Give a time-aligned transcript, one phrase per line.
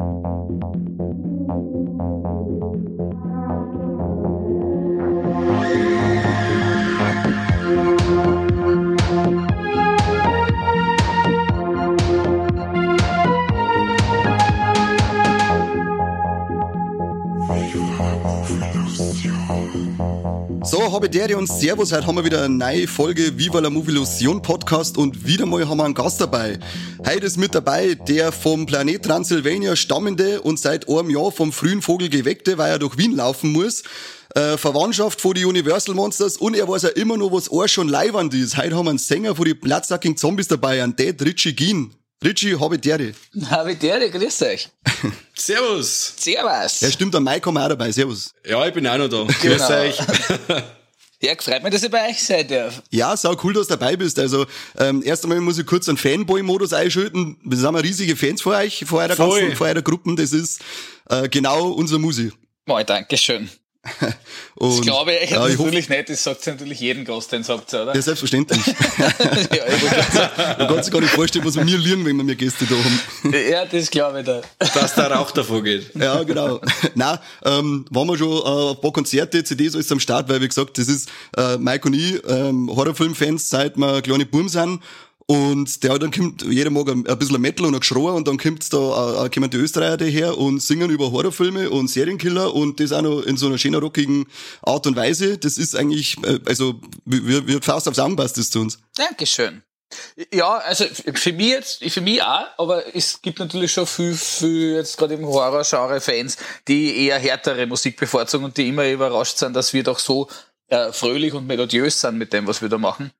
[0.00, 0.39] So, habe
[21.08, 25.26] der und Servus, heute haben wir wieder eine neue Folge Viva la Movilusion Podcast und
[25.26, 26.58] wieder mal haben wir einen Gast dabei.
[27.06, 31.80] Heute ist mit dabei der vom Planet Transylvania stammende und seit einem Jahr vom frühen
[31.80, 33.82] Vogel geweckte, weil er durch Wien laufen muss.
[34.34, 37.88] Äh, Verwandtschaft von die Universal Monsters und er weiß ja immer noch, was auch schon
[37.88, 38.56] leiwand ist.
[38.56, 41.94] Heute haben wir einen Sänger von die Bloodsucking Zombies dabei, einen Dad Richie Gien.
[42.22, 42.58] Richie.
[42.58, 43.12] Habe Dere,
[44.10, 44.68] grüß euch.
[45.34, 46.14] Servus.
[46.18, 46.80] Servus.
[46.80, 47.90] Ja, stimmt, der Mike haben wir auch dabei.
[47.90, 48.34] Servus.
[48.46, 49.26] Ja, ich bin auch noch da.
[49.40, 49.56] Genau.
[49.56, 49.98] Grüß euch.
[51.22, 52.82] Ja, freut mich, dass ich bei euch seid darf.
[52.90, 54.18] Ja, sau cool, dass du dabei bist.
[54.18, 54.46] Also,
[54.78, 57.36] ähm, erst einmal muss ich kurz einen Fanboy-Modus einschalten.
[57.44, 59.40] Wir sind riesige Fans vor euch, vor eurer Voll.
[59.40, 60.16] ganzen, vor eurer Gruppen.
[60.16, 60.62] Das ist
[61.10, 62.32] äh, genau unser Musi.
[62.64, 63.50] Moi, danke schön.
[64.56, 67.46] Und, Das glaube ich ja, ich hoffe, natürlich nicht, das sagt natürlich jeden Gast, den
[67.48, 67.94] habt ihr, oder?
[67.94, 68.66] ja, selbstverständlich.
[68.66, 70.58] ja, ich wollte gerade sagen.
[70.58, 72.74] Man kann sich gar nicht vorstellen, was wir mir liegen, wenn wir mir Gäste da
[72.74, 73.34] haben.
[73.50, 74.42] ja, das glaube ich da.
[74.58, 75.94] Dass der Rauch davor geht.
[75.94, 76.60] Ja, genau.
[76.94, 80.48] Nein, ähm, waren wir schon äh, ein paar Konzerte, CDs alles am Start, weil wie
[80.48, 84.80] gesagt, das ist äh, Mike und ich, ähm, Horrorfilmfans, seit wir kleine Buben sind.
[85.30, 88.72] Und der dann kommt, jeder mag ein, bisschen Metal und ein Geschrei und dann kommt
[88.72, 93.02] da, äh, kommen die Österreicher daher und singen über Horrorfilme und Serienkiller und das auch
[93.02, 94.26] noch in so einer schönen rockigen
[94.60, 95.38] Art und Weise.
[95.38, 98.80] Das ist eigentlich, äh, also, wie, wie Faust aufs Augen passt das zu uns.
[98.96, 99.62] Dankeschön.
[100.34, 104.74] Ja, also für mich jetzt, für mich auch, aber es gibt natürlich schon viel, viel
[104.74, 109.54] jetzt gerade im Horror-Genre Fans, die eher härtere Musik bevorzugen und die immer überrascht sind,
[109.54, 110.28] dass wir doch so
[110.66, 113.12] äh, fröhlich und melodiös sind mit dem, was wir da machen.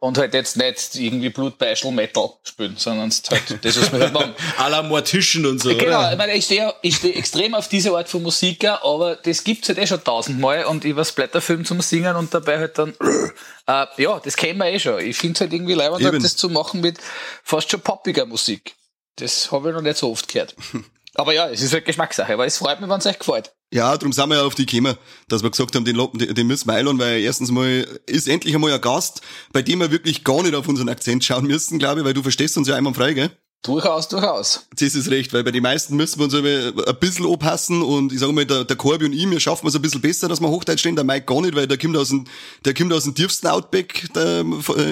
[0.00, 4.32] Und halt jetzt nicht irgendwie Blutbeischel Metal spielen, sondern halt das, was wir halt machen.
[4.56, 5.70] À la Mortischen und so.
[5.70, 6.12] Genau, oder?
[6.12, 9.42] ich meine, ich stehe ich steh extrem auf diese Art von Musik, ja, aber das
[9.42, 12.94] gibt's halt eh schon tausendmal und ich was Blätterfilm zum Singen und dabei halt dann,
[13.66, 15.00] äh, ja, das kennen wir eh schon.
[15.00, 16.98] Ich finde halt irgendwie leibend, halt das zu machen mit
[17.42, 18.76] fast schon poppiger Musik.
[19.16, 20.54] Das habe ich noch nicht so oft gehört.
[21.14, 23.52] Aber ja, es ist halt Geschmackssache, aber es freut mich, wenn es euch gefällt.
[23.72, 24.96] Ja, darum sind wir ja auf die gekommen,
[25.28, 25.98] dass wir gesagt haben, den,
[26.34, 29.20] den müssen wir einladen, weil erstens mal ist endlich einmal ein Gast,
[29.52, 32.22] bei dem wir wirklich gar nicht auf unseren Akzent schauen müssen, glaube ich, weil du
[32.22, 33.30] verstehst uns ja einmal frei, gell?
[33.62, 34.68] Durchaus, durchaus.
[34.78, 38.20] Das ist recht, weil bei den meisten müssen wir uns ein bisschen anpassen und ich
[38.20, 40.48] sage mal, der, der Corby und ich, wir schaffen es ein bisschen besser, dass wir
[40.48, 42.24] Hochdeutsch stehen, der Mike gar nicht, weil der kommt aus dem,
[42.64, 44.44] der kommt aus dem tiefsten Outback der,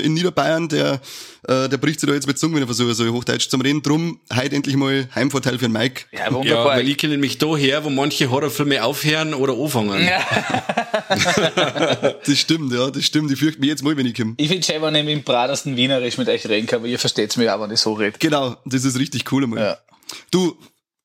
[0.03, 1.01] in Niederbayern, der,
[1.49, 3.83] äh, der bricht sich da jetzt mit Zunge, wenn er versucht, so Hochdeutsch zu reden.
[3.83, 6.03] Drum, heute endlich mal Heimvorteil für den Mike.
[6.13, 6.67] Ja, Ja, wunderbar.
[6.67, 10.09] weil ich kenne nämlich da her, wo manche Horrorfilme aufhören oder anfangen.
[12.27, 13.31] Das stimmt, ja, das stimmt.
[13.31, 14.35] Ich fürchte mich jetzt mal, wenn ich komme.
[14.37, 17.37] ich finde schön, wenn ich im bradesten Wienerisch mit euch reden kann, aber ihr versteht's
[17.37, 18.17] mir auch, wenn ich so rede.
[18.19, 19.59] Genau, das ist richtig cool einmal.
[19.61, 19.79] Ja.
[20.31, 20.57] Du,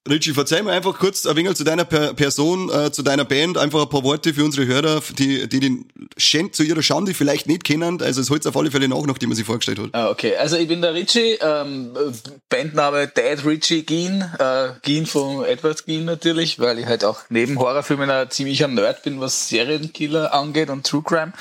[0.09, 3.59] Richie, verzeih mir einfach kurz ein wenig zu deiner per Person, äh, zu deiner Band,
[3.59, 7.45] einfach ein paar Worte für unsere Hörer, die, die den Schand zu ihrer Schande vielleicht
[7.45, 8.01] nicht kennen.
[8.01, 9.89] Also es holt auf alle Fälle nach, nachdem er sich vorgestellt hat.
[9.93, 10.35] Ah, okay.
[10.37, 12.11] Also ich bin der Richie, ähm, äh,
[12.49, 17.59] Bandname Dad Richie Geen, äh, Geen von Edward Geen natürlich, weil ich halt auch neben
[17.59, 21.33] Horrorfilmen ein ziemlicher Nerd bin, was Serienkiller angeht und True Crime.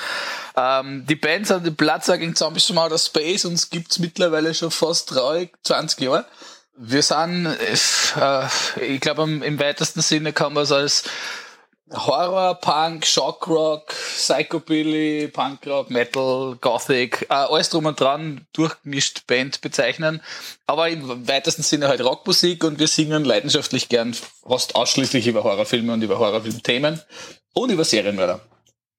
[0.54, 4.70] Ähm, die Band sind die Bloodsucking Zombies from Outer Space und es gibt's mittlerweile schon
[4.70, 6.26] fast traurig 20 Jahre.
[6.82, 8.46] Wir sind, äh,
[8.80, 11.04] ich glaube im weitesten Sinne kann man es als
[11.92, 20.22] Horror, Punk, Shockrock, Psychobilly, Punkrock, Metal, Gothic, äh, alles drum und dran durchgemischt Band bezeichnen.
[20.66, 25.92] Aber im weitesten Sinne halt Rockmusik und wir singen leidenschaftlich gern fast ausschließlich über Horrorfilme
[25.92, 26.98] und über Horrorfilmthemen
[27.52, 28.40] und über Serienmörder.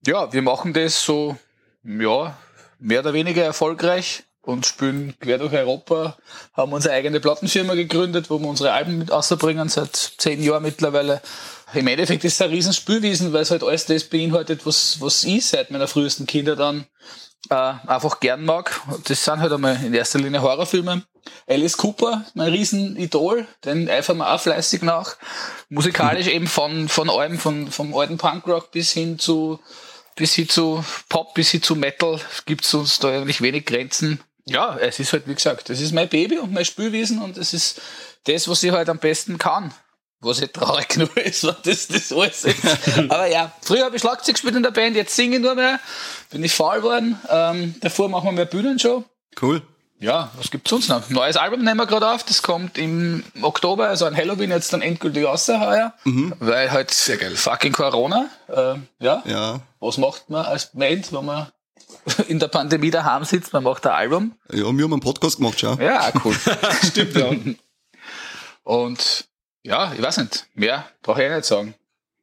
[0.05, 1.35] Ja, wir machen das so,
[1.83, 2.37] ja,
[2.77, 6.17] mehr oder weniger erfolgreich und spielen quer durch Europa,
[6.53, 11.21] haben unsere eigene Plattenfirma gegründet, wo wir unsere Alben mit rausbringen, seit zehn Jahren mittlerweile.
[11.73, 15.23] Im Endeffekt ist es ein riesen Spielwiesen, weil es halt alles das beinhaltet, was, was
[15.23, 16.85] ich seit meiner frühesten Kinder dann
[17.49, 18.81] äh, einfach gern mag.
[19.05, 21.03] Das sind halt einmal in erster Linie Horrorfilme.
[21.47, 25.17] Alice Cooper, mein Riesenidol, den eifern wir auch fleißig nach.
[25.69, 29.59] Musikalisch eben von, von allem, von, vom alten Punkrock bis hin zu,
[30.15, 34.19] bis hin zu Pop, bis hin zu Metal, gibt's uns da eigentlich wenig Grenzen.
[34.45, 37.53] Ja, es ist halt, wie gesagt, das ist mein Baby und mein Spielwiesen und es
[37.53, 37.81] ist
[38.25, 39.73] das, was ich halt am besten kann.
[40.23, 42.57] Was halt traurig genug ist, weil das das alles ist.
[43.09, 45.79] Aber ja, früher habe ich Schlagzeug gespielt in der Band, jetzt singe ich nur mehr,
[46.29, 47.19] bin ich faul worden.
[47.29, 49.03] Ähm, davor machen wir mehr Bühnenshow.
[49.41, 49.61] Cool.
[49.99, 51.09] Ja, was gibt's sonst noch?
[51.11, 54.81] Neues Album nehmen wir gerade auf, das kommt im Oktober, also an Halloween jetzt dann
[54.81, 55.93] endgültig raus heuer,
[56.39, 57.35] weil halt Sehr geil.
[57.35, 59.59] fucking Corona, äh, ja, Ja.
[59.79, 61.47] was macht man als Band, wenn man
[62.27, 64.35] in der Pandemie daheim sitzt, man macht ein Album.
[64.51, 65.75] Ja, wir haben einen Podcast gemacht, schau.
[65.75, 66.35] Ja, cool.
[66.83, 67.31] Stimmt, ja.
[68.63, 69.25] Und
[69.63, 70.47] Ja, ich weiß nicht.
[70.55, 71.75] Mehr brauche ich eh nicht sagen.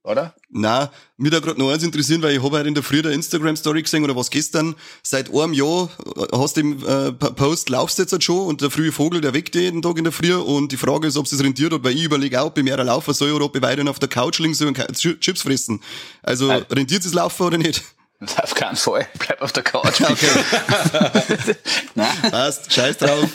[0.05, 0.35] Oder?
[0.49, 3.13] Na, mir da gerade noch eins interessieren, weil ich habe halt in der Früh der
[3.13, 4.75] Instagram-Story gesehen oder was gestern.
[5.03, 8.63] Seit einem Jahr äh, hast du im äh, Post, laufst du jetzt halt schon und
[8.63, 11.27] der frühe Vogel, der weckt jeden Tag in der Früh und die Frage ist, ob
[11.27, 13.57] es das rentiert oder weil ich überlege auch, ob ich mehr laufen soll oder ob
[13.57, 14.79] ich weiterhin auf der Couch liegen soll und
[15.21, 15.83] Chips fressen.
[16.23, 16.65] Also, Nein.
[16.71, 17.85] rentiert es Laufen oder nicht?
[18.21, 19.07] Auf keinen Fall.
[19.19, 20.01] Bleib auf der Couch.
[20.01, 20.27] Okay,
[21.95, 22.09] Nein.
[22.31, 23.29] passt, scheiß drauf.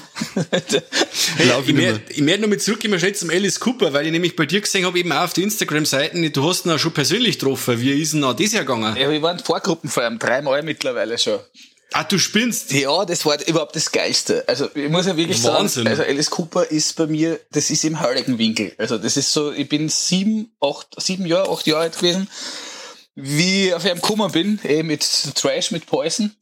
[1.38, 4.12] Hey, Lauf ich werde ich werd noch mal zurückgehen schnell zum Alice Cooper, weil ich
[4.12, 6.92] nämlich bei dir gesehen habe, eben auch auf die Instagram-Seiten, du hast ihn auch schon
[6.94, 7.80] persönlich getroffen.
[7.80, 8.96] Wie ist denn auch das Jahr gegangen?
[8.98, 11.40] Ja, wir waren Vorgruppen vor allem dreimal mittlerweile schon.
[11.94, 12.74] Ah, du spinnst.
[12.74, 14.44] Ja, das war überhaupt das Geilste.
[14.48, 15.84] Also ich muss ja wirklich Wahnsinn.
[15.84, 18.74] sagen, also Alice Cooper ist bei mir, das ist im heiligen Winkel.
[18.80, 22.28] Also das ist so, ich bin sieben, acht, sieben Jahre, acht Jahre alt gewesen,
[23.16, 25.02] wie auf ihm gekommen bin, eh mit
[25.36, 26.36] Trash, mit Poison.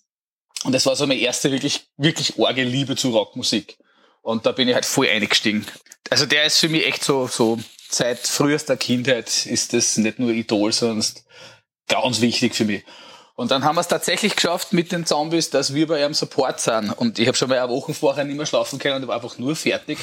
[0.63, 3.77] Und das war so meine erste wirklich, wirklich arge Liebe zu Rockmusik.
[4.21, 5.65] Und da bin ich halt voll eingestiegen.
[6.09, 7.59] Also der ist für mich echt so, so
[7.89, 11.03] seit frühester Kindheit ist das nicht nur Idol, sondern
[11.87, 12.83] ganz wichtig für mich.
[13.41, 16.59] Und dann haben wir es tatsächlich geschafft mit den Zombies, dass wir bei einem Support
[16.59, 16.91] sind.
[16.91, 19.15] Und ich habe schon mal eine Woche vorher nicht mehr schlafen können und ich war
[19.15, 19.97] einfach nur fertig.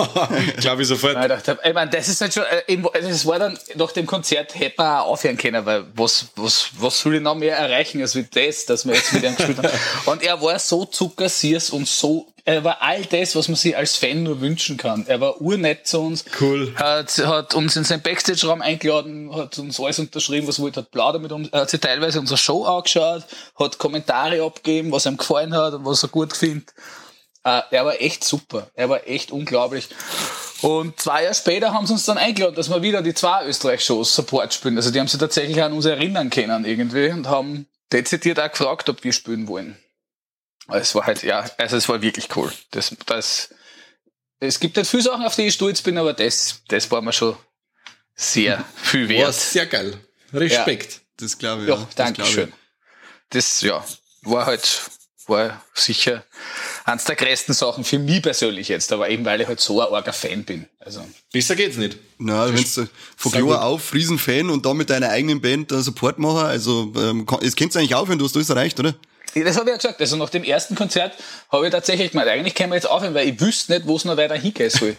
[0.56, 1.14] Glaube ich sofort.
[1.14, 4.04] Weil ich ich meine, das ist halt schon, äh, eben, das war dann nach dem
[4.04, 8.00] Konzert hätte man auch aufhören können, weil was, was, was soll ich noch mehr erreichen
[8.00, 9.68] als wie das, dass wir jetzt mit ihm gespielt haben.
[10.06, 13.96] Und er war so zuckersüß und so, er war all das, was man sich als
[13.96, 15.04] Fan nur wünschen kann.
[15.06, 16.24] Er war urnett zu uns.
[16.40, 16.74] Cool.
[16.76, 21.22] Hat, hat uns in seinen Backstage-Raum eingeladen, hat uns alles unterschrieben, was wollte, hat plaudert
[21.22, 23.24] mit uns, er hat sich teilweise unsere Show angeschaut,
[23.58, 26.70] hat Kommentare abgegeben, was ihm gefallen hat und was er gut findet.
[27.44, 28.70] Äh, er war echt super.
[28.74, 29.88] Er war echt unglaublich.
[30.62, 34.14] Und zwei Jahre später haben sie uns dann eingeladen, dass wir wieder die zwei Österreich-Shows
[34.14, 34.76] Support spielen.
[34.76, 38.88] Also die haben sich tatsächlich an uns erinnern können irgendwie und haben dezidiert auch gefragt,
[38.88, 39.76] ob wir spielen wollen.
[40.68, 42.52] Es war halt, ja, also es war wirklich cool.
[42.70, 43.50] Das, das,
[44.40, 47.12] es gibt halt viele Sachen, auf die ich stolz bin, aber das, das war mir
[47.12, 47.36] schon
[48.14, 49.34] sehr viel War wert.
[49.34, 49.98] sehr geil.
[50.32, 51.00] Respekt.
[51.18, 51.68] Das glaube ich.
[51.68, 52.52] Ja, danke schön.
[53.30, 53.84] Das, ja,
[54.22, 54.82] war halt,
[55.26, 56.24] war sicher
[56.84, 59.92] eines der größten Sachen für mich persönlich jetzt, aber eben weil ich halt so ein
[59.92, 60.68] arger Fan bin.
[60.80, 61.96] Also, Besser geht's nicht.
[62.18, 63.56] Na, wenn du von gut.
[63.56, 67.94] auf Riesenfan und dann mit deiner eigenen Band Support machen, also ähm, es könnt's eigentlich
[67.94, 68.94] aufhören, du hast alles erreicht, oder?
[69.34, 70.00] Das habe ich ja gesagt.
[70.00, 71.14] Also nach dem ersten Konzert
[71.50, 74.04] habe ich tatsächlich gemeint, eigentlich können wir jetzt aufhören, weil ich wüsste nicht, wo es
[74.04, 74.96] noch weiter hingehen soll.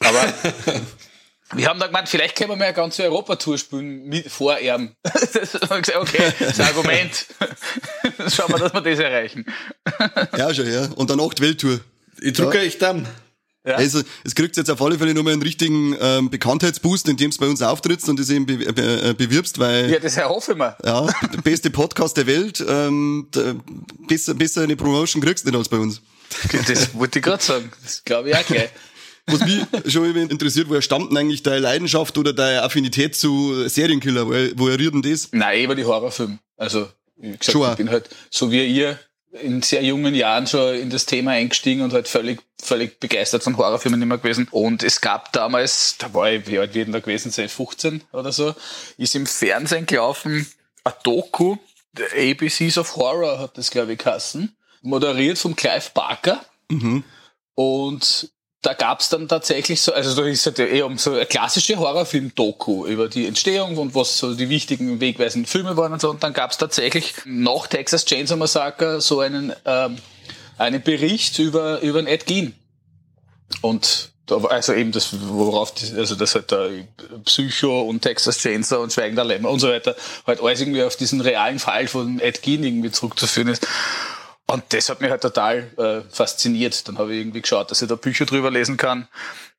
[0.00, 0.20] Aber
[1.54, 4.94] wir haben dann gemeint, vielleicht können wir mal eine ganze Europatour spielen mit, vor ihm.
[5.02, 7.26] Das haben wir gesagt, okay, das ist ein Argument.
[8.34, 9.46] Schauen wir, dass wir das erreichen.
[10.36, 10.88] Ja, schon, ja.
[10.96, 11.80] Und dann acht Welttour.
[12.20, 13.08] Ich drücke euch dann.
[13.64, 13.74] Ja.
[13.76, 17.46] Also, es kriegt jetzt auf alle Fälle nochmal einen richtigen ähm, Bekanntheitsboost, indem es bei
[17.46, 20.76] uns auftrittst und das eben be be äh, bewirbst, weil Ja, das erhoffe ich mir.
[20.84, 23.54] ja, der beste Podcast der Welt, ähm, der,
[24.08, 26.00] besser, besser eine Promotion kriegst du nicht als bei uns.
[26.66, 27.70] Das wollte ich gerade sagen.
[27.84, 28.70] Das glaube ich auch gleich.
[29.26, 29.60] Was mich
[29.92, 34.26] schon immer interessiert, woher stammt denn eigentlich deine Leidenschaft oder deine Affinität zu Serienkiller?
[34.26, 35.28] Woher, woher rührt denn das?
[35.30, 36.40] Nein, über die Horrorfilme.
[36.56, 38.98] Also, wie gesagt, Schon ich bin halt, so wie ihr,
[39.32, 43.56] in sehr jungen Jahren schon in das Thema eingestiegen und halt völlig, völlig begeistert von
[43.56, 44.46] Horrorfilmen immer gewesen.
[44.50, 48.02] Und es gab damals, da war ich, wie alt wird denn da gewesen sein, 15
[48.12, 48.54] oder so,
[48.98, 50.46] ist im Fernsehen gelaufen,
[50.84, 51.56] ein Doku,
[51.96, 56.44] The ABCs of Horror hat das, glaube ich, geheißen, moderiert vom Clive Barker.
[57.54, 58.30] Und
[58.62, 62.86] da gab's dann tatsächlich so, also da ist halt eher um so eine klassische Horrorfilm-Doku
[62.86, 66.10] über die Entstehung und was so die wichtigen wegweisenden Filme waren und so.
[66.10, 69.98] Und dann gab's tatsächlich nach Texas Chainsaw Massacre so einen, ähm,
[70.58, 72.54] einen Bericht über, über den Ed Gein.
[73.62, 76.68] Und da war also eben das, worauf, die, also das halt da
[77.24, 80.94] Psycho und Texas Chainsaw und Schweigen der Lämmer und so weiter, halt alles irgendwie auf
[80.94, 83.66] diesen realen Fall von Ed Gein irgendwie zurückzuführen ist.
[84.46, 86.86] Und das hat mich halt total äh, fasziniert.
[86.86, 89.08] Dann habe ich irgendwie geschaut, dass ich da Bücher drüber lesen kann.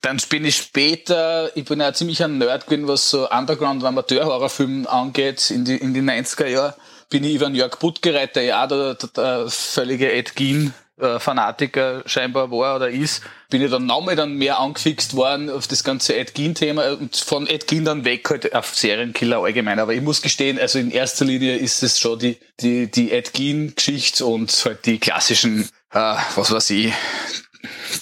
[0.02, 3.88] Dann bin ich später, ich bin ja ziemlich ein Nerd gewesen, was so Underground- und
[3.88, 6.76] Amateur-Horrorfilme angeht, in die, in die 90er Jahre,
[7.10, 10.74] bin ich über den Jörg Buttgereit, der ja auch der, der, der völlige Ed Gein
[11.00, 15.68] äh, Fanatiker scheinbar war oder ist, bin ich dann nochmal dann mehr angefixt worden auf
[15.68, 19.80] das ganze Ed Gein-Thema und von Ed Gein dann weg halt auf Serienkiller allgemein.
[19.80, 23.34] Aber ich muss gestehen, also in erster Linie ist es schon die, die, die Ed
[23.34, 26.94] Gein-Geschichte und halt die klassischen, äh, was weiß ich,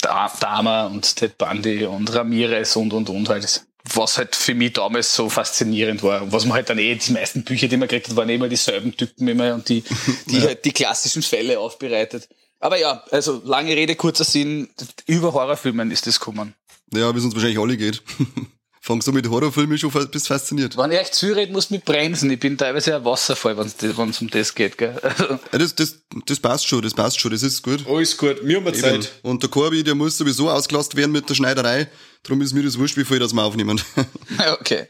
[0.01, 3.63] Da- Dama und Ted Bundy und Ramirez und und und halt.
[3.95, 6.31] Was halt für mich damals so faszinierend war.
[6.31, 8.48] Was man halt dann eh, die meisten Bücher, die man gekriegt hat, waren eh immer
[8.48, 9.83] dieselben Typen immer und die,
[10.27, 12.29] die halt die klassischen Fälle aufbereitet.
[12.62, 14.70] Aber ja, also lange Rede, kurzer Sinn,
[15.08, 16.53] über Horrorfilmen ist das gekommen.
[16.94, 18.01] Ja, wie es uns wahrscheinlich alle geht.
[18.82, 20.75] fang so mit Horrorfilmen schon bist fasziniert.
[20.75, 22.30] Wenn ich echt zuredet, muss mich bremsen.
[22.32, 25.00] Ich bin teilweise ein Wasserfall, wenn es um das geht, gell?
[25.51, 27.86] Ja, das, das, das passt schon, das passt schon, das ist gut.
[27.88, 29.12] Alles gut, wir haben Zeit.
[29.22, 31.88] Und der Corby, der muss sowieso ausgelassen werden mit der Schneiderei.
[32.24, 33.82] Darum ist mir das wurscht, wie viel das wir aufnehmen.
[34.60, 34.88] okay.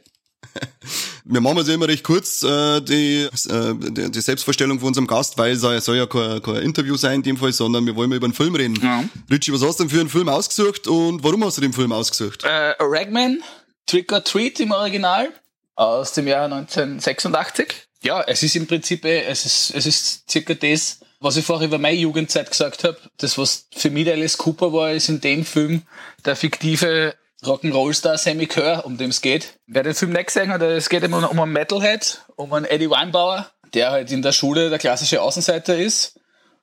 [1.26, 5.08] Wir machen es ja immer recht kurz, äh, die, äh, die, die Selbstvorstellung von unserem
[5.08, 8.10] Gast, weil es soll ja kein, kein Interview sein in dem Fall, sondern wir wollen
[8.10, 8.78] mal über einen Film reden.
[8.82, 9.04] Ja.
[9.30, 11.92] Richie, was hast du denn für einen Film ausgesucht und warum hast du den Film
[11.92, 12.44] ausgesucht?
[12.44, 13.42] Äh, Ragman,
[13.86, 15.30] Trick or Treat im Original
[15.76, 17.88] aus dem Jahr 1986.
[18.04, 21.68] Ja, es ist im Prinzip, eh, es ist, es ist circa das, was ich vorher
[21.68, 22.98] über meine Jugendzeit gesagt habe.
[23.18, 25.84] Das, was für mich der Alice Cooper war, ist in dem Film
[26.26, 27.14] der fiktive
[27.44, 29.60] Rock'n'Roll-Star Sammy Kerr, um dem es geht.
[29.66, 32.90] Wer den Film nicht gesehen hat, es geht immer um einen Metalhead, um einen Eddie
[32.90, 36.20] Weinbauer, der halt in der Schule der klassische Außenseiter ist.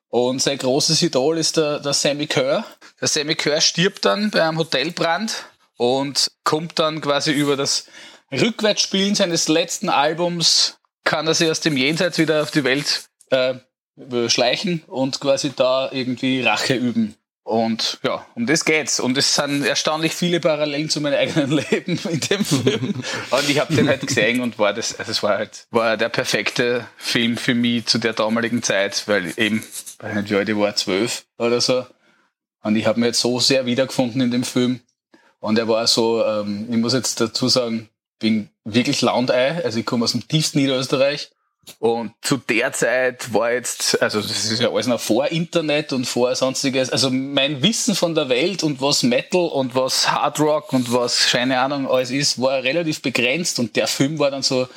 [0.09, 2.65] Und sein großes Idol ist der, der Sammy Kerr.
[3.01, 5.45] Der Sammy Kerr stirbt dann bei einem Hotelbrand
[5.77, 7.87] und kommt dann quasi über das
[8.33, 13.55] Rückwärtsspielen seines letzten Albums, kann er sich aus dem Jenseits wieder auf die Welt äh,
[14.29, 17.17] schleichen und quasi da irgendwie Rache üben.
[17.49, 19.01] Und ja, um das geht's.
[19.01, 23.03] Und es sind erstaunlich viele Parallelen zu meinem eigenen Leben in dem Film.
[23.31, 26.11] und ich habe den halt gesehen und war das, also es war halt, war der
[26.11, 29.65] perfekte Film für mich zu der damaligen Zeit, weil eben,
[29.99, 31.87] weiß nicht, wie ich war, zwölf oder so.
[32.65, 34.81] Und ich habe mich jetzt so sehr wiedergefunden in dem Film.
[35.41, 37.89] Und er war so, ähm, ich muss jetzt dazu sagen,
[38.19, 41.31] bin wirklich Landei, also ich komme aus dem tiefsten Niederösterreich
[41.79, 46.07] und zu der Zeit war jetzt, also das ist ja alles noch vor Internet und
[46.07, 50.73] vor sonstiges, also mein Wissen von der Welt und was Metal und was Hard Rock
[50.73, 54.69] und was, keine Ahnung, alles ist, war relativ begrenzt und der Film war dann so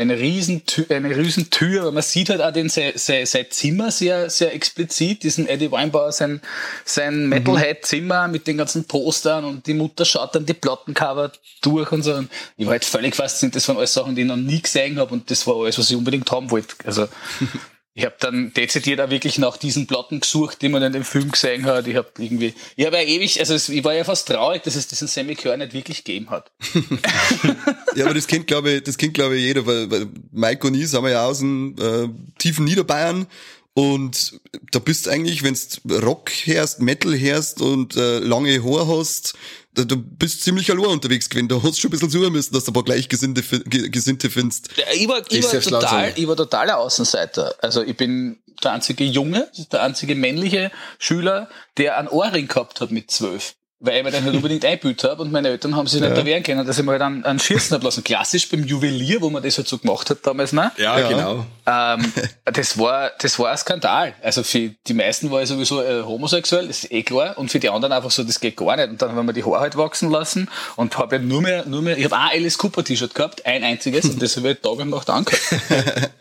[0.00, 3.90] eine riesen eine riesen Tür, aber man sieht halt auch den sein, sein, sein Zimmer
[3.90, 6.40] sehr sehr explizit, diesen Eddie Weinbauer sein
[6.84, 11.92] sein Metalhead Zimmer mit den ganzen Postern und die Mutter schaut dann die Plattencover durch
[11.92, 12.14] und so.
[12.14, 14.98] Und ich war halt völlig fasziniert, das waren alles Sachen, die ich noch nie gesehen
[14.98, 16.74] habe und das war alles, was ich unbedingt haben wollte.
[16.84, 17.06] Also
[17.94, 21.32] ich habe dann dezidiert auch wirklich nach diesen Platten gesucht, die man in dem Film
[21.32, 21.88] gesehen hat.
[21.88, 24.86] Ich habe irgendwie, ich habe ja ewig, also ich war ja fast traurig, dass es
[24.86, 26.52] diesen Sammy Kerr nicht wirklich gegeben hat.
[27.96, 30.74] ja, aber das kennt glaube ich, das kennt glaube ich jeder, weil, weil Mike und
[30.74, 33.26] ich sind wir ja aus dem äh, tiefen Niederbayern
[33.74, 34.40] und
[34.72, 39.34] da bist du eigentlich, wenn du Rock hörst, Metal hörst und äh, lange Haar hast,
[39.74, 41.48] du bist ziemlich allein unterwegs gewesen.
[41.48, 44.70] Da hast du schon ein bisschen suchen müssen, dass du ein paar Gleichgesinnte Gesinnte findest.
[44.94, 47.54] Ich war, ich, war total, ich war totaler Außenseiter.
[47.60, 52.90] Also ich bin der einzige Junge, der einzige männliche Schüler, der einen Ohrring gehabt hat
[52.90, 56.00] mit zwölf weil ich mir den halt unbedingt einbüht habe und meine Eltern haben sich
[56.00, 56.08] ja.
[56.08, 58.04] nicht da wehren können, dass ich mal dann einen Schießen habe lassen.
[58.04, 60.70] Klassisch beim Juwelier, wo man das halt so gemacht hat damals, ne?
[60.76, 61.08] Ja, ja.
[61.08, 61.46] genau.
[61.66, 62.12] Ähm,
[62.44, 64.14] das war, das war ein Skandal.
[64.22, 67.58] Also für die meisten war ich sowieso äh, homosexuell, das ist eh klar, und für
[67.58, 68.90] die anderen einfach so, das geht gar nicht.
[68.90, 71.80] Und dann haben wir die Haare halt wachsen lassen und habe ja nur mehr, nur
[71.80, 74.72] mehr, ich habe ein Alice Cooper T-Shirt gehabt, ein einziges, und das habe ich Tag
[74.72, 76.10] und Nacht angehört.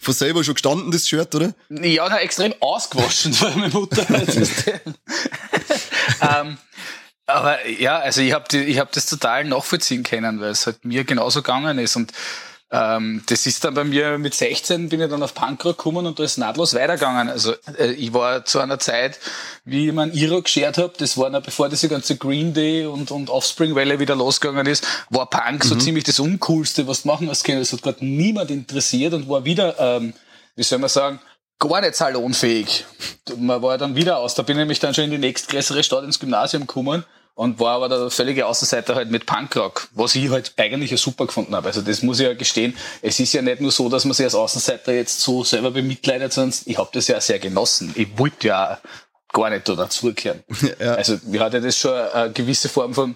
[0.00, 1.54] Von selber schon gestanden, das Shirt, oder?
[1.68, 4.36] Ja, na, extrem ausgewaschen, weil meine Mutter halt,
[6.20, 6.58] ähm,
[7.28, 11.04] aber ja, also ich habe ich hab das total nachvollziehen können, weil es halt mir
[11.04, 11.94] genauso gegangen ist.
[11.94, 12.12] Und
[12.70, 16.18] ähm, das ist dann bei mir mit 16 bin ich dann auf Punkrock gekommen und
[16.18, 17.28] da ist nahtlos weitergegangen.
[17.28, 19.18] Also äh, ich war zu einer Zeit,
[19.64, 23.10] wie ich meinen Iro geschert habe, das war noch bevor diese ganze Green Day und,
[23.10, 25.68] und Offspring Welle wieder losgegangen ist, war Punk mhm.
[25.68, 27.58] so ziemlich das Uncoolste, was du machen hast können.
[27.58, 30.14] Das hat gerade niemand interessiert und war wieder, ähm,
[30.56, 31.20] wie soll man sagen,
[31.58, 32.86] gar nicht salonfähig.
[33.36, 34.34] Man war dann wieder aus.
[34.34, 37.04] Da bin ich nämlich dann schon in die nächstgrößere Stadt ins Gymnasium gekommen
[37.38, 41.54] und war aber der völlige Außenseiter halt mit Punkrock, was ich halt eigentlich super gefunden
[41.54, 41.68] habe.
[41.68, 42.76] Also das muss ich ja gestehen.
[43.00, 46.32] Es ist ja nicht nur so, dass man sich als Außenseiter jetzt so selber bemitleidet,
[46.32, 47.92] sondern ich habe das ja sehr genossen.
[47.94, 48.80] Ich wollte ja
[49.32, 50.42] gar nicht da dazugehören.
[50.80, 50.94] Ja.
[50.94, 53.14] Also mir hat ja das schon eine gewisse Form von,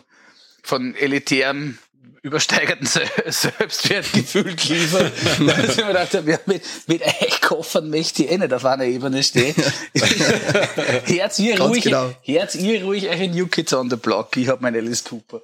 [0.62, 1.78] von elitärem
[2.22, 2.86] übersteigerten
[3.26, 5.12] Selbstwertgefühl geliefert.
[5.38, 9.22] da ich mir gedacht, ja, mit, mit Eichkoffern möchte ich eh nicht auf einer Ebene
[9.22, 9.54] stehen.
[11.04, 12.14] Herz ihr Ganz ruhig, genau.
[12.22, 14.36] Herz ihr ruhig eure New Kids on the Block.
[14.36, 15.42] Ich habe mein Alice Cooper.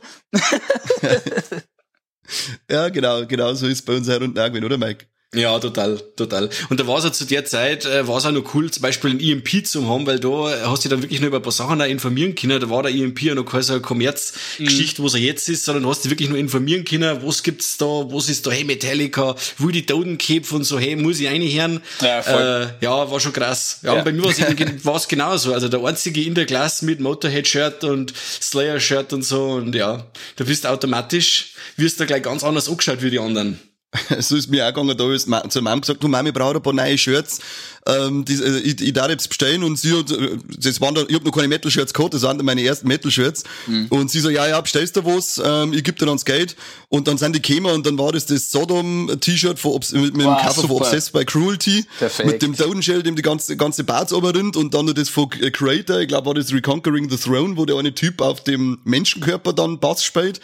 [2.71, 5.07] ja, genau, genau so ist bei uns her und gewesen, oder Mike?
[5.35, 6.49] Ja, total, total.
[6.71, 8.81] Und da war es ja zu der Zeit, äh, war es auch noch cool, zum
[8.81, 10.29] Beispiel ein EMP zu haben, weil da
[10.71, 12.59] hast du dich dann wirklich nur über ein paar Sachen auch informieren können.
[12.59, 15.05] Da war der EMP ja noch keine so Kommerzgeschichte, mhm.
[15.05, 18.31] was er jetzt ist, sondern hast du wirklich nur informieren können, was gibt's da, was
[18.31, 21.83] ist da, hey, Metallica, wo die Totenkämpfe und so, hey, muss ich reinhören.
[22.01, 22.73] Ja, voll.
[22.81, 23.81] Äh, ja, war schon krass.
[23.83, 23.99] Ja, ja.
[23.99, 25.53] und bei mir war es genauso.
[25.53, 30.07] Also der einzige in der Klasse mit Motorhead-Shirt und Slayer-Shirt und so und ja,
[30.37, 33.59] da bist du automatisch, wirst du gleich ganz anders angeschaut wie die anderen.
[34.19, 36.63] so ist mir auch gegangen, da ist zur Mama gesagt, du Mami, ich brauche ein
[36.63, 37.41] paar neue Shirts,
[37.87, 41.05] ähm, die, äh, ich, ich darf jetzt bestellen und sie hat, äh, das waren da,
[41.09, 43.87] ich hab noch keine Metal-Shirts gehabt, das waren dann meine ersten Metal-Shirts mhm.
[43.89, 46.55] und sie so, ja, ja, bestellst du was, ähm, ich geb dir dann das Geld
[46.91, 50.47] und dann sind die gekommen und dann war das das Sodom-T-Shirt mit, mit wow, dem
[50.47, 50.69] Cover super.
[50.69, 52.29] von Obsessed by Cruelty, Perfekt.
[52.29, 56.01] mit dem Totenshell, dem die ganze, ganze Bart rinnt und dann noch das von Creator,
[56.01, 59.79] ich glaube war das Reconquering the Throne, wo der eine Typ auf dem Menschenkörper dann
[59.79, 60.41] Bass spielt.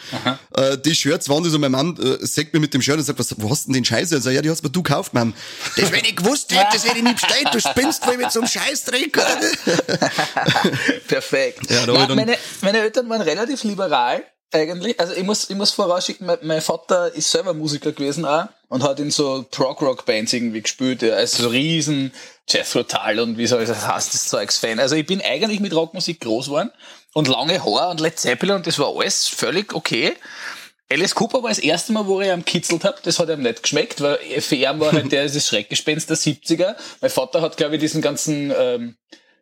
[0.53, 3.03] Äh, die Shirts waren das und mein Mann äh, sagt mir mit dem Shirt und
[3.03, 4.13] sagt, was, wo hast denn den Scheiß?
[4.13, 5.33] Also, ja, die hast mir du gekauft, Mann.
[5.77, 7.49] Das, wenn ich gewusst hätte, das hätte ich nicht bestellt.
[7.51, 9.11] Du spinnst wohl mit so einem Scheißdreck.
[11.07, 11.69] Perfekt.
[11.69, 14.23] Ja, Na, meine, meine Eltern waren relativ liberal
[14.55, 14.99] eigentlich.
[14.99, 18.83] Also ich muss, ich muss vorausschicken, mein, mein, Vater ist selber Musiker gewesen auch und
[18.83, 21.03] hat in so Prog-Rock-Bands irgendwie gespielt.
[21.03, 22.11] Er ist so riesen
[22.47, 24.79] Jethro Tull und wie soll ich das heißt, das Zeugs-Fan.
[24.79, 26.71] Also ich bin eigentlich mit Rockmusik groß geworden
[27.13, 30.15] und lange Haar und Led Zeppelin und das war alles völlig okay.
[30.91, 32.97] Alice Cooper war das erste Mal, wo ich am kitzelt habe.
[33.03, 36.75] Das hat ihm nicht geschmeckt, weil für ihn war halt der das Schreckgespenst der 70er.
[37.01, 38.95] Mein Vater hat, glaube ich, diesen ganzen, ähm,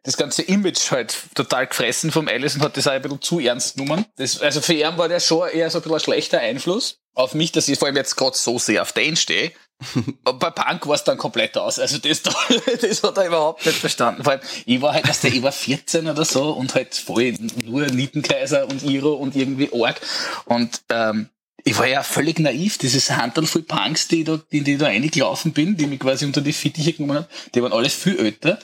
[0.04, 3.40] das ganze Image halt total gefressen vom Alice und hat das auch ein bisschen zu
[3.40, 4.06] ernst genommen.
[4.16, 7.34] Das, also für ihn war der schon eher so ein bisschen ein schlechter Einfluss auf
[7.36, 9.52] mich, dass ich vor allem jetzt gerade so sehr auf den stehe.
[10.24, 11.80] bei Punk war es dann komplett aus.
[11.80, 12.22] Also das,
[12.82, 14.24] das hat er überhaupt nicht verstanden.
[14.24, 17.34] Vor allem, ich war halt, dass ich war 14 oder so und halt voll
[17.64, 20.00] nur Nietenkaiser und Iro und irgendwie Org.
[20.46, 21.30] Und ähm,
[21.64, 22.78] ich war ja völlig naiv.
[22.78, 26.42] Dieses Handel voll Punks, die, da, die, die da reingelaufen bin, die mich quasi unter
[26.42, 28.60] die Fittiche genommen haben, die waren alles viel älter.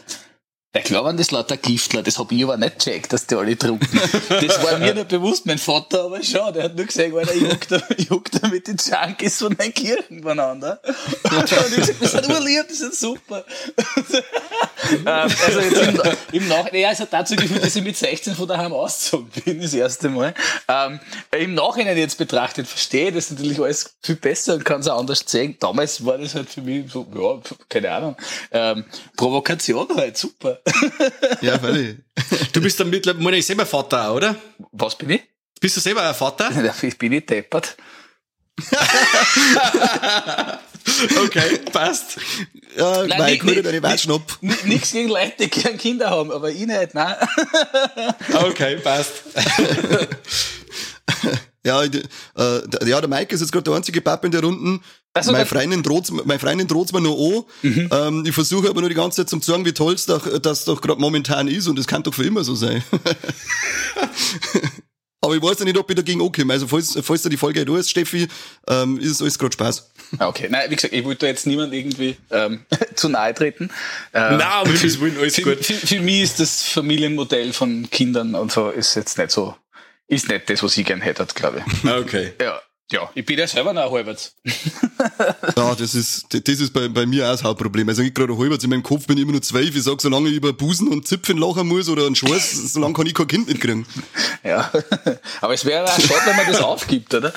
[0.71, 3.87] Der waren das lauter Giftler, das hab ich aber nicht gecheckt, dass die alle drucken.
[4.29, 7.41] Das war mir nicht bewusst, mein Vater aber schon, der hat nur gesagt, Alter, ich
[7.41, 10.79] juck da, ich juck da mit den Junkies von den Kirchen beieinander.
[11.23, 13.43] Und ich hab gesagt, das sind urlieb, das sind super.
[14.91, 18.33] Ähm, also jetzt im, im Nachhinein, ja, es hat dazu geführt, dass ich mit 16
[18.33, 20.33] von daheim ausgezogen bin, das erste Mal.
[20.67, 20.99] Ähm,
[21.37, 24.97] Im Nachhinein jetzt betrachtet, verstehe ich das natürlich alles viel besser und kann es auch
[24.99, 25.57] anders sehen.
[25.59, 28.15] Damals war das halt für mich so, ja, keine Ahnung,
[28.51, 28.85] ähm,
[29.15, 30.58] Provokation halt, super.
[31.41, 31.97] Ja, völlig.
[32.53, 34.35] Du bist dann mittlerweile, ich selber Vater, oder?
[34.71, 35.21] Was bin ich?
[35.59, 36.49] Bist du selber ein Vater?
[36.81, 37.77] Ich bin nicht deppert.
[41.23, 42.17] okay, passt.
[42.75, 44.37] Ja, nein, nein, nicht, deine Weißschnupp.
[44.65, 47.15] Nichts gegen Leute, die gerne Kinder haben, aber ich nicht, nein.
[48.33, 49.23] okay, passt.
[51.63, 52.01] ja, äh,
[52.85, 55.81] ja, der Mike ist jetzt gerade der einzige Papa in der Runden, also meine, Freundin
[55.83, 57.43] droht's, meine Freundin droht's mir noch an.
[57.63, 57.89] Mhm.
[57.91, 60.81] Ähm, ich versuche aber nur die ganze Zeit zu sagen, wie toll doch, das doch
[60.81, 62.83] gerade momentan ist und das kann doch für immer so sein.
[65.21, 66.53] aber ich weiß ja nicht, ob ich dagegen ankomme.
[66.53, 68.27] Also falls, falls da die Folge da ist, Steffi,
[68.67, 69.91] ähm, ist es alles gerade Spaß.
[70.19, 73.71] Ah, okay, nein, wie gesagt, ich wollte jetzt niemand irgendwie ähm, zu nahe treten.
[74.13, 78.35] Ähm, Nein, aber für, wollen alles für, für, für mich ist das Familienmodell von Kindern
[78.35, 79.55] und so ist jetzt nicht so,
[80.07, 81.91] ist nicht das, was ich gern hätte, glaube ich.
[81.91, 82.33] Okay.
[82.39, 82.61] Ja.
[82.91, 84.35] Ja, ich bin ja selber noch halbwegs.
[85.55, 87.87] ja, das ist, das ist bei, bei mir auch das Hauptproblem.
[87.87, 89.75] Also ich gerade halbwegs in meinem Kopf bin ich immer nur zwölf.
[89.75, 93.05] Ich sag, solange ich über Busen und Zipfen lachen muss oder einen Schweiß, solange kann
[93.05, 93.85] ich kein Kind nicht kriegen.
[94.43, 94.71] Ja,
[95.41, 97.31] aber es wäre auch schade, wenn man das aufgibt, oder?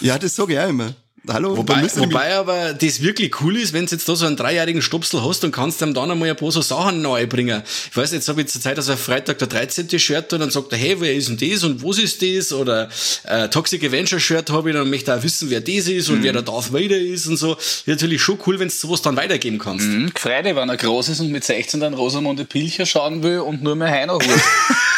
[0.00, 0.94] Ja, das sage ich auch immer.
[1.28, 4.80] Hallo, wobei, wobei aber das wirklich cool ist, wenn du jetzt da so einen dreijährigen
[4.80, 7.62] Stopsel hast und kannst ihm dann einmal ein paar so Sachen neu bringen.
[7.90, 9.98] Ich weiß, jetzt habe ich zur Zeit, dass er Freitag der 13.
[9.98, 12.52] Shirt und dann sagt er, hey, wer ist denn das und was ist das?
[12.52, 12.88] Oder
[13.24, 16.18] äh, Toxic Avenger Shirt habe ich, dann möchte er auch wissen, wer das ist und
[16.18, 16.22] mhm.
[16.22, 17.54] wer der Darth Vader ist und so.
[17.54, 19.86] Ist natürlich schon cool, wenn du sowas dann weitergeben kannst.
[19.86, 20.12] Mhm.
[20.16, 23.76] Freude, wenn er groß ist und mit 16 dann Rosamunde Pilcher schauen will und nur
[23.76, 24.24] mehr Heiner holt.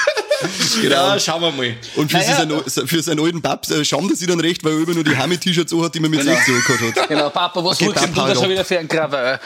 [0.80, 1.08] genau.
[1.08, 1.76] Ja, schauen wir mal.
[1.96, 2.36] Und für, naja.
[2.36, 5.16] seinen, für seinen alten Pap äh, schauen sie dann recht, weil er immer nur die
[5.16, 6.32] Hami-T-Shirts hat, die man mit genau.
[6.34, 7.08] 16 gehabt hat.
[7.08, 9.40] Genau, Papa, was okay, holst du da schon wieder für ein Krawall?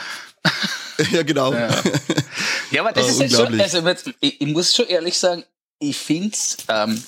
[1.11, 1.53] ja, genau.
[1.53, 1.69] Ja,
[2.71, 5.43] ja aber das oh, ist halt schon, also ich, ich, muss schon ehrlich sagen,
[5.79, 7.03] ich find's, ähm,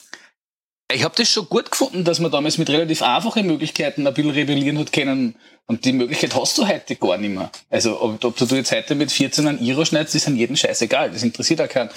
[0.91, 4.31] ich habe das schon gut gefunden, dass man damals mit relativ einfachen Möglichkeiten ein bisschen
[4.31, 5.35] rebellieren hat können.
[5.65, 7.51] Und die Möglichkeit hast du heute gar nicht mehr.
[7.69, 11.11] Also, ob, ob du jetzt heute mit 14 einen Iro schneidest, ist an jedem scheißegal.
[11.11, 11.89] Das interessiert auch keinen.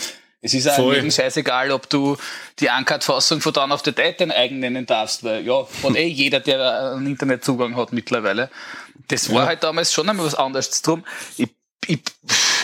[0.42, 2.16] Es ist auch jedem scheißegal, ob du
[2.58, 6.06] die Uncut-Fassung von Dawn of the Dead dein eigen nennen darfst, weil ja, von eh
[6.06, 8.50] jeder, der einen Internetzugang hat mittlerweile.
[9.08, 9.48] Das war ja.
[9.48, 10.80] halt damals schon einmal was anderes.
[10.80, 11.04] Drum,
[11.36, 11.50] ich,
[11.86, 12.00] ich,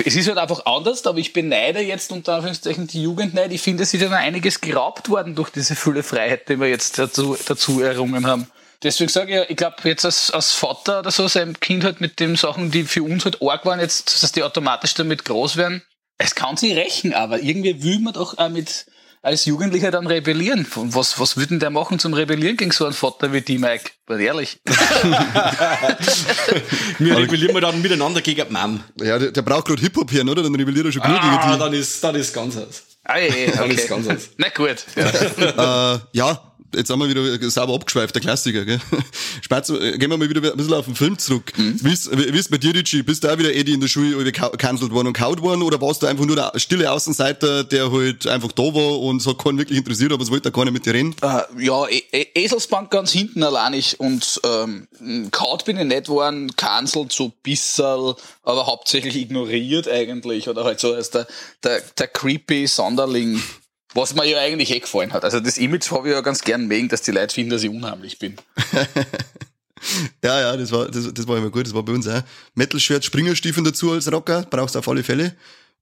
[0.06, 3.52] es ist halt einfach anders, aber ich beneide jetzt unter Anführungszeichen die Jugend nicht.
[3.52, 6.68] Ich finde, es ist ja noch einiges geraubt worden durch diese fülle Freiheit, die wir
[6.68, 8.46] jetzt dazu, dazu errungen haben.
[8.82, 12.20] Deswegen sage ich, ich glaube, jetzt als, als Vater oder so, sein Kind halt mit
[12.20, 15.82] den Sachen, die für uns halt arg waren, jetzt, dass die automatisch damit groß werden,
[16.18, 18.86] es kann sich rächen, aber irgendwie will man doch auch mit
[19.26, 20.64] als Jugendlicher dann rebellieren.
[20.72, 23.90] Was, was würden der machen zum Rebellieren gegen so einen Vater wie die, Mike?
[24.06, 24.60] War ehrlich.
[27.00, 28.84] wir rebellieren wir dann miteinander gegen die Mom.
[29.00, 30.44] Ja, der, der braucht gerade Hip-Hop hier, oder?
[30.44, 32.84] Dann rebelliert er schon gut ah, dann ist, dann ist ganz aus.
[33.02, 33.52] Ah, okay.
[33.56, 34.28] Dann ist ganz aus.
[34.36, 34.86] Na gut.
[34.94, 35.08] Ja,
[35.94, 38.80] äh, ja jetzt haben wir wieder sauber abgeschweift, der Klassiker, gell?
[39.40, 41.52] Spatz, äh, gehen wir mal wieder ein bisschen auf den Film zurück.
[41.56, 41.78] Mhm.
[41.82, 43.02] Wie ist, bei dir, Richie?
[43.02, 46.02] Bist du auch wieder Eddie in der Schule gecancelt worden und kaut worden oder warst
[46.02, 49.58] du einfach nur der stille Außenseiter, der halt einfach da war und es hat keinen
[49.58, 51.14] wirklich interessiert, aber es wollte keiner mit dir reden?
[51.22, 54.88] Uh, ja, e e Eselsbank ganz hinten alleinig und ähm,
[55.30, 60.94] kaut bin ich nicht worden, cancelt so bissel, aber hauptsächlich ignoriert eigentlich oder halt so
[60.94, 61.26] als der,
[61.62, 63.40] der, der creepy Sonderling
[63.96, 65.24] was mir ja eigentlich eh gefallen hat.
[65.24, 67.70] Also das Image habe ich ja ganz gern mögen, dass die Leute finden, dass ich
[67.70, 68.36] unheimlich bin.
[70.22, 71.66] ja, ja, das war, das, das war immer gut.
[71.66, 72.22] Das war bei uns auch.
[72.54, 75.34] Metal-Shirt, Springerstiefeln dazu als Rocker, brauchst du auf alle Fälle.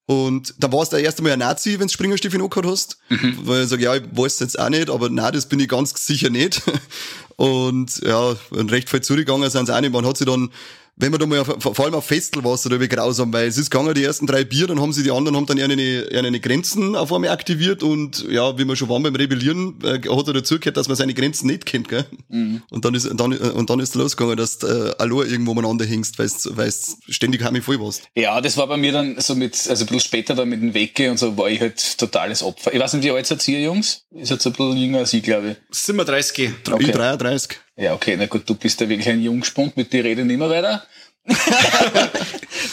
[0.07, 2.99] Und da warst du erst einmal ein Nazi, wenn du Springerstiefel angehört hast.
[3.09, 3.39] Mhm.
[3.43, 5.95] Weil ich sage, ja, ich weiß jetzt auch nicht, aber nein, das bin ich ganz
[6.07, 6.63] sicher nicht.
[7.37, 9.93] Und ja, und recht viel zugegangen sind sie auch nicht.
[9.93, 10.51] Man hat sie dann
[10.97, 13.59] wenn man da mal auf, vor allem auf Festel war es da grausam, weil es
[13.59, 16.41] ist gegangen, die ersten drei Bier, dann haben sie die anderen haben dann ihre, ihre
[16.41, 20.35] Grenzen auf einmal aktiviert und ja, wie wir schon waren beim Rebellieren, äh, hat er
[20.35, 22.05] dazu gehört, dass man seine Grenzen nicht kennt, gell?
[22.29, 22.63] Mhm.
[22.71, 26.19] Und dann ist, dann, und dann ist losgegangen, dass du äh, allein irgendwo umeinander hängst,
[26.19, 28.03] weil du ständig heimlich voll warst.
[28.15, 30.75] Ja, das war bei mir dann so mit, also ein bisschen später dann mit dem
[30.75, 32.73] Wecke und so war ich halt totales Opfer.
[32.73, 34.05] Ich weiß nicht, wie alt seid ihr, Jungs?
[34.15, 35.57] Ist jetzt ein bisschen jünger als ich, glaube ich.
[35.77, 36.51] 37.
[36.71, 36.85] Okay.
[36.85, 37.59] Ich 33.
[37.77, 40.85] Ja, okay, na gut, du bist ja wirklich ein Jungspund, mit dir nicht mehr weiter.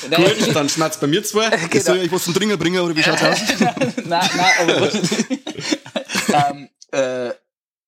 [0.10, 1.50] Gut, dann schmerzt bei mir zwei.
[1.50, 1.84] Genau.
[1.84, 3.40] Soll ich was zum Dringen bringen oder wie schaut's aus?
[4.06, 4.92] nein, nein, aber
[6.52, 7.34] ähm, äh,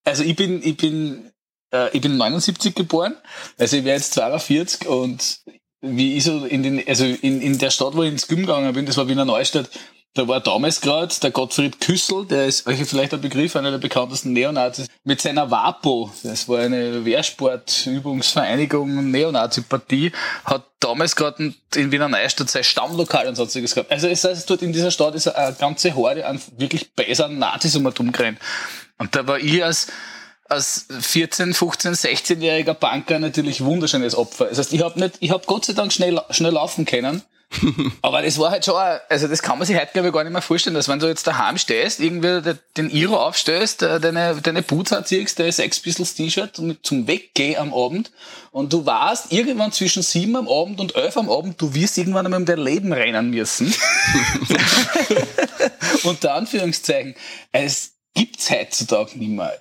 [0.05, 1.31] also ich bin, ich bin,
[1.73, 3.15] äh, ich bin 79 geboren,
[3.57, 5.41] also ich wäre jetzt 42 und
[5.81, 8.73] wie ich so in den, also in, in der Stadt, wo ich ins Gym gegangen
[8.73, 9.69] bin, das war Wiener Neustadt,
[10.13, 13.79] da war damals gerade der Gottfried Küssel, der ist euch vielleicht ein Begriff, einer der
[13.79, 20.11] bekanntesten Neonazis, mit seiner WAPO, das war eine Wehrsportübungsvereinigung, Neonazi-Partie,
[20.45, 23.91] hat damals gerade in Wiener Neustadt sein Stammlokal und sonstiges gehabt.
[23.91, 27.75] Also es heißt, dort in dieser Stadt ist eine ganze Horde an wirklich besseren Nazis
[27.75, 28.37] um und gerannt.
[28.99, 29.87] Und da war ich als
[30.49, 34.45] als 14, 15, 16-jähriger Banker natürlich wunderschönes Opfer.
[34.45, 37.23] Das heißt, ich habe nicht, ich habe Gott sei Dank schnell, schnell laufen können
[38.01, 38.75] aber das war halt schon,
[39.09, 41.07] also das kann man sich heute glaube ich gar nicht mehr vorstellen, dass wenn du
[41.07, 46.15] jetzt daheim stehst, irgendwie den Iro aufstößt, äh, deine, deine Boots anziehst, dein Sex Pistols
[46.15, 48.11] T-Shirt zum Weggehen am Abend
[48.51, 52.25] und du weißt, irgendwann zwischen sieben am Abend und elf am Abend, du wirst irgendwann
[52.25, 53.73] einmal um dein Leben rennen müssen.
[56.03, 57.15] Unter Anführungszeichen.
[57.51, 59.57] Es, gibt's heutzutage nicht mehr.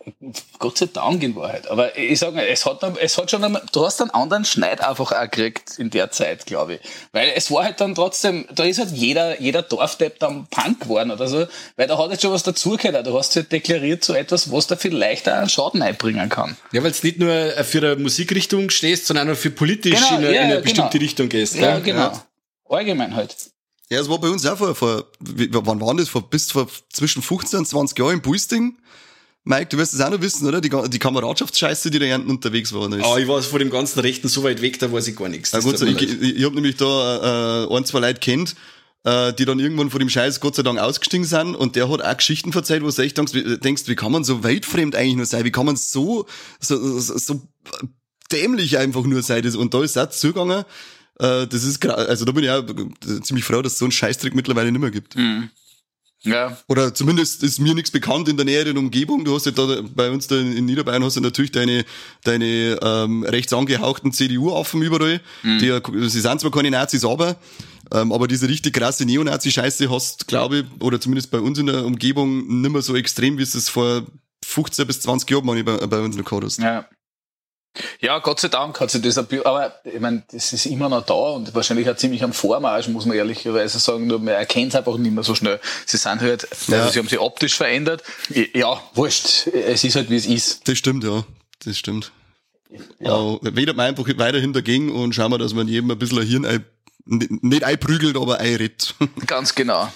[0.59, 1.69] Gott sei Dank in Wahrheit.
[1.69, 4.83] Aber ich sage mal, es hat, es hat schon einmal, du hast einen anderen Schneid
[4.83, 6.81] einfach auch gekriegt in der Zeit, glaube ich.
[7.13, 11.11] Weil es war halt dann trotzdem, da ist halt jeder, jeder Dorfdepp dann Punk geworden
[11.11, 13.07] oder so, weil da hat jetzt schon was dazugehört.
[13.07, 16.57] Du hast halt deklariert so etwas, was da vielleicht auch einen Schaden einbringen kann.
[16.73, 20.17] Ja, weil es nicht nur für eine Musikrichtung stehst, sondern auch für politisch genau, in,
[20.17, 20.63] eine, ja, in eine genau.
[20.63, 21.57] bestimmte Richtung gehst.
[21.57, 22.01] Ja, genau.
[22.01, 22.27] Ja.
[22.69, 23.52] Allgemein halt.
[23.91, 26.09] Ja, es war bei uns auch vor, vor wann waren das?
[26.09, 28.77] Vor, bis vor zwischen 15 und 20 Jahren im Buisting.
[29.45, 30.61] Mike, du wirst es auch noch wissen, oder?
[30.61, 32.91] Die, die Kameradschaftsscheiße, die da hinten unterwegs war.
[32.93, 35.51] Ah, ich war vor dem ganzen Rechten so weit weg, da weiß ich gar nichts.
[35.51, 38.55] Ja, gut, so, ich, ich, ich habe nämlich da äh, ein, zwei Leute kennt,
[39.03, 42.03] äh, die dann irgendwann vor dem Scheiß Gott sei Dank ausgestiegen sind und der hat
[42.03, 45.17] auch Geschichten erzählt, wo du echt denkst, wie, denkst, wie kann man so weltfremd eigentlich
[45.17, 45.45] nur sein?
[45.45, 46.27] Wie kann man so,
[46.61, 47.43] so, so, so
[48.31, 49.45] dämlich einfach nur sein?
[49.57, 50.65] Und da ist auch zugegangen,
[51.19, 52.65] äh, das ist also da bin ich auch
[53.23, 55.17] ziemlich froh, dass es so einen Scheißtrick mittlerweile nicht mehr gibt.
[55.17, 55.51] Mhm.
[56.25, 56.57] Ja.
[56.69, 59.25] Oder zumindest ist mir nichts bekannt in der näheren Umgebung.
[59.25, 61.85] Du hast ja da bei uns da in Niederbayern hast du natürlich deine,
[62.23, 65.21] deine ähm, rechts angehauchten CDU-Affen überall.
[65.43, 65.59] Mhm.
[65.59, 67.37] Die, sie sind zwar keine Nazis, aber
[67.93, 71.85] ähm, aber diese richtig krasse Neonazi-Scheiße hast, glaube ich, oder zumindest bei uns in der
[71.85, 74.07] Umgebung nicht mehr so extrem, wie es es vor
[74.45, 76.59] 15 bis 20 Jahren bei, bei uns noch gehabt hast.
[76.61, 76.87] Ja.
[78.01, 81.15] Ja, Gott sei Dank hat sich das, aber ich meine, das ist immer noch da
[81.15, 84.97] und wahrscheinlich auch ziemlich am Vormarsch, muss man ehrlicherweise sagen, nur man erkennt es einfach
[84.99, 85.59] nicht mehr so schnell.
[85.87, 86.79] Sie sind halt, ja.
[86.79, 88.03] also sie haben sich optisch verändert.
[88.55, 90.69] Ja, wurscht, es ist halt wie es ist.
[90.69, 91.25] Das stimmt, ja,
[91.65, 92.13] das stimmt.
[93.01, 93.35] Ja.
[93.35, 96.27] Äh, wedert man einfach weiterhin dagegen und schauen wir, dass man jedem ein bisschen ein
[96.27, 96.65] Hirn ein,
[97.05, 98.95] nicht einprügelt, aber einritt.
[99.27, 99.91] Ganz genau.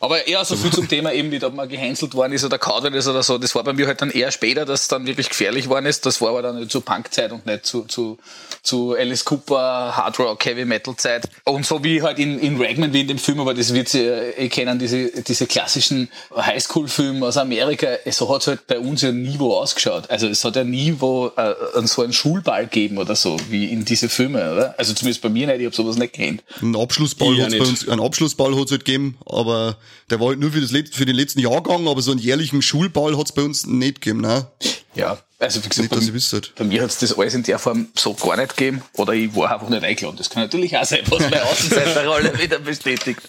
[0.00, 2.84] Aber eher so viel zum Thema eben, wie ob man gehänselt worden ist oder kaut
[2.84, 3.38] ist oder so.
[3.38, 6.06] Das war bei mir halt dann eher später, dass es dann wirklich gefährlich worden ist.
[6.06, 8.18] Das war aber dann zur Punkzeit und nicht zu, zu,
[8.62, 11.28] zu Alice Cooper, Hard Rock, Heavy Metal Zeit.
[11.44, 14.00] Und so wie halt in, in Ragman, wie in dem Film, aber das wird sie
[14.00, 17.88] eh kennen, diese, diese klassischen Highschool-Filme aus Amerika.
[18.10, 20.10] So hat es halt bei uns ja nie wo ausgeschaut.
[20.10, 23.84] Also es hat ja nie wo äh, so einen Schulball gegeben oder so, wie in
[23.84, 24.74] diese Filme, oder?
[24.78, 26.42] Also zumindest bei mir nicht, ich habe sowas nicht kennt.
[26.60, 29.71] Ein Abschlussball hat es einen Abschlussball hat's halt gegeben, aber
[30.10, 33.16] der war halt nur für, das, für den letzten Jahrgang, aber so einen jährlichen Schulball
[33.18, 34.46] hat's bei uns nicht gegeben, ne?
[34.94, 38.14] Ja, also wie gesagt, nicht, bei, bei mir hat's das alles in der Form so
[38.14, 40.16] gar nicht gegeben oder ich war einfach nicht eingeladen.
[40.16, 43.20] Das kann natürlich auch sein, was meine Außenseiterrolle wieder bestätigt.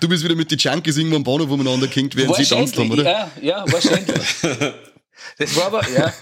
[0.00, 2.90] du bist wieder mit den Junkies irgendwo am Bahnhof umeinander gehängt, während sie tanzt haben,
[2.90, 3.04] oder?
[3.04, 4.14] Ja, ja, wahrscheinlich.
[5.38, 6.12] Das war aber, ja,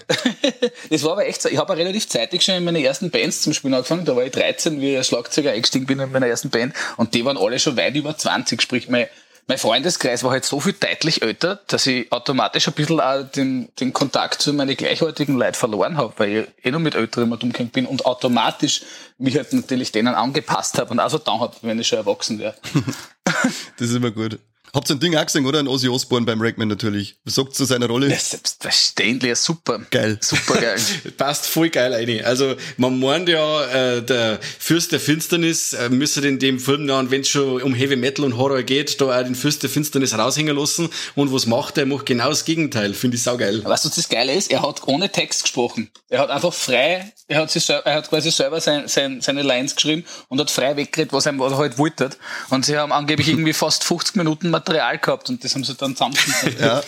[0.89, 1.49] das war aber echt so.
[1.49, 4.05] Ich habe relativ zeitig schon in meine ersten Bands zum Spielen angefangen.
[4.05, 6.73] Da war ich 13, wie ich als Schlagzeuger eingestiegen bin in meiner ersten Band.
[6.97, 8.61] Und die waren alle schon weit über 20.
[8.61, 9.07] Sprich, mein,
[9.47, 13.69] mein Freundeskreis war halt so viel deutlich älter, dass ich automatisch ein bisschen auch den,
[13.79, 17.39] den Kontakt zu meinen gleichaltrigen Leuten verloren habe, weil ich eh noch mit Älteren mal
[17.41, 18.83] umgegangen bin und automatisch
[19.17, 22.39] mich halt natürlich denen angepasst habe und auch so dann habe, wenn ich schon erwachsen
[22.39, 22.55] wäre.
[23.77, 24.39] das ist immer gut.
[24.73, 25.59] Habt ihr ein Ding auch gesehen, oder?
[25.59, 27.15] Ein Ozzy Osbourne beim Rackman natürlich.
[27.25, 28.09] Was sagt zu seiner Rolle?
[28.09, 29.79] Ja, selbstverständlich, super.
[29.91, 30.17] Geil.
[30.19, 30.77] Super geil.
[31.17, 32.25] Passt voll geil rein.
[32.25, 37.11] Also, man meint ja, äh, der Fürst der Finsternis äh, müsste in dem Film dann,
[37.11, 40.17] wenn es schon um Heavy Metal und Horror geht, da auch den Fürst der Finsternis
[40.17, 40.89] raushängen lassen.
[41.13, 41.83] Und was macht er?
[41.83, 42.95] Er macht genau das Gegenteil.
[42.95, 43.63] Finde ich saugeil.
[43.63, 44.49] Weißt du, was das Geile ist?
[44.49, 45.91] Er hat ohne Text gesprochen.
[46.09, 49.75] Er hat einfach frei, er hat, sich, er hat quasi selber sein, sein, seine Lines
[49.75, 52.09] geschrieben und hat frei weggeredet, was er, was er halt wollte.
[52.49, 55.95] Und sie haben angeblich irgendwie fast 50 Minuten Material gehabt und das haben sie dann
[55.95, 56.59] zusammengeschnitten.
[56.59, 56.81] ja.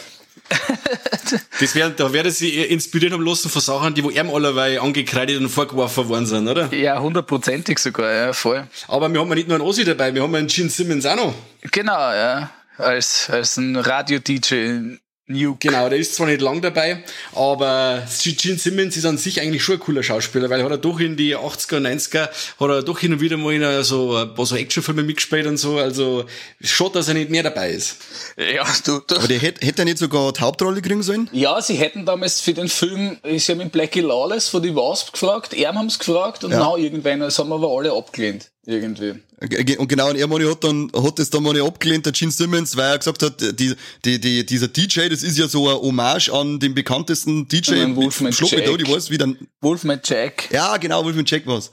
[1.60, 5.40] das wär, da werden sie inspiriert haben lassen von Sachen, die wo ihm allerweil angekreidet
[5.40, 6.72] und vorgeworfen worden sind, oder?
[6.74, 8.68] Ja, hundertprozentig sogar, ja, voll.
[8.88, 11.16] Aber wir haben ja nicht nur einen Ossi dabei, wir haben einen Gene Simmons auch
[11.16, 11.34] noch.
[11.72, 12.52] Genau, ja.
[12.78, 15.70] Als, als ein Radio-DJ Nuke.
[15.70, 19.76] Genau, der ist zwar nicht lang dabei, aber Gene Simmons ist an sich eigentlich schon
[19.76, 23.00] ein cooler Schauspieler, weil er hat er doch in die 80er, 90er, hat er doch
[23.00, 26.26] hin und wieder mal in so ein paar so Actionfilme mitgespielt und so, also
[26.62, 27.98] schon, dass er nicht mehr dabei ist.
[28.38, 29.16] Ja, du, du.
[29.16, 31.28] Aber der hätte, hätte er nicht sogar die Hauptrolle kriegen sollen?
[31.32, 35.14] Ja, sie hätten damals für den Film, sie haben mit Blackie Lawless von die Wasp
[35.14, 36.60] gefragt, er haben es gefragt und ja.
[36.60, 38.52] now irgendwann, das haben aber alle abgelehnt.
[38.68, 39.16] Irgendwie.
[39.38, 42.78] Und genau, und er Moni hat dann, hat das dann mal abgelehnt, der Gene Simmons,
[42.78, 46.30] weil er gesagt hat, die, die, die, dieser DJ, das ist ja so ein Hommage
[46.30, 47.96] an den bekanntesten DJ.
[47.96, 48.66] Wolfman Jack.
[48.66, 50.50] Da, die weiß, wie dann, Wolfman Jack.
[50.52, 51.72] Ja, genau, Wolfman Jack war's.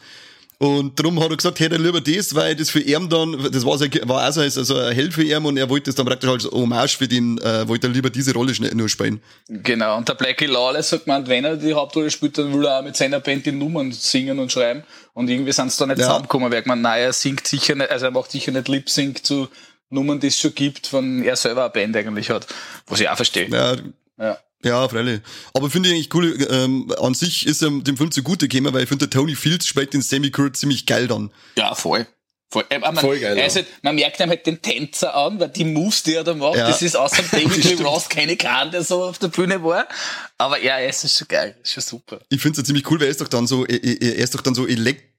[0.62, 3.66] Und darum hat er gesagt, hätte er lieber das, weil das für ihn dann, das
[3.66, 6.30] war, war auch so also ein Held für ihn und er wollte das dann praktisch
[6.30, 9.20] als Hommage für den, äh, wollte er lieber diese Rolle nur spielen.
[9.48, 12.78] Genau, und der Blackie Lawless hat gemeint, wenn er die Hauptrolle spielt, dann will er
[12.78, 14.84] auch mit seiner Band die Nummern singen und schreiben.
[15.14, 16.04] Und irgendwie sind sie da nicht ja.
[16.04, 19.48] zusammengekommen, weil man, nein, er singt sicher nicht, also er macht sicher nicht Lip-Sync zu
[19.90, 22.46] Nummern, die es schon gibt, wenn er selber eine Band eigentlich hat.
[22.86, 23.48] Was ich auch verstehe.
[23.48, 23.74] Ja.
[24.16, 24.38] ja.
[24.64, 25.20] Ja, freilich.
[25.54, 28.84] Aber finde ich eigentlich cool, ähm, an sich ist er dem Film zugute gekommen, weil
[28.84, 31.30] ich finde, der Tony Fields spielt den Sammy Kurt ziemlich geil dann.
[31.56, 32.06] Ja, voll.
[32.52, 35.64] Voll, äh, man, Voll geil, also, man merkt ihm halt den Tänzer an, weil die
[35.64, 36.68] Moves, die er da macht, ja.
[36.68, 39.88] das ist außer David Lee Ross keine Kran, der so auf der Bühne war.
[40.36, 42.20] Aber ja, es ist schon geil, ist schon super.
[42.28, 44.34] Ich finde es ja ziemlich cool, weil er ist doch dann so, er, er ist
[44.34, 45.11] doch dann so elekt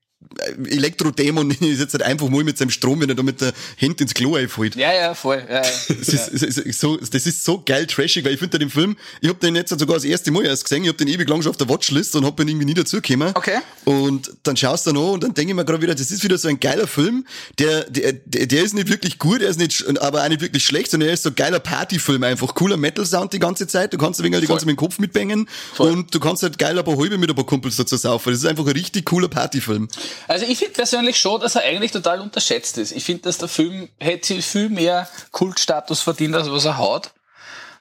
[0.66, 4.02] Elektrodämon ist jetzt halt einfach mal mit seinem Strom, wenn er da mit der Hand
[4.02, 4.76] ins Klo einfällt.
[4.76, 5.44] Ja, ja, voll.
[5.48, 5.62] Ja, ja.
[6.04, 8.96] Das, ist, das, ist so, das ist so geil trashig, weil ich finde den Film,
[9.22, 11.42] ich habe den jetzt sogar das erste Mal erst gesehen, ich habe den ewig lang
[11.42, 13.32] schon auf der Watchlist und habe ihn irgendwie nie dazugekommen.
[13.36, 13.60] Okay.
[13.86, 16.38] Und dann schaust du noch und dann denke ich mir gerade wieder, das ist wieder
[16.38, 17.26] so ein geiler Film,
[17.60, 20.92] der, der, der, ist nicht wirklich gut, er ist nicht, aber auch nicht wirklich schlecht,
[20.92, 22.54] sondern er ist so ein geiler Partyfilm einfach.
[22.54, 25.48] Cooler Metal-Sound die ganze Zeit, du kannst ein wenig die ganze mit dem Kopf mitbängen
[25.74, 25.92] voll.
[25.92, 28.32] und du kannst halt geil ein paar halbe mit ein paar Kumpels dazu saufen.
[28.32, 29.88] Das ist einfach ein richtig cooler Partyfilm.
[30.28, 32.92] Also ich finde persönlich schon, dass er eigentlich total unterschätzt ist.
[32.92, 37.14] Ich finde, dass der Film hätte viel mehr Kultstatus verdient, als was er hat.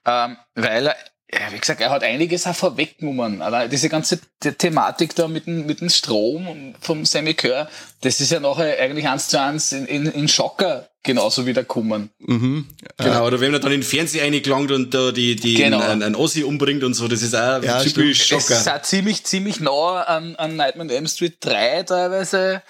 [0.05, 0.97] Ähm, weil er,
[1.35, 3.41] ja, wie gesagt, er hat einiges auch vorweggenommen.
[3.41, 7.69] Aber diese ganze Thematik da mit dem, mit dem Strom vom Sammy Kerr,
[8.03, 12.11] das ist ja nachher eigentlich eins zu eins in, in, in Schocker genauso wieder kommen.
[12.19, 12.69] Mhm.
[12.99, 15.81] Genau, oder wenn er dann in den Fernseher eingelangt und da die, die genau.
[15.81, 18.45] einen, einen Ossi umbringt und so, das ist auch ja, typisch Schocker.
[18.51, 22.63] Das ist auch ziemlich, ziemlich nah an, an Nightmare on Elm Street 3 teilweise.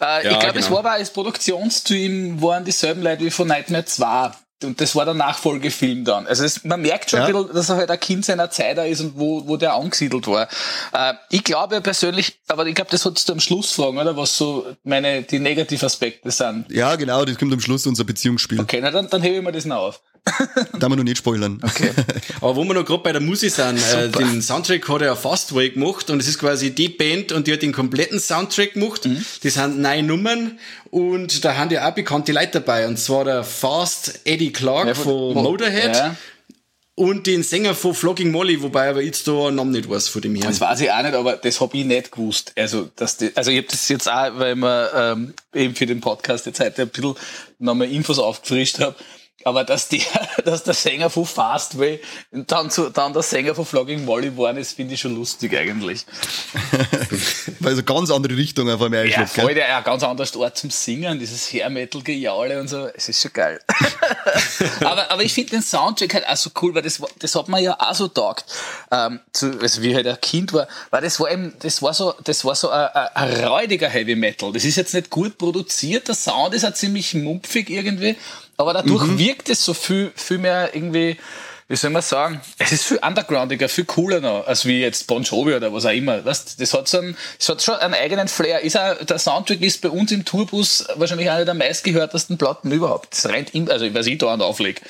[0.00, 0.58] Äh, ja, ich glaube, genau.
[0.58, 4.32] es war aber als Produktionsteam waren dieselben Leute wie von Nightmare 2.
[4.64, 6.26] Und das war der Nachfolgefilm dann.
[6.26, 7.26] Also es, man merkt schon ja.
[7.26, 9.74] ein bisschen, dass er halt ein Kind seiner Zeit da ist und wo, wo der
[9.74, 10.48] angesiedelt war.
[10.92, 14.16] Äh, ich glaube persönlich, aber ich glaube, das solltest du am Schluss fragen, oder?
[14.16, 16.70] Was so meine, die Negativaspekte sind.
[16.70, 18.58] Ja, genau, das kommt am Schluss unser Beziehungsspiel.
[18.58, 20.00] Okay, na dann, dann hebe ich mir das noch auf.
[20.78, 21.60] da wir noch nicht spoilern.
[21.62, 21.90] Okay.
[22.40, 25.70] Aber wo wir noch gerade bei der Musik sind, äh, den Soundtrack hat er Fastway
[25.70, 29.06] gemacht und es ist quasi die Band und die hat den kompletten Soundtrack gemacht.
[29.06, 29.24] Mhm.
[29.42, 30.58] Das sind neun Nummern
[30.90, 34.94] und da haben ja auch bekannte Leute dabei und zwar der Fast Eddie Clark ja,
[34.94, 35.94] von, von Motorhead.
[35.94, 36.16] Ja.
[36.98, 40.34] Und den Sänger von Flogging Molly, wobei aber jetzt da Namen nicht weiß von dem
[40.34, 40.48] Herrn.
[40.48, 42.52] Das weiß ich auch nicht, aber das hab ich nicht gewusst.
[42.56, 42.88] Also,
[43.20, 46.58] die, also ich habe das jetzt auch, weil wir ähm, eben für den Podcast jetzt
[46.58, 47.14] heute ein bisschen
[47.58, 48.96] nochmal Infos aufgefrischt habe
[49.46, 50.00] aber dass der,
[50.44, 52.00] dass der Sänger von Fastway
[52.32, 56.04] dann, zu, dann der Sänger von Flogging Molly war, das finde ich schon lustig eigentlich.
[57.60, 60.70] Weil so ganz andere Richtung einfach mehr Ja, voll, der ja ganz anderes Ort zum
[60.70, 63.60] Singen, dieses Hair Metal Gejaule und so, es ist schon geil.
[64.80, 67.62] aber, aber ich finde den Soundtrack halt auch so cool, weil das, das hat man
[67.62, 68.46] ja auch so taugt,
[68.90, 72.14] ähm, zu, also wie halt ein Kind war, weil das war eben, das war so,
[72.24, 74.52] das war so ein, ein räudiger Heavy Metal.
[74.52, 78.16] Das ist jetzt nicht gut produziert, der Sound ist auch ziemlich mumpfig irgendwie,
[78.56, 79.18] aber dadurch mhm.
[79.18, 81.16] wirkt es so viel, viel mehr irgendwie,
[81.68, 85.22] wie soll man sagen, es ist viel undergroundiger, viel cooler noch, als wie jetzt Bon
[85.22, 86.24] Jovi oder was auch immer.
[86.24, 88.60] Weißt, das hat so einen, das hat schon einen eigenen Flair.
[88.60, 93.12] Ist auch, der Soundtrack ist bei uns im Tourbus wahrscheinlich einer der meistgehörtesten Platten überhaupt.
[93.12, 94.80] Das rennt ihm, also was ich da an auflege.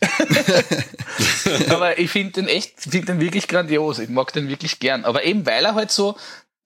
[1.68, 3.98] aber ich finde den echt, finde den wirklich grandios.
[3.98, 5.04] Ich mag den wirklich gern.
[5.04, 6.16] Aber eben, weil er halt so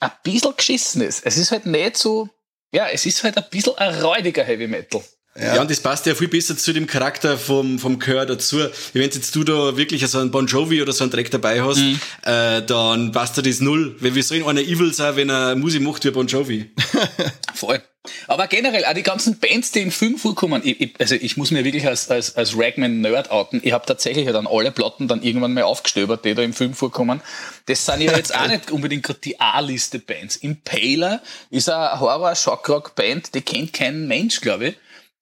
[0.00, 1.24] ein bisschen geschissen ist.
[1.24, 2.28] Es ist halt nicht so,
[2.72, 5.02] ja, es ist halt ein bisschen ein räudiger Heavy Metal.
[5.36, 5.56] Ja.
[5.56, 8.58] ja, und das passt ja viel besser zu dem Charakter vom, vom Chör dazu.
[8.92, 11.78] Wenn jetzt du da wirklich so einen Bon Jovi oder so einen Dreck dabei hast,
[11.78, 12.00] mhm.
[12.22, 13.96] äh, dann passt dir das null.
[13.98, 16.70] Weil wir sollen einer evil sein, wenn er Musik macht wie Bon Jovi.
[17.54, 17.82] Voll.
[18.28, 21.50] Aber generell, auch die ganzen Bands, die im Film vorkommen, ich, ich, also ich muss
[21.50, 23.60] mir wirklich als, als, als Ragman-Nerd outen.
[23.64, 27.22] Ich habe tatsächlich dann alle Platten dann irgendwann mal aufgestöbert, die da im Film vorkommen.
[27.66, 30.36] Das sind ja jetzt auch nicht unbedingt gerade die A-Liste Bands.
[30.36, 34.74] Impaler ist eine Horror-Shockrock-Band, die kennt kein Mensch, glaube ich.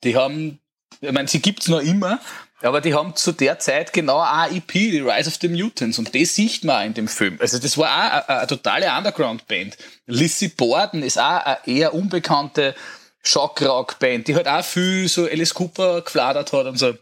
[0.04, 0.58] Die haben,
[1.00, 2.20] ich meine, sie gibt's noch immer,
[2.62, 6.14] aber die haben zu der Zeit genau eine EP, die Rise of the Mutants, und
[6.14, 7.38] das sieht man auch in dem Film.
[7.40, 9.76] Also das war auch eine, eine totale Underground-Band.
[10.06, 12.74] Lissy Borden ist auch eine eher unbekannte
[13.22, 16.94] Shockrock-Band, die halt auch viel so Alice Cooper gefladert hat und so.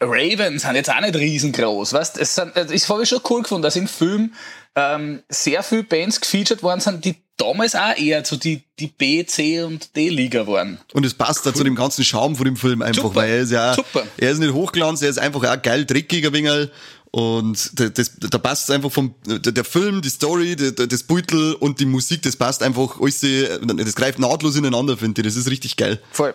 [0.00, 2.18] Ravens sind jetzt auch nicht riesengroß, weißt?
[2.18, 4.34] Es sind, das habe ich schon cool gefunden, dass im Film
[4.74, 9.24] ähm, sehr viele Bands gefeatured worden sind, die damals auch eher so die, die B,
[9.24, 10.78] C und D-Liga waren.
[10.92, 11.52] Und es passt cool.
[11.52, 13.16] da zu dem ganzen Schaum von dem Film einfach, Super.
[13.16, 14.04] weil er ist ja, Super.
[14.16, 16.70] er ist nicht Hochglanz, er ist einfach auch geil dreckiger Wingel.
[17.10, 22.22] Und das, da passt einfach vom, der Film, die Story, das Beutel und die Musik,
[22.22, 25.26] das passt einfach alles, das greift nahtlos ineinander, finde ich.
[25.28, 26.00] Das ist richtig geil.
[26.10, 26.34] Voll.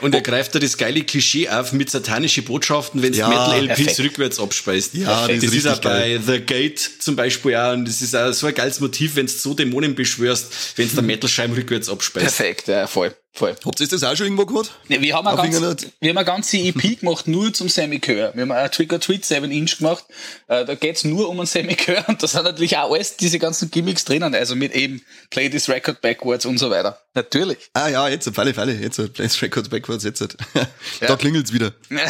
[0.00, 4.00] Und er greift da das geile Klischee auf mit satanischen Botschaften, wenn es ja, Metal-LPs
[4.00, 4.94] rückwärts abspeist.
[4.94, 7.72] Ja, das, das ist, auch bei The Gate zum Beispiel auch.
[7.72, 10.94] Und das ist auch so ein geiles Motiv, wenn du so Dämonen beschwörst, wenn es
[10.94, 12.36] der Metal-Scheiben rückwärts abspeist.
[12.36, 13.14] Perfekt, ja, voll.
[13.36, 13.56] Voll.
[13.64, 14.70] Habt ihr das auch schon irgendwo gehört?
[14.88, 18.32] Ja, wir, haben eine ganz, wir haben eine ganze EP gemacht, nur zum Semi-Chör.
[18.32, 20.04] Wir haben ein Trick or Treat 7 Inch gemacht.
[20.46, 23.72] Äh, da geht's nur um einen Semi-Chör und da sind natürlich auch alles diese ganzen
[23.72, 24.36] Gimmicks drinnen.
[24.36, 27.00] Also mit eben Play this record backwards und so weiter.
[27.14, 27.58] Natürlich.
[27.72, 28.74] Ah ja, jetzt auf alle Fälle.
[28.74, 30.20] Jetzt Play this record backwards, jetzt.
[30.54, 30.68] da
[31.00, 31.16] ja.
[31.16, 31.72] klingelt's wieder.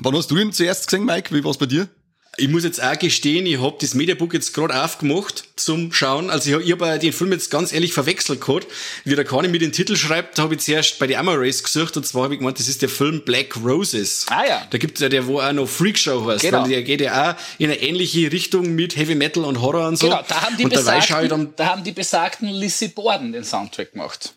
[0.00, 1.34] Wann hast du ihn zuerst gesehen, Mike?
[1.34, 1.90] Wie war's bei dir?
[2.38, 6.30] Ich muss jetzt auch gestehen, ich habe das Mediabook jetzt gerade aufgemacht zum Schauen.
[6.30, 8.66] Also ich, ich habe den Film jetzt ganz ehrlich verwechselt gehabt.
[9.04, 11.94] Wie der Kani mir den Titel schreibt, habe ich zuerst bei der Ammer Race gesucht
[11.98, 14.24] und zwar habe ich gemeint, das ist der Film Black Roses.
[14.30, 14.66] Ah ja.
[14.70, 16.40] Da gibt es ja der, wo auch noch Freakshow heißt.
[16.40, 16.62] Genau.
[16.62, 19.98] Weil der geht ja auch in eine ähnliche Richtung mit Heavy Metal und Horror und
[19.98, 20.08] so.
[20.08, 24.32] Genau, da haben die, besagten, dann, da haben die besagten Lissy Borden den Soundtrack gemacht.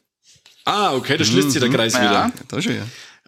[0.65, 1.51] Ah, okay, da schließt mhm.
[1.51, 2.01] sich der Kreis ja.
[2.01, 2.31] wieder.
[2.49, 2.83] Da schon, ja.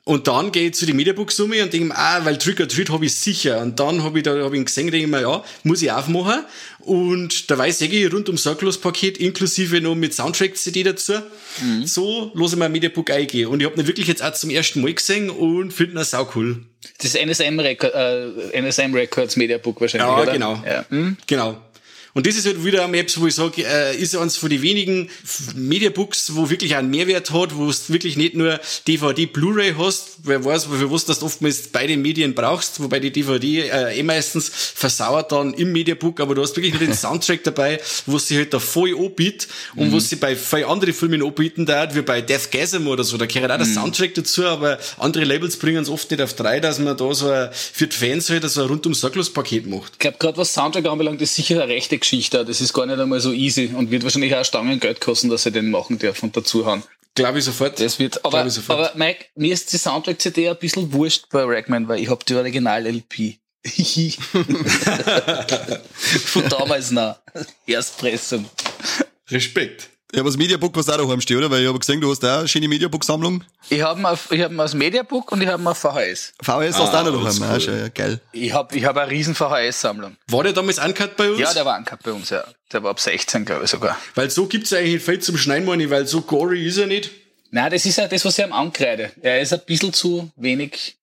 [0.07, 2.67] Und dann gehe ich zu den Mediabooks um und denke mir, ah, weil Trick or
[2.69, 3.59] Treat habe ich sicher.
[3.61, 5.91] Und dann habe ich da hab ich ihn gesehen, denke ich mir, ja, muss ich
[5.91, 6.45] aufmachen.
[6.79, 11.15] Und da weiß ich rund um Circulus-Paket inklusive noch mit Soundtrack-CD dazu.
[11.61, 11.85] Mhm.
[11.85, 13.49] So los ich mein Mediabook eingehen.
[13.49, 16.29] Und ich habe ihn wirklich jetzt auch zum ersten Mal gesehen und finde ihn sau
[16.35, 16.63] cool.
[16.99, 20.31] Das ist NSM, Record, äh, NSM Records Mediabook wahrscheinlich, ja, oder?
[20.31, 20.63] Genau.
[20.65, 21.17] Ja, mhm.
[21.27, 21.61] genau.
[22.17, 24.63] Und das ist halt wieder ein Maps, wo ich sage, äh, ist eines von den
[24.63, 25.07] wenigen
[25.53, 30.43] Mediabooks, wo wirklich einen Mehrwert hat, wo du wirklich nicht nur DVD, Blu-ray hast, wer
[30.43, 35.31] weiß, für was du oftmals beide Medien brauchst, wobei die DVD äh, eh meistens versauert
[35.31, 38.57] dann im Mediabook, aber du hast wirklich nur den Soundtrack dabei, wo sie halt da
[38.57, 39.93] voll anbietet und mhm.
[39.93, 43.27] was sie bei vielen anderen Filmen anbieten da, wie bei Death Gasm oder so, da
[43.27, 43.75] gehört auch der mhm.
[43.75, 47.29] Soundtrack dazu, aber andere Labels bringen es oft nicht auf drei, dass man da so
[47.29, 49.91] ein, für die Fans halt so ein rundum sorglos Paket macht.
[49.93, 52.45] Ich glaube, gerade was Soundtrack anbelangt, ist sicher eine rechte Geschichte.
[52.45, 55.43] Das ist gar nicht einmal so easy und wird wahrscheinlich auch Stangen Geld kosten, dass
[55.43, 56.83] sie den machen dürfen und dazu haben.
[57.15, 57.79] Glaube ich sofort.
[57.79, 61.99] Das wird, aber, aber Mike, mir ist die Soundtrack-CD ein bisschen wurscht bei Ragman, weil
[61.99, 63.39] ich habe die Original-LP.
[65.93, 67.17] Von damals noch.
[67.65, 68.45] Erstpressung.
[69.29, 69.89] Respekt.
[70.13, 71.51] Ja, aber das Mediabook was auch daheim steht, oder?
[71.51, 73.43] Weil ich habe gesehen, du hast da eine schöne Mediabook-Sammlung.
[73.69, 76.33] Ich habe ich hab das Mediabook und ich habe auf VHS.
[76.41, 77.79] VHS ah, hast du auch noch daheim, ah, cool.
[77.79, 78.21] ja, geil.
[78.31, 80.15] Ich habe ich hab eine riesen VHS-Sammlung.
[80.27, 81.39] War der damals uncut bei uns?
[81.39, 82.43] Ja, der war uncut bei uns, ja.
[82.71, 83.97] Der war ab 16, glaube ich sogar.
[84.15, 87.11] Weil so gibt's eigentlich viel zum Schneiden, meine weil so gory ist er nicht.
[87.51, 89.11] Nein, das ist ja das, was ich am ankreide.
[89.21, 90.97] Er ist ein bisschen zu wenig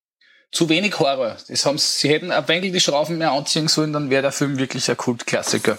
[0.54, 1.36] zu wenig Horror.
[1.48, 4.56] Das haben, sie hätten ein wenig die Schrauben mehr anziehen sollen, dann wäre der Film
[4.56, 5.76] wirklich ein Kultklassiker.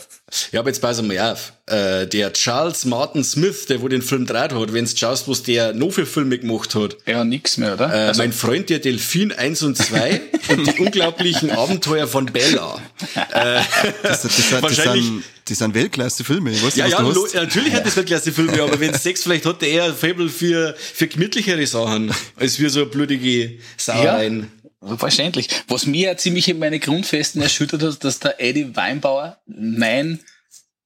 [0.51, 1.53] Ja, aber jetzt pass mal auf.
[1.67, 5.43] Äh, der Charles Martin Smith, der wo den Film dreht hat, wenn du schaust, was
[5.43, 6.97] der noch für Filme gemacht hat.
[7.05, 7.93] Ja, nix mehr, oder?
[7.93, 12.81] Äh, also, mein Freund, der Delfin 1 und 2 und die unglaublichen Abenteuer von Bella.
[13.31, 13.61] Äh,
[14.03, 16.51] das, das, das, wahrscheinlich, das sind, das sind Weltklasse-Filme.
[16.75, 19.95] Ja, ja, natürlich hat das Weltklasse-Filme, aber wenn es sechs, vielleicht hat der eher ein
[19.95, 24.39] Fable für, für gemütlichere Sachen, als für so blutige Sauereien.
[24.63, 24.64] Ja.
[24.97, 25.49] Verständlich.
[25.67, 30.19] Was mir ja ziemlich in meine Grundfesten erschüttert hat, dass der Eddie Weinbauer, mein,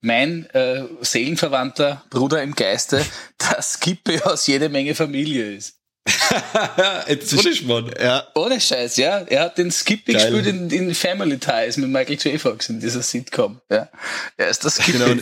[0.01, 3.05] mein äh, seelenverwandter Bruder im Geiste,
[3.37, 5.75] das Kippe aus jede Menge Familie ist.
[7.07, 7.91] Jetzt ohne Schmarrn.
[7.99, 8.27] Ja.
[8.35, 9.19] Ohne Scheiß, ja.
[9.19, 10.31] Er hat den Skippy Geil.
[10.31, 12.41] gespielt in, in Family Ties mit Michael J.
[12.41, 13.61] Fox in dieser Sitcom.
[13.69, 13.89] Ja.
[14.37, 14.97] Er ist das Skippy.
[14.97, 15.21] Genau.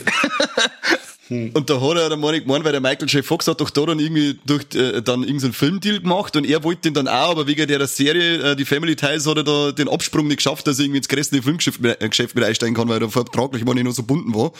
[1.30, 3.24] Und da hat er dann mal gemeint, weil der Michael J.
[3.24, 6.82] Fox hat doch da dann irgendwie durch äh, dann irgendeinen Filmdeal gemacht und er wollte
[6.82, 9.88] den dann auch, aber wegen der Serie, äh, die Family Ties, hat er da den
[9.88, 12.88] Absprung nicht geschafft, dass er irgendwie ins größte Filmgeschäft mit, äh, Geschäft mit einsteigen kann,
[12.88, 14.52] weil er vertraglich mal nicht noch so bunden war.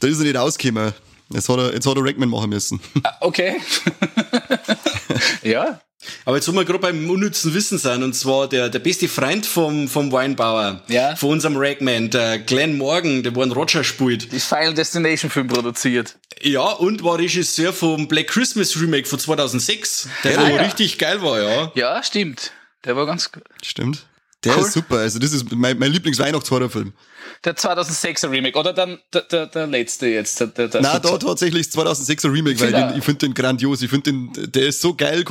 [0.00, 0.92] Da ist er nicht rausgekommen.
[1.32, 2.80] Jetzt hat er, jetzt hat er Rackman machen müssen.
[3.04, 3.56] Ah, okay.
[5.42, 5.80] ja.
[6.24, 9.44] Aber jetzt, wo wir gerade beim unnützen Wissen sind, und zwar der, der beste Freund
[9.44, 11.14] vom, vom Weinbauer, Ja.
[11.16, 14.32] von unserem Ragman, der Glenn Morgan, der wo einen Roger spielt.
[14.32, 16.16] Die Final Destination Film produziert.
[16.40, 20.62] Ja, und war Regisseur vom Black Christmas Remake von 2006, der Ja, wo ja.
[20.62, 21.72] richtig geil war, ja.
[21.74, 22.52] Ja, stimmt.
[22.84, 23.42] Der war ganz gut.
[23.62, 24.06] Stimmt.
[24.44, 24.64] Der Cool.
[24.64, 24.96] ist super.
[25.00, 26.94] Also das ist mein, mein Lieblings-Weihnachtshorrorfilm.
[27.42, 28.58] Der 2006er Remake.
[28.58, 30.40] Oder dann der, der, der letzte jetzt.
[30.40, 33.80] Der, der, der Na, da tatsächlich das 2006er Remake, weil den, ich finde den grandios.
[33.80, 35.24] Ich finde den, der ist so geil.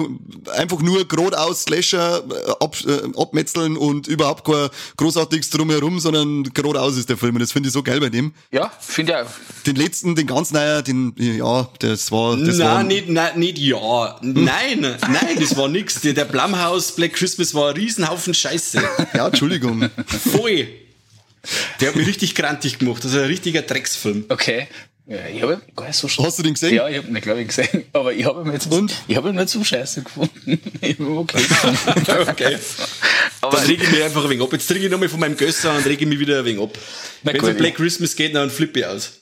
[0.55, 6.97] Einfach nur geradeaus Slasher, äh, ab, äh, abmetzeln und überhaupt kein großartiges drumherum, sondern geradeaus
[6.97, 7.35] ist der Film.
[7.35, 8.33] Und das finde ich so geil bei dem.
[8.49, 9.31] Ja, finde ich auch.
[9.67, 13.59] Den letzten, den ganz neuer, den, ja, das war, das war, Nein, nicht, nein, nicht
[13.59, 14.17] ja.
[14.23, 16.01] Nein, nein, das war nix.
[16.01, 18.81] Der, der Blumhouse Black Christmas war ein Riesenhaufen Scheiße.
[19.13, 19.91] ja, Entschuldigung.
[20.07, 20.67] Voll.
[21.79, 23.03] Der hat mich richtig grantig gemacht.
[23.03, 24.25] Das ist ein richtiger Drecksfilm.
[24.29, 24.67] Okay.
[25.07, 26.27] Ja, ich habe ihn gar nicht so scheiße.
[26.27, 26.75] Hast du den gesehen?
[26.75, 27.85] Ja, ich habe ihn, glaube ich, gesehen.
[27.93, 28.93] Aber ich habe ihn jetzt Und?
[29.07, 30.59] ich habe ihn nicht so scheiße gefunden.
[30.81, 31.41] Ich habe ihn okay.
[32.29, 32.57] Okay.
[33.41, 34.53] Aber Dann rege ich mich einfach ein wenig ab.
[34.53, 36.77] Jetzt trinke ich nochmal von meinem Gösser und rege ich mich wieder ein wenig ab.
[37.23, 39.13] Wenn es um Black Christmas geht, dann flippe ich aus.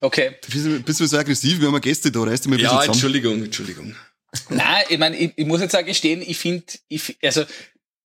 [0.00, 0.32] okay.
[0.50, 1.60] Bist du, bist du so aggressiv?
[1.60, 2.92] Wir haben Gäste da, reißt dich mal ein bisschen Ja, zusammen.
[2.94, 3.96] Entschuldigung, Entschuldigung.
[4.50, 7.44] Nein, ich meine, ich, ich muss jetzt auch gestehen, ich finde, ich, also,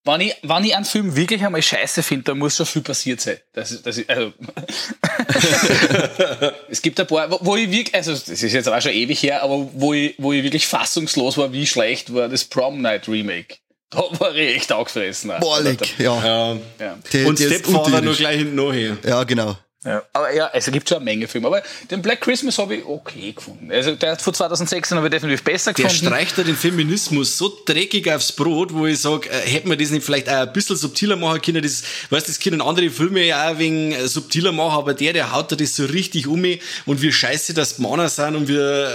[0.08, 3.22] wenn ich, wenn ich einen Film wirklich einmal scheiße finde, dann muss schon viel passiert
[3.22, 3.38] sein.
[3.54, 4.34] Das, das, ist- also,
[6.70, 9.44] es gibt ein paar, wo, ich wirklich, also, das ist jetzt auch schon ewig her,
[9.44, 13.56] aber wo ich, wo ich wirklich fassungslos war, wie schlecht war das Prom Night Remake.
[13.90, 15.32] Da war ich echt aufgefressen.
[15.32, 15.40] auch.
[15.40, 16.24] Boah, leck, ja.
[16.26, 16.58] Ja.
[16.80, 16.98] Ja.
[17.14, 18.98] Der, Und Stepfather nur gleich hinten nachher.
[19.08, 19.58] Ja, genau.
[19.86, 20.04] Ja.
[20.12, 21.48] Aber ja, es gibt schon eine Menge Filme.
[21.48, 21.62] Aber
[21.92, 23.72] den Black Christmas habe ich okay gefunden.
[23.72, 26.08] Also der von 2006 habe ich definitiv besser Der gefunden.
[26.08, 29.92] streicht da den Feminismus so dreckig aufs Brot, wo ich sage, äh, hätten wir das
[29.92, 31.62] nicht vielleicht auch ein bisschen subtiler machen können.
[31.62, 35.32] Das, weißt, das können andere Filme ja auch wenig äh, subtiler machen, aber der, der
[35.32, 36.44] haut da das so richtig um
[36.86, 38.90] und wie scheiße das die Männer sind und wie, äh,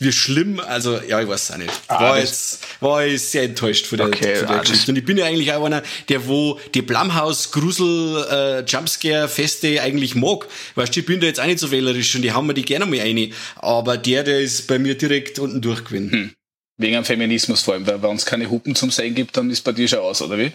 [0.00, 0.60] wie schlimm.
[0.60, 1.72] Also, ja, ich weiß auch nicht.
[1.88, 4.90] War das- jetzt, war ich sehr enttäuscht von der, Okay, von der ah, Geschichte.
[4.90, 10.14] Und ich bin ja eigentlich auch einer, der wo die Grusel äh, Jumpscare Feste eigentlich
[10.14, 10.46] mag.
[10.74, 12.64] Weißt du, ich bin da jetzt auch nicht so wählerisch und die haben mir die
[12.64, 13.32] gerne mal rein.
[13.56, 16.34] Aber der, der ist bei mir direkt unten durchgewinnt.
[16.78, 19.62] Wegen am Feminismus vor allem, weil wenn es keine Hupen zum Sehen gibt, dann ist
[19.62, 20.52] bei dir schon aus, oder wie?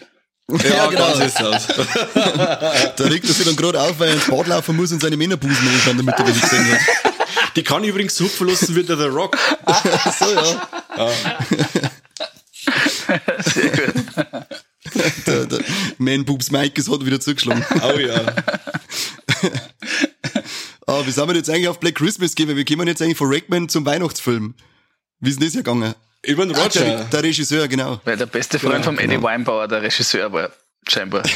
[0.50, 0.90] Ja, genau.
[0.90, 1.68] genau so ist das.
[2.96, 5.18] Da regt er sich dann gerade auf, weil er ins Bad laufen muss und seine
[5.18, 6.80] Männerbusen anschauen, damit er die gesehen hat.
[7.56, 9.38] Die kann übrigens so hupfen lassen wie der The Rock.
[10.20, 11.12] so, ja.
[13.44, 13.94] Sehr gut.
[15.28, 15.60] Der, der
[15.98, 17.66] Man Boobs Mike ist hat wieder zugeschlagen.
[17.84, 18.26] Oh ja.
[20.86, 22.56] Aber wie sind wir jetzt eigentlich auf Black Christmas gehen?
[22.56, 24.54] Wir kommen jetzt eigentlich von Rackman zum Weihnachtsfilm.
[25.20, 25.94] Wie ist denn das gegangen?
[26.24, 27.04] Über den Ah, der, Roger.
[27.12, 28.00] der Regisseur, genau.
[28.04, 29.24] Weil der beste Freund Genau, vom Eddie genau.
[29.24, 30.52] Weinbauer der Regisseur war,
[30.88, 31.24] scheinbar.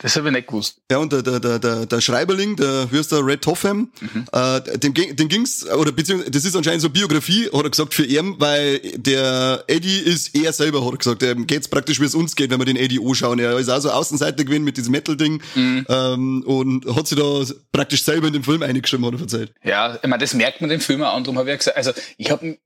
[0.00, 0.76] Das habe ich nicht gewusst.
[0.92, 4.26] Ja, und der, der, der, der, Schreiberling, der der Red Topham, Mhm.
[4.30, 7.94] äh, dem, ging- dem ging's, oder beziehungsweise, das ist anscheinend so Biografie, hat er gesagt,
[7.94, 12.04] für ihn, weil der Eddie ist er selber, hat er gesagt, ihm geht's praktisch, wie
[12.04, 13.40] es uns geht, wenn wir den Eddie anschauen.
[13.40, 15.86] Er ist auch so Außenseiter gewesen mit diesem Metal-Ding, Mhm.
[15.88, 19.52] ähm, und hat sich da praktisch selber in den Film eingeschrieben, hat er erzählt.
[19.64, 21.24] Ja, ich meine, das merkt man dem Film auch an.
[21.24, 22.56] Darum habe ich ja gesagt, also ich habe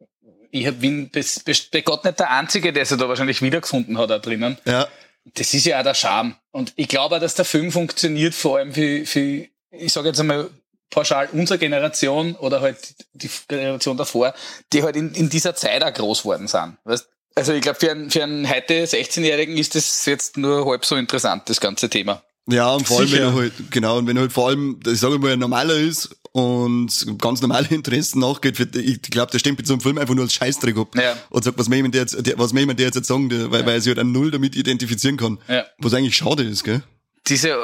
[0.55, 4.18] ich hab, bin bei Gott nicht der Einzige, der sich da wahrscheinlich wiedergefunden hat da
[4.18, 4.59] drinnen.
[4.66, 4.87] Ja,
[5.25, 6.35] Das ist ja auch der Charme.
[6.51, 10.20] Und ich glaube auch, dass der Film funktioniert, vor allem für, für ich sage jetzt
[10.20, 10.51] einmal
[10.91, 12.79] pauschal, unsere Generation oder halt
[13.14, 14.35] die Generation davor,
[14.73, 16.77] die halt in, in dieser Zeit auch groß worden sind.
[16.85, 17.09] Weißt?
[17.35, 20.97] Also ich glaube, für einen, für einen heute 16-Jährigen ist das jetzt nur halb so
[20.97, 22.23] interessant, das ganze Thema.
[22.49, 24.99] Ja, und vor allem, wenn er halt, genau, und wenn er halt vor allem, ich
[24.99, 29.66] sage mal, ein normaler ist und ganz normale Interessen nachgeht, für, ich glaube, der stempelt
[29.66, 30.97] so einen Film einfach nur als Scheißdreck ab.
[30.97, 31.16] Ja.
[31.30, 33.51] Und sagt, was mir jemand der jetzt, der, was mir jemand der jetzt sagen, der,
[33.51, 35.39] weil, weil er sich halt an Null damit identifizieren kann.
[35.49, 35.66] Ja.
[35.78, 36.83] Was eigentlich schade ist, gell?
[37.28, 37.57] diese,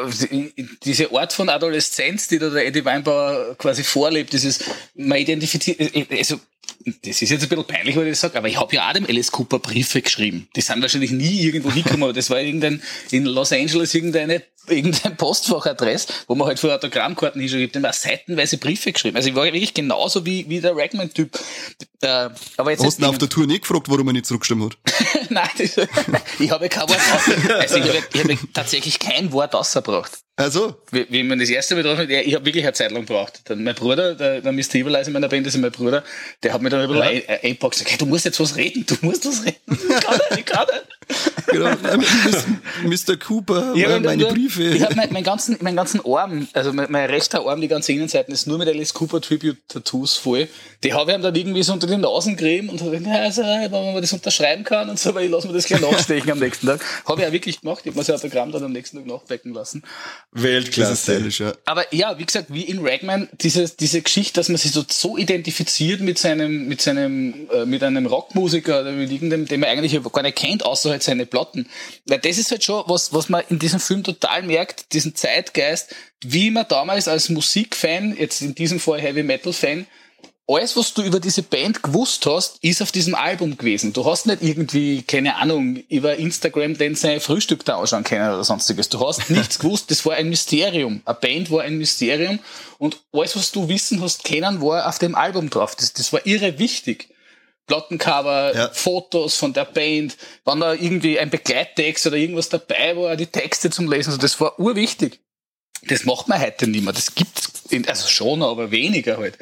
[0.84, 4.60] diese Art von Adoleszenz, die da der Eddie Weinbauer quasi vorlebt, dieses,
[4.94, 6.38] man identifiziert, also,
[7.02, 8.92] das ist jetzt ein bisschen peinlich, weil ich das sage, aber ich habe ja auch
[8.92, 10.48] dem Alice Cooper Briefe geschrieben.
[10.56, 15.16] Die sind wahrscheinlich nie irgendwo hingekommen, aber das war irgendein, in Los Angeles irgendeine, irgendein
[15.16, 19.16] Postfachadress, wo man halt für Autogrammkarten hinschreibt, dem auch seitenweise Briefe geschrieben.
[19.16, 21.38] Also ich war wirklich genauso wie, wie der Ragman-Typ.
[22.00, 25.30] Äh, aber jetzt Hast du auf der Tour nicht gefragt, warum er nicht zurückgestimmt hat?
[25.30, 25.76] Nein, das,
[26.38, 27.00] ich habe kein Wort
[27.60, 30.12] also ich habe, ich habe tatsächlich kein Wort ausgebracht.
[30.38, 30.76] Also?
[30.92, 33.40] Wie, wie man das erste Mal drauf hat, ich habe wirklich eine Zeit lang gebraucht.
[33.46, 34.76] Dann mein Bruder, der, der Mr.
[34.76, 36.04] Evilize in meiner Band, das ist mein Bruder,
[36.44, 37.34] der hat mir dann ein bisschen ja.
[37.42, 39.58] eingepackt und gesagt, hey, du musst jetzt was reden, du musst was reden.
[39.68, 40.98] Ich kann nicht, ich kann nicht.
[41.46, 41.70] Genau,
[42.84, 43.16] Mr.
[43.16, 44.62] Cooper, ja, meine nur, Briefe.
[44.64, 47.92] Ich habe meinen mein ganzen, mein ganzen Arm, also mein, mein, rechter Arm, die ganze
[47.92, 50.48] Innenseite ist nur mit Alice Cooper Tribute Tattoos voll.
[50.84, 53.22] Die habe ich ihm dann irgendwie so unter den Nasen gerieben und habe gesagt, ja,
[53.22, 56.30] also, wenn man das unterschreiben kann und so, weil ich lasse mir das gleich nachstechen
[56.30, 56.84] am nächsten Tag.
[57.06, 57.80] Habe ich auch wirklich gemacht.
[57.84, 59.82] Ich habe mir das Autogramm dann am nächsten Tag nachbecken lassen.
[60.32, 61.26] Weltklasse.
[61.28, 61.54] Ja.
[61.64, 65.16] Aber ja, wie gesagt, wie in Ragman, diese, diese Geschichte, dass man sich so, so
[65.16, 70.00] identifiziert mit seinem, mit seinem, äh, mit einem Rockmusiker oder mit irgendeinem, den man eigentlich
[70.12, 71.68] gar nicht kennt, außer halt seine Platten.
[72.06, 75.94] Weil das ist halt schon was, was man in diesem Film total merkt, diesen Zeitgeist,
[76.20, 79.86] wie man damals als Musikfan, jetzt in diesem Fall Heavy Metal Fan,
[80.48, 83.92] alles, was du über diese Band gewusst hast, ist auf diesem Album gewesen.
[83.92, 88.42] Du hast nicht irgendwie, keine Ahnung, über Instagram denn sein Frühstück da anschauen können oder
[88.42, 88.88] sonstiges.
[88.88, 89.90] Du hast nichts gewusst.
[89.90, 91.02] Das war ein Mysterium.
[91.04, 92.38] Eine Band war ein Mysterium.
[92.78, 95.76] Und alles, was du wissen hast kennen, war auf dem Album drauf.
[95.76, 97.08] Das, das war irre wichtig.
[97.66, 98.70] Plattencover, ja.
[98.72, 103.68] Fotos von der Band, wenn da irgendwie ein Begleittext oder irgendwas dabei war, die Texte
[103.68, 105.20] zum Lesen, also das war urwichtig.
[105.82, 106.94] Das macht man heute nicht mehr.
[106.94, 107.52] Das gibt's,
[107.86, 109.38] also schon, aber weniger halt.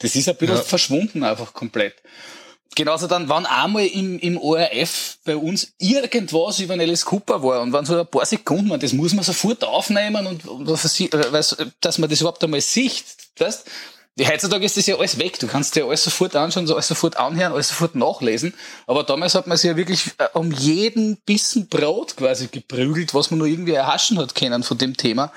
[0.00, 0.62] Das ist ein bisschen ja.
[0.62, 1.94] verschwunden einfach komplett.
[2.76, 7.72] Genauso dann, wenn einmal im, im ORF bei uns irgendwas über Alice Cooper war und
[7.72, 12.20] wenn so ein paar Sekunden, das muss man sofort aufnehmen und, und dass man das
[12.20, 13.04] überhaupt einmal sieht,
[13.38, 13.64] weißt?
[14.20, 15.38] Heutzutage ist das ja alles weg.
[15.38, 18.52] Du kannst dir alles sofort anschauen, alles sofort anhören, alles sofort nachlesen.
[18.86, 23.30] Aber damals hat man sich ja wirklich äh, um jeden Bissen Brot quasi geprügelt, was
[23.30, 25.32] man nur irgendwie erhaschen hat können von dem Thema.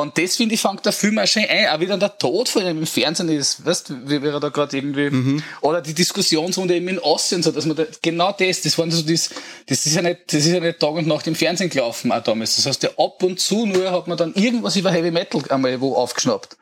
[0.00, 1.68] Und das, finde ich, fängt der Film auch schon ein.
[1.68, 4.76] Auch wieder der Tod von ihm im Fernsehen ist, weißt du, wie wir da gerade
[4.76, 5.42] irgendwie, mhm.
[5.60, 9.02] oder die Diskussionsrunde eben in Osten, so, dass man da, genau das, das waren so
[9.02, 9.30] das,
[9.66, 12.22] das ist ja nicht, das ist ja nicht Tag und Nacht im Fernsehen gelaufen, auch
[12.22, 12.56] damals.
[12.56, 15.80] Das heißt, ja, ab und zu nur hat man dann irgendwas über Heavy Metal einmal
[15.80, 16.56] wo aufgeschnappt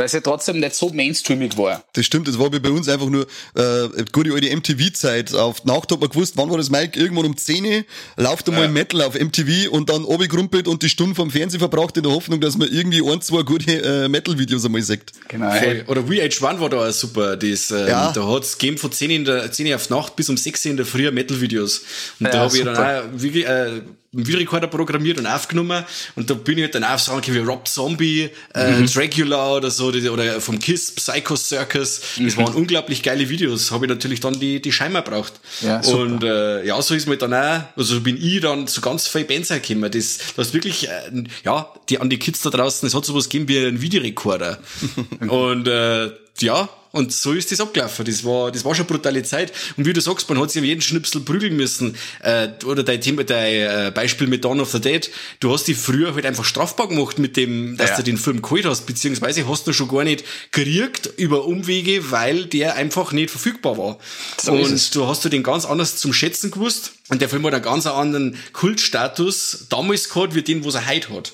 [0.00, 1.84] weil es ja trotzdem nicht so mainstreamig war.
[1.92, 5.34] Das stimmt, das war wie bei uns einfach nur äh, gute alte MTV-Zeit.
[5.34, 6.98] Auf Nacht hat man gewusst, wann war das Mike?
[6.98, 7.84] Irgendwann um 10 Uhr
[8.16, 8.70] lauft einmal ja.
[8.70, 12.40] Metal auf MTV und dann abgekrumpelt und die Stunden vom Fernsehen verbraucht in der Hoffnung,
[12.40, 15.12] dass man irgendwie ein, zwei gute äh, Metal-Videos einmal sieht.
[15.28, 15.50] Genau.
[15.50, 15.84] Voll.
[15.86, 17.36] Oder VH1 war da auch super.
[17.36, 18.10] Das, ähm, ja.
[18.12, 20.86] Da hat's gegeben von 10 in der 10 auf Nacht bis um 6 in der
[20.86, 21.82] Früh Metal-Videos.
[22.20, 23.82] Und ja, da habe ich dann auch wirklich äh,
[24.12, 25.84] einen Videorekorder programmiert und aufgenommen
[26.16, 28.86] und da bin ich halt dann auf Sachen wie Rob Zombie, äh, mhm.
[28.86, 32.00] Dracula oder so, oder vom Kiss, Psycho Circus.
[32.18, 32.36] Das mhm.
[32.38, 33.70] waren unglaublich geile Videos.
[33.70, 35.34] Habe ich natürlich dann die, die Scheimer braucht.
[35.60, 35.98] Ja, super.
[35.98, 39.24] und äh, ja, so ist mir dann auch, also bin ich dann zu ganz viel
[39.24, 39.88] Bands gekommen.
[39.90, 43.28] Das, das ist wirklich, äh, ja, die an die Kids da draußen, es hat sowas
[43.28, 44.58] gegeben wie ein Videorekorder.
[45.28, 48.04] und äh, ja, und so ist das abgelaufen.
[48.04, 49.52] Das war, das war schon eine brutale Zeit.
[49.76, 51.96] Und wie du sagst, man hat sich um jeden Schnipsel prügeln müssen.
[52.20, 55.08] Äh, oder dein Thema, dein äh, Beispiel mit Dawn of the Dead.
[55.38, 57.96] Du hast dich früher halt einfach strafbar gemacht mit dem, dass ja.
[57.98, 62.46] du den Film geholt hast, beziehungsweise hast du schon gar nicht gekriegt über Umwege, weil
[62.46, 63.98] der einfach nicht verfügbar war.
[64.40, 66.92] So und du hast du den ganz anders zum Schätzen gewusst.
[67.08, 71.12] Und der Film hat einen ganz anderen Kultstatus damals gehabt, wie den, was er heute
[71.12, 71.32] hat.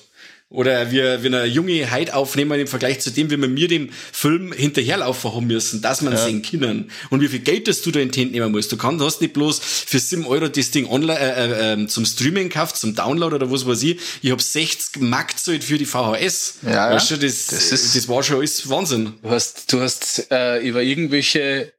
[0.49, 3.89] Oder wir, wir eine junge Heid aufnehmen im Vergleich zu dem, wie wir mir dem
[3.91, 6.23] Film hinterherlaufen haben müssen, dass man ja.
[6.23, 6.89] sehen können.
[7.09, 8.71] Und wie viel Geld das du da in die Hand nehmen musst.
[8.71, 12.47] Du kannst, hast nicht bloß für 7 Euro das Ding online, äh, äh, zum Streaming
[12.47, 13.99] gekauft, zum Download oder was weiß ich.
[14.21, 16.59] Ich habe 60 Mark gezahlt für die VHS.
[16.65, 19.15] Ja, weißt du, das, das, ist, das war schon alles Wahnsinn.
[19.21, 21.73] Du hast, du hast äh, über irgendwelche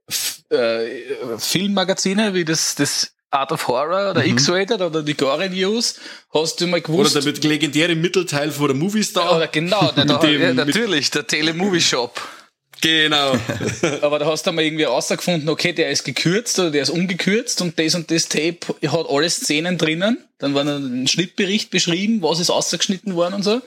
[0.50, 0.86] äh,
[1.38, 4.32] Filmmagazine wie das, das Art of Horror oder mhm.
[4.32, 5.96] X-Rated oder die Gore News,
[6.32, 7.16] hast du mal gewusst.
[7.16, 9.36] Oder der legendäre Mittelteil von der Movie Star.
[9.36, 12.20] Oder genau, der, da, dem, ja, natürlich, der Telemovie Shop.
[12.80, 13.32] Genau.
[14.02, 17.60] Aber da hast du mal irgendwie rausgefunden, okay, der ist gekürzt oder der ist ungekürzt
[17.60, 20.18] und das und das Tape hat alle Szenen drinnen.
[20.38, 23.60] Dann war ein Schnittbericht beschrieben, was ist ausgeschnitten worden und so.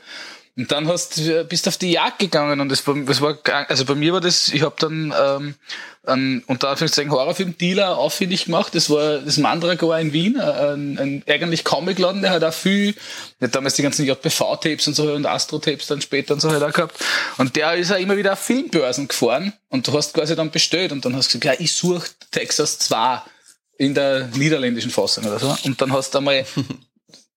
[0.58, 3.38] Und dann hast bist auf die Jagd gegangen und das war, war
[3.70, 5.56] also bei mir war das, ich habe dann ähm,
[6.04, 8.76] einen unter Anführungszeichen Horrorfilm-Dealer auffindig gemacht.
[8.76, 12.96] Das war das Mandragora in Wien, äh, ein, ein eigentlich Comicladen, der hat auch viel,
[13.40, 16.64] der hat damals die ganzen JPV-Tapes und so und Astro-Tapes dann später und so halt
[16.64, 16.98] auch gehabt.
[17.38, 20.92] Und der ist auch immer wieder auf Filmbörsen gefahren und du hast quasi dann bestellt
[20.92, 23.22] und dann hast du gesagt, ja, ich suche Texas 2
[23.78, 25.56] in der niederländischen Fassung oder so.
[25.64, 26.46] Und dann hast du einmal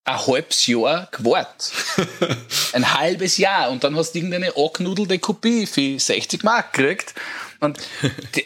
[0.04, 1.72] ein halbes Jahr gewartet.
[2.72, 3.70] ein halbes Jahr.
[3.70, 7.14] Und dann hast du irgendeine angnudelte Kopie für 60 Mark gekriegt.
[7.60, 7.78] Und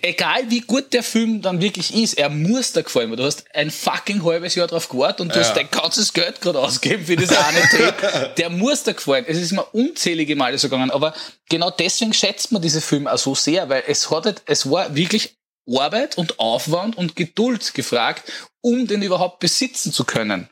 [0.03, 3.71] egal wie gut der Film dann wirklich ist, er muss dir gefallen, du hast ein
[3.71, 5.45] fucking halbes Jahr drauf gewartet und du ja.
[5.45, 8.35] hast dein ganzes Geld gerade ausgegeben für das eine Tape.
[8.37, 9.25] Der muss dir gefallen.
[9.27, 11.15] Es ist mir unzählige Male so gegangen, aber
[11.49, 14.95] genau deswegen schätzt man diese Filme auch so sehr, weil es hat, halt, es war
[14.95, 15.37] wirklich
[15.77, 18.31] Arbeit und Aufwand und Geduld gefragt,
[18.61, 20.49] um den überhaupt besitzen zu können.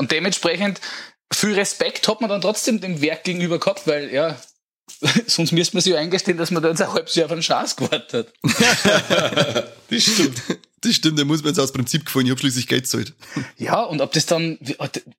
[0.00, 0.80] Und dementsprechend
[1.30, 4.40] viel Respekt hat man dann trotzdem dem Werk gegenüber gehabt, weil ja,
[5.26, 7.42] sonst müsste man sich ja eingestehen, dass man da jetzt ein halbes Jahr auf einen
[7.42, 9.72] Schatz gewartet hat.
[9.90, 10.40] das stimmt.
[10.82, 13.12] Das stimmt, da muss man jetzt aus Prinzip gefallen, ich habe schließlich Geld zahlt.
[13.58, 14.58] Ja, und ob das dann,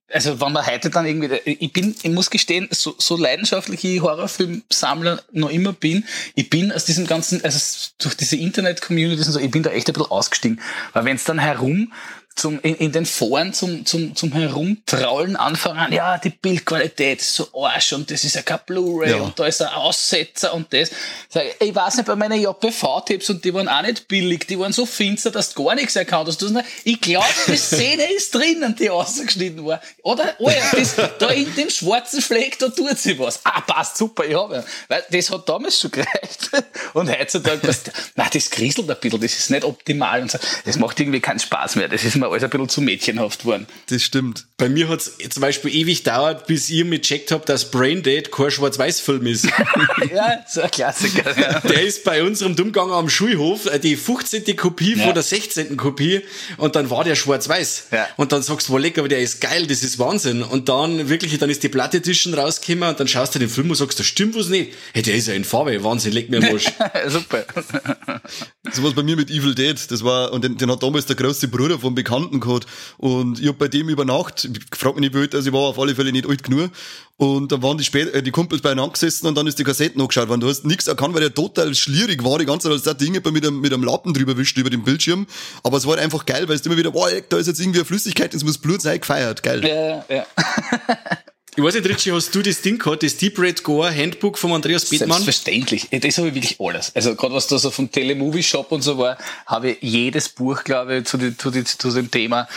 [0.08, 5.22] also wenn man heute dann irgendwie, ich bin, ich muss gestehen, so, so leidenschaftliche Horrorfilmsammler
[5.30, 6.04] noch immer bin,
[6.34, 7.60] ich bin aus diesem ganzen, also
[7.98, 10.60] durch diese Internet-Communities und so, ich bin da echt ein bisschen ausgestiegen.
[10.94, 11.92] Weil wenn es dann herum
[12.34, 17.48] zum, in, in den Foren zum, zum, zum Herumtraulen anfangen, ja, die Bildqualität ist so
[17.54, 19.16] Arsch und das ist ja kein Blu-ray ja.
[19.16, 20.90] und da ist ein Aussetzer und das.
[21.28, 24.58] Sag, ich, ich weiß nicht, bei meinen JPV-Tipps und die waren auch nicht billig, die
[24.58, 26.44] waren so finster, dass du gar nichts erkannt hast.
[26.84, 29.80] Ich glaube, die Szene ist drinnen, die ausgeschnitten war.
[30.02, 33.40] Oder, oh ja, das, da in dem schwarzen Fleck, da tut sie was.
[33.44, 34.64] Ah, passt, super, ich habe ja.
[34.88, 36.50] Weil das hat damals schon gereicht.
[36.94, 37.82] Und heutzutage, das,
[38.14, 40.38] nein, das kriselt ein bisschen, das ist nicht optimal und so.
[40.64, 41.88] Das macht irgendwie keinen Spaß mehr.
[41.88, 43.66] Das ist mir alles ein bisschen zu mädchenhaft worden.
[43.88, 44.46] Das stimmt.
[44.56, 48.02] Bei mir hat es zum Beispiel ewig dauert, bis ihr mir checkt habt, dass Brain
[48.02, 49.44] Dead kein Schwarz-Weiß-Film ist.
[50.14, 51.38] ja, so ein Klassiker.
[51.38, 51.60] Ja.
[51.60, 54.56] Der ist bei unserem Dummgang am Schulhof äh, die 15.
[54.56, 55.04] Kopie ja.
[55.04, 55.76] von der 16.
[55.76, 56.22] Kopie
[56.58, 57.88] und dann war der Schwarz-Weiß.
[57.90, 58.06] Ja.
[58.16, 60.42] Und dann sagst du, lecker, aber der ist geil, das ist Wahnsinn.
[60.42, 63.70] Und dann wirklich, dann ist die Platte Edition rausgekommen und dann schaust du den Film
[63.70, 64.72] und sagst, da stimmt was nicht.
[64.92, 66.66] Hey, der ist ja in Farbe, Wahnsinn, leg mir Marsch.
[67.08, 67.44] Super.
[68.70, 71.16] So was bei mir mit Evil Dead, das war, und den, den hat damals der
[71.16, 72.66] große Bruder vom Bekannten Bekannten gehabt.
[72.98, 75.78] Und ich hab bei dem über ich frag mich nicht, wie alt, ich war auf
[75.78, 76.70] alle Fälle nicht alt genug.
[77.16, 80.00] Und dann waren die, spät, äh, die Kumpels beieinander gesessen und dann ist die Kassetten
[80.00, 80.40] angeschaut worden.
[80.40, 82.38] Du hast nichts erkannt, weil der total schlierig war.
[82.38, 84.82] Die ganze Zeit, als der Dinge mit einem, mit einem Lappen drüber wischt über den
[84.82, 85.26] Bildschirm.
[85.62, 87.84] Aber es war einfach geil, weil es immer wieder, boah, da ist jetzt irgendwie eine
[87.84, 89.42] Flüssigkeit, es muss Blut sein, gefeiert.
[89.42, 89.64] Geil.
[89.64, 90.26] Ja, ja.
[91.54, 94.52] Ich weiß nicht, Richie, hast du das Ding gehabt, das Deep Red Gore Handbook von
[94.52, 95.22] Andreas Bittmann?
[95.22, 95.86] Selbstverständlich.
[95.90, 96.96] Das habe ich wirklich alles.
[96.96, 100.64] Also gerade was da so vom Telemovie Shop und so war, habe ich jedes Buch,
[100.64, 102.48] glaube ich, zu, die, zu, die, zu dem Thema.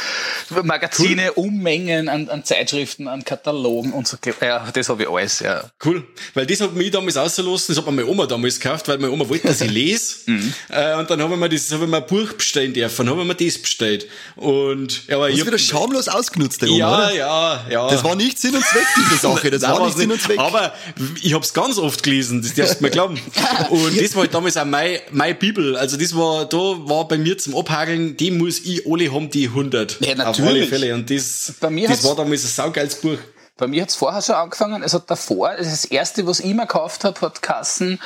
[0.63, 1.47] Magazine, cool.
[1.47, 4.15] Unmengen an, an Zeitschriften, an Katalogen und so.
[4.39, 5.69] Ja, das habe ich alles, ja.
[5.83, 6.07] Cool.
[6.33, 9.11] Weil das hat mich damals ausgelassen, das hat mir meine Oma damals gekauft, weil meine
[9.11, 10.19] Oma wollte, dass ich lese.
[10.27, 10.53] mhm.
[10.69, 13.09] äh, und dann habe ich mir das, habe ich mir ein Buch bestellen dürfen, dann
[13.09, 14.07] habe ich mir das bestellt.
[14.37, 15.39] Und, ja, aber ich.
[15.39, 17.13] Das wieder schamlos ausgenutzt, der Oma, Ja, oder?
[17.13, 17.89] ja, ja.
[17.89, 19.51] Das war nicht Sinn und Zweck diese Sache.
[19.51, 20.39] Das war nicht Sinn und Zweck.
[20.39, 20.73] Aber
[21.21, 23.19] ich hab's ganz oft gelesen, das darfst du mir glauben.
[23.69, 25.75] Und das war halt damals auch meine, meine Bibel.
[25.75, 29.47] Also das war, da war bei mir zum Abhageln, die muss ich alle haben, die
[29.47, 29.99] 100.
[30.01, 30.27] Ja, natürlich.
[30.27, 30.93] Auf alle Fälle.
[30.93, 33.17] Und das, mir das war damals ein saugeiles Buch.
[33.57, 37.05] Bei mir hat's vorher schon angefangen, es hat davor, das, erste, was ich immer gekauft
[37.05, 37.99] habe, hat Kassen,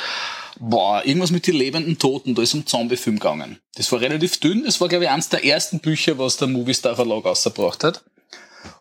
[0.59, 3.57] boah, irgendwas mit den lebenden Toten, da ist um Zombie-Film gegangen.
[3.73, 6.95] Das war relativ dünn, das war, glaube ich, eines der ersten Bücher, was der Movistar
[6.95, 8.03] Verlag ausgebracht hat.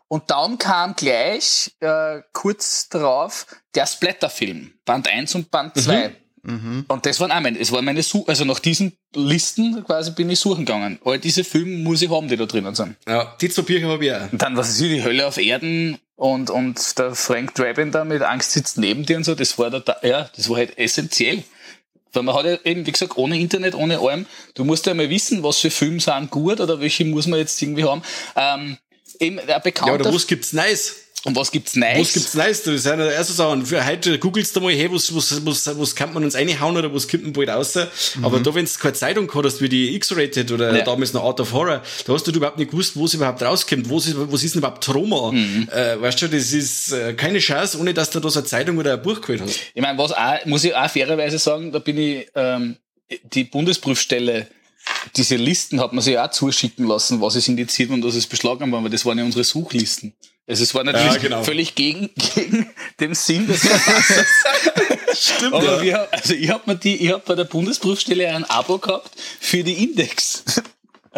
[0.09, 6.09] Und dann kam gleich äh, kurz darauf der Splatterfilm, Band 1 und Band 2.
[6.09, 6.15] Mhm.
[6.43, 6.85] Mhm.
[6.89, 10.31] Und das waren auch meine, es waren meine Such also nach diesen Listen quasi bin
[10.31, 10.99] ich suchen gegangen.
[11.05, 12.97] All diese Filme muss ich haben, die da drinnen sind.
[13.07, 14.33] Ja, die zwei Bücher habe ich auch.
[14.33, 18.23] Und dann, was ist die Hölle auf Erden und, und der Frank Drabin da mit
[18.23, 21.45] Angst sitzt neben dir und so, das war da, ja, das war halt essentiell.
[22.13, 25.11] Weil man hat ja eben, wie gesagt, ohne Internet, ohne allem, du musst ja mal
[25.11, 28.03] wissen, was für Filme sind gut oder welche muss man jetzt irgendwie haben.
[28.35, 28.79] Ähm,
[29.21, 29.95] eben ein bekannter.
[29.95, 30.97] Ja, oder was gibt's Nice?
[31.25, 31.99] Und was gibt's Nice?
[31.99, 32.63] Was gibt's Nice?
[32.63, 33.67] Das ist eine der ersten Sachen.
[33.67, 36.95] Für heute googelst du mal, hey, was, was, was, was kann man uns reinhauen oder
[36.95, 37.75] was kommt denn bald raus?
[37.75, 38.25] Mhm.
[38.25, 40.85] Aber da, wenn du keine Zeitung gehabt hast, wie die X-Rated oder ja.
[40.85, 43.91] damals noch Out of Horror, da hast du überhaupt nicht gewusst, wo es überhaupt rauskommt.
[43.91, 45.33] Was ist, was ist denn überhaupt Trauma?
[45.33, 45.69] Mhm.
[45.73, 48.79] Äh, weißt du, das ist äh, keine Chance, ohne dass du da so eine Zeitung
[48.79, 49.59] oder ein Buch geholt hast.
[49.75, 52.77] Ich meine, was auch, muss ich auch fairerweise sagen, da bin ich, ähm,
[53.33, 54.47] die Bundesprüfstelle
[55.17, 58.73] diese Listen hat man sich auch zuschicken lassen, was ist indiziert und was ist beschlagnahmt
[58.73, 60.15] worden, weil das waren ja unsere Suchlisten.
[60.47, 61.43] Also es war natürlich ja, genau.
[61.43, 62.71] völlig gegen, gegen
[63.01, 64.27] den Sinn des Verfassers.
[65.37, 65.55] Stimmt.
[65.55, 65.83] Aber ja.
[65.83, 69.11] wir, also ich habe mir die, ich habe bei der Bundesprüfstelle ein Abo gehabt
[69.41, 70.45] für die Index.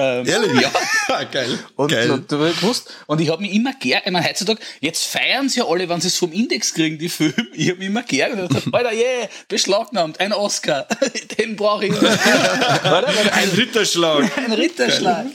[0.00, 0.60] Ähm, Ehrlich?
[0.60, 1.24] Ja.
[1.30, 1.58] Geil.
[1.76, 2.10] Und, Geil.
[2.10, 5.66] Und, gewusst, und ich habe mich immer gern, ich meine, heutzutage, jetzt feiern sie ja
[5.66, 7.34] alle, wenn sie es vom Index kriegen, die Filme.
[7.52, 10.86] Ich habe mich immer gern gedacht, Alter, yeah, beschlagnahmt, ein Oscar,
[11.38, 11.92] den brauche ich.
[12.02, 14.30] ein Ritterschlag.
[14.38, 15.26] Ein Ritterschlag.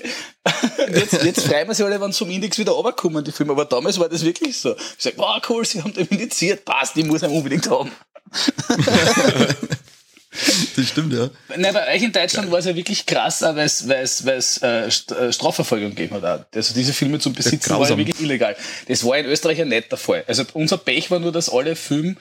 [0.92, 3.52] Jetzt, jetzt freuen wir sich alle, wenn sie vom Index wieder runterkommen, die Filme.
[3.52, 4.76] Aber damals war das wirklich so.
[4.76, 7.92] Ich sage, wow, cool, sie haben den indiziert, passt, ich muss ihn unbedingt haben.
[10.76, 11.30] Das stimmt, ja.
[11.56, 14.38] Nein, bei euch in Deutschland war es ja wirklich krass, weil es, weil es, weil
[14.38, 16.48] es äh, äh, Strafverfolgung gegeben hat.
[16.54, 18.56] Also diese Filme zum Besitzen war ja wirklich illegal.
[18.88, 20.24] Das war in Österreich ja nicht der Fall.
[20.28, 22.16] Also unser Pech war nur, dass alle Filme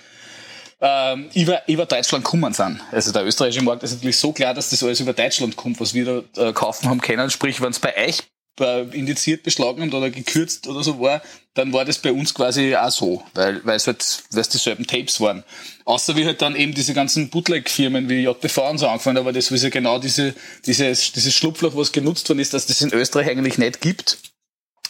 [0.80, 2.80] ähm, über, über Deutschland kommen sind.
[2.92, 5.94] Also der österreichische Markt ist natürlich so klar, dass das alles über Deutschland kommt, was
[5.94, 7.30] wir da äh, kaufen haben können.
[7.30, 8.18] Sprich, wenn es bei euch
[8.60, 11.22] indiziert, beschlagnahmt oder gekürzt oder so war,
[11.54, 14.86] dann war das bei uns quasi auch so, weil, weil es halt, weil es dieselben
[14.86, 15.44] Tapes waren.
[15.84, 19.50] Außer wie halt dann eben diese ganzen Bootleg-Firmen wie JTV und so angefangen, aber das
[19.50, 20.34] ist ja genau diese,
[20.66, 24.18] dieses, dieses Schlupfloch, was genutzt worden ist, dass das in Österreich eigentlich nicht gibt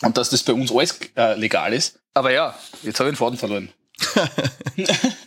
[0.02, 1.98] und dass das bei uns alles äh, legal ist.
[2.14, 3.70] Aber ja, jetzt habe ich den Faden verloren.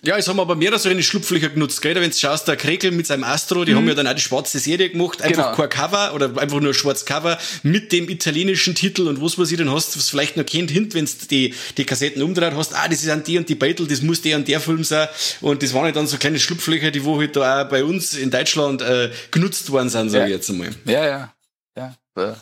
[0.04, 1.96] Ja, es haben aber mehrere so eine Schlupflöcher genutzt, gell?
[1.96, 3.78] Wenn du schaust, der Krekel mit seinem Astro, die mhm.
[3.78, 5.68] haben ja dann auch die schwarze Serie gemacht, einfach genau.
[5.68, 9.58] kein Cover oder einfach nur schwarz Cover mit dem italienischen Titel und was weiß ich,
[9.58, 12.74] dann hast du es vielleicht noch kennt, hint, wenn du die, die Kassetten umdreht hast,
[12.76, 15.08] ah, das ist an die und die Battle, das muss der und der Film sein
[15.42, 18.14] und das waren halt dann so kleine Schlupflöcher, die wo halt da auch bei uns
[18.14, 20.26] in Deutschland äh, genutzt worden sind, sag ja.
[20.26, 20.70] ich jetzt einmal.
[20.86, 21.34] Ja, ja,
[21.76, 21.96] ja.
[22.18, 22.36] ja.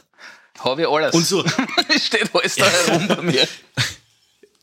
[0.60, 1.14] Habe ich alles.
[1.14, 1.44] Und so.
[2.04, 3.48] Steht alles da herum bei mir.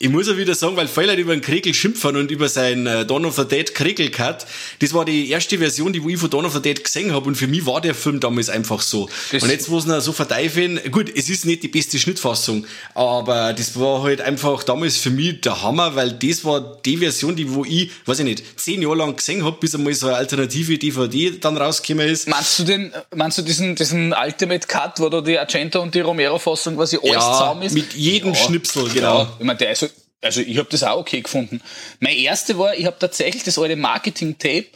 [0.03, 3.07] Ich muss ja wieder sagen, weil viele über den Kregel schimpfen und über sein äh,
[3.07, 4.44] Dawn of the Dead Kregel Cut.
[4.80, 7.36] Das war die erste Version, die ich von Dawn of the Dead gesehen habe und
[7.36, 9.09] für mich war der Film damals einfach so.
[9.30, 12.66] Das und jetzt, wo sie ihn so verteifeln, gut, es ist nicht die beste Schnittfassung,
[12.96, 17.36] aber das war halt einfach damals für mich der Hammer, weil das war die Version,
[17.36, 20.16] die wo ich, weiß ich nicht, zehn Jahre lang gesehen habe, bis einmal so eine
[20.16, 22.26] alternative DVD dann rausgekommen ist.
[22.26, 26.00] Meinst du den, meinst du diesen, diesen Ultimate Cut, wo da die Argento und die
[26.00, 27.74] Romero-Fassung quasi alles ja, zusammen ist?
[27.74, 29.18] mit jedem ja, Schnipsel, genau.
[29.18, 29.32] Ja.
[29.38, 29.91] Ich meine, der ist
[30.23, 31.61] also ich habe das auch okay gefunden.
[32.01, 34.66] Mein erste war, ich habe tatsächlich das alte Marketing-Tape,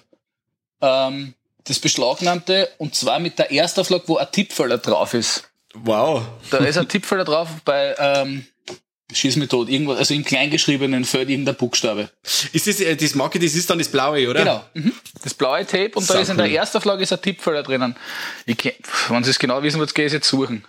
[0.82, 1.34] ähm,
[1.64, 5.48] das beschlagnahmte, und zwar mit der Erstauflage, wo ein Tippfelder drauf ist.
[5.74, 6.22] Wow.
[6.50, 8.46] Da ist ein Tippfelder drauf bei ähm,
[9.12, 12.10] Schieß mich tot, irgendwas, also im Kleingeschriebenen fällt irgendein Buchstabe.
[12.52, 14.40] Ist das, äh, das Marke, das ist dann das blaue, oder?
[14.40, 14.64] Genau.
[14.74, 14.92] Mhm.
[15.22, 17.94] Das blaue Tape und Sau da ist in der Erstauflage ist ein Tippfelder drinnen.
[18.46, 18.56] Ich,
[19.08, 20.64] wenn Sie es genau wissen wollt, gehe ich es jetzt suchen.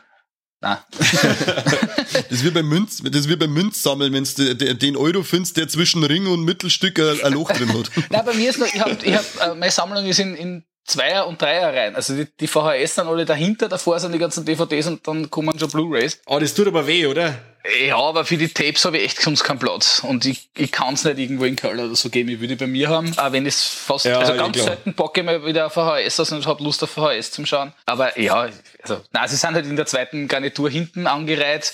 [0.60, 0.78] Nein.
[2.30, 6.04] das wie beim Münz, das wie beim Münzsammeln, wenn du den Euro findest, der zwischen
[6.04, 7.92] Ring und Mittelstück ein, Loch drin hat.
[8.10, 10.66] Nein, bei mir ist noch, ich habe, ich hab, äh, meine Sammlung ist in, in
[10.84, 11.96] Zweier- und Dreier-Reihen.
[11.96, 15.60] Also die, die VHS sind alle dahinter, davor sind die ganzen DVDs und dann kommen
[15.60, 16.22] schon Blu-Rays.
[16.26, 17.38] Oh, das tut aber weh, oder?
[17.86, 20.02] Ja, aber für die Tapes habe ich echt sonst keinen Platz.
[20.04, 22.30] Und ich, ich kann es nicht irgendwo in Keller oder so geben.
[22.30, 25.26] Ich würde bei mir haben, auch wenn es fast, ja, also ganz selten bocke ich
[25.26, 27.74] mal wieder auf VHS aus und habe Lust auf VHS zum Schauen.
[27.86, 28.50] Aber ja,
[28.82, 31.74] also, nein, sie sind halt in der zweiten Garnitur hinten angereiht.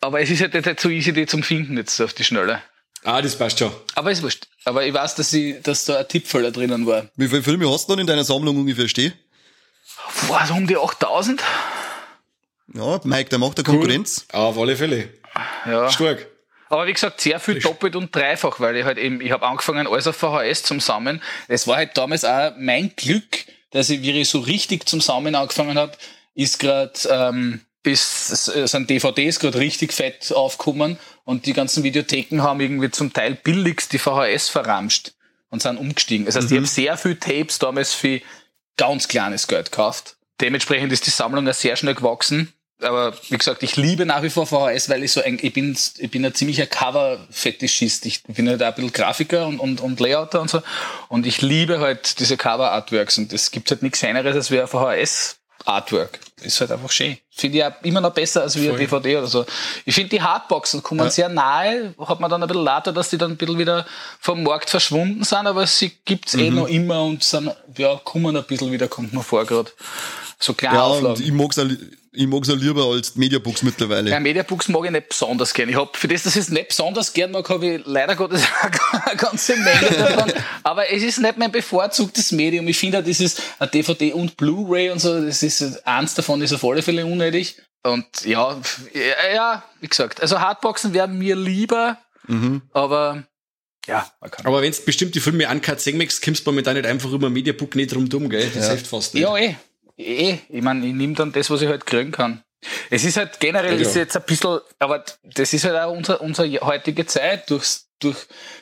[0.00, 2.62] Aber es ist halt nicht so easy, die zum Finden jetzt auf die Schnelle.
[3.04, 3.72] Ah, das passt schon.
[3.94, 4.48] Aber ist wurscht.
[4.64, 7.06] Aber ich weiß, dass, ich, dass da ein Tippfelder drinnen war.
[7.16, 9.12] Wie viele Filme hast du dann in deiner Sammlung ungefähr stehen?
[10.26, 11.42] Boah, so um die 8000.
[12.74, 14.26] Ja, Mike, der macht der Konkurrenz.
[14.32, 14.40] Cool.
[14.40, 15.08] Auf alle Fälle.
[15.66, 15.90] Ja.
[15.90, 16.26] Stark.
[16.68, 19.86] Aber wie gesagt, sehr viel doppelt und dreifach, weil ich halt eben, ich habe angefangen,
[19.86, 21.22] alles auf VHS zum Sammeln.
[21.46, 25.36] Es war halt damals auch mein Glück, dass ich, wie ich so richtig zum Sammeln
[25.36, 25.92] angefangen habe,
[26.34, 32.60] ist gerade ähm, ist, sind DVDs gerade richtig fett aufgekommen und die ganzen Videotheken haben
[32.60, 35.12] irgendwie zum Teil billigst die VHS verramscht
[35.50, 36.26] und sind umgestiegen.
[36.26, 36.52] Das heißt, mhm.
[36.52, 38.20] ich habe sehr viel Tapes damals für
[38.76, 40.16] ganz kleines Geld gekauft.
[40.40, 42.52] Dementsprechend ist die Sammlung ja sehr schnell gewachsen.
[42.82, 45.76] Aber wie gesagt, ich liebe nach wie vor VHS, weil ich so ein, ich bin,
[45.98, 48.04] ich bin ein ziemlicher Cover-Fetischist.
[48.04, 50.62] Ich bin halt auch ein bisschen Grafiker und, und, und Layouter und so.
[51.08, 53.16] Und ich liebe halt diese Cover-Artworks.
[53.18, 56.20] Und es gibt halt nichts Scheineres, als wäre VHS Artwork.
[56.42, 57.18] Ist halt einfach schön.
[57.30, 59.44] Finde ich auch immer noch besser als wie ein DVD oder so.
[59.84, 61.10] Ich finde die Hardboxen kommen ja.
[61.10, 63.86] sehr nahe, hat man dann ein bisschen lauter, dass die dann ein bisschen wieder
[64.20, 66.44] vom Markt verschwunden sind, aber sie gibt's eh mhm.
[66.44, 69.70] eh noch immer und sind, ja, kommen ein bisschen wieder, kommt mir vor gerade.
[70.38, 71.16] So kleine ja, Auflagen.
[71.16, 71.58] Und ich mag's
[72.16, 74.10] ich mag's auch lieber als Mediabooks mittlerweile.
[74.10, 75.68] Ja, Mediabooks mag ich nicht besonders gern.
[75.68, 78.42] Ich hab, für das, dass ich es nicht besonders gern mag, habe ich leider Gottes
[79.04, 80.32] eine ganze Menge davon.
[80.62, 82.66] Aber es ist nicht mein bevorzugtes Medium.
[82.68, 86.52] Ich finde, das ist ein DVD und Blu-ray und so, das ist, eins davon ist
[86.52, 87.60] auf alle Fälle unnötig.
[87.82, 88.60] Und ja,
[89.34, 92.62] ja, wie gesagt, also Hardboxen wären mir lieber, mhm.
[92.72, 93.24] aber
[93.86, 94.46] ja, man kann.
[94.46, 97.76] Aber wenn du bestimmte Filme uncut sehen möchtest, kommst du momentan nicht einfach über Mediabook
[97.76, 98.50] nicht drum dumm, gell?
[98.52, 98.70] Das ja.
[98.70, 99.22] hilft fast nicht.
[99.22, 99.54] Ja, eh
[99.96, 102.42] eh, ich meine, ich nehme dann das, was ich halt kriegen kann.
[102.90, 103.80] Es ist halt generell ja.
[103.80, 107.50] ist jetzt ein bisschen, aber das ist halt auch unser, unsere heutige Zeit.
[107.50, 108.16] Durch, durch,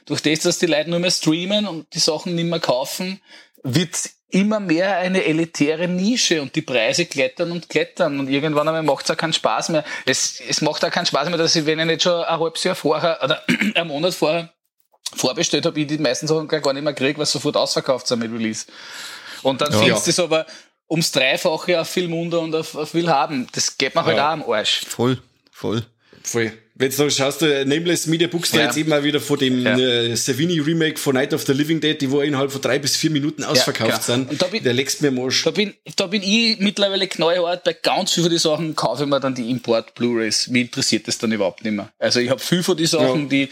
[0.04, 3.20] durch das, dass die Leute nur mehr streamen und die Sachen nicht mehr kaufen,
[3.62, 8.82] wird immer mehr eine elitäre Nische und die Preise klettern und klettern und irgendwann einmal
[8.82, 9.84] macht es auch keinen Spaß mehr.
[10.06, 12.64] Es, es macht auch keinen Spaß mehr, dass ich, wenn ich nicht schon ein halbes
[12.64, 13.42] Jahr vorher oder
[13.74, 14.52] einen Monat vorher
[15.14, 18.32] vorbestellt habe, ich die meisten Sachen gar nicht mehr kriege, weil sofort ausverkauft sind mit
[18.32, 18.66] Release.
[19.42, 19.78] Und dann ja.
[19.78, 20.46] findest du es aber
[20.88, 23.46] ums Dreifache auf viel Munde und auf, auf viel haben.
[23.52, 24.28] Das geht man halt ja.
[24.28, 24.82] auch am Arsch.
[24.86, 25.18] Voll,
[25.50, 25.84] voll.
[26.22, 26.52] Voll.
[26.76, 28.66] Wenn du schaust, du Nameless Media Books, der ja.
[28.66, 29.78] jetzt eben mal wieder von dem ja.
[29.78, 32.96] äh, Savini Remake von Night of the Living Dead, die wo innerhalb von drei bis
[32.96, 35.44] vier Minuten ausverkauft ja, sind, und da bin, der legst mir Marsch.
[35.44, 39.08] Da bin, da bin ich mittlerweile knallhart bei ganz vielen von den Sachen, kaufe ich
[39.08, 40.48] mir dann die Import Blu-Rays.
[40.48, 41.90] Mir interessiert das dann überhaupt nicht mehr.
[42.00, 43.50] Also ich habe viel von den Sachen, die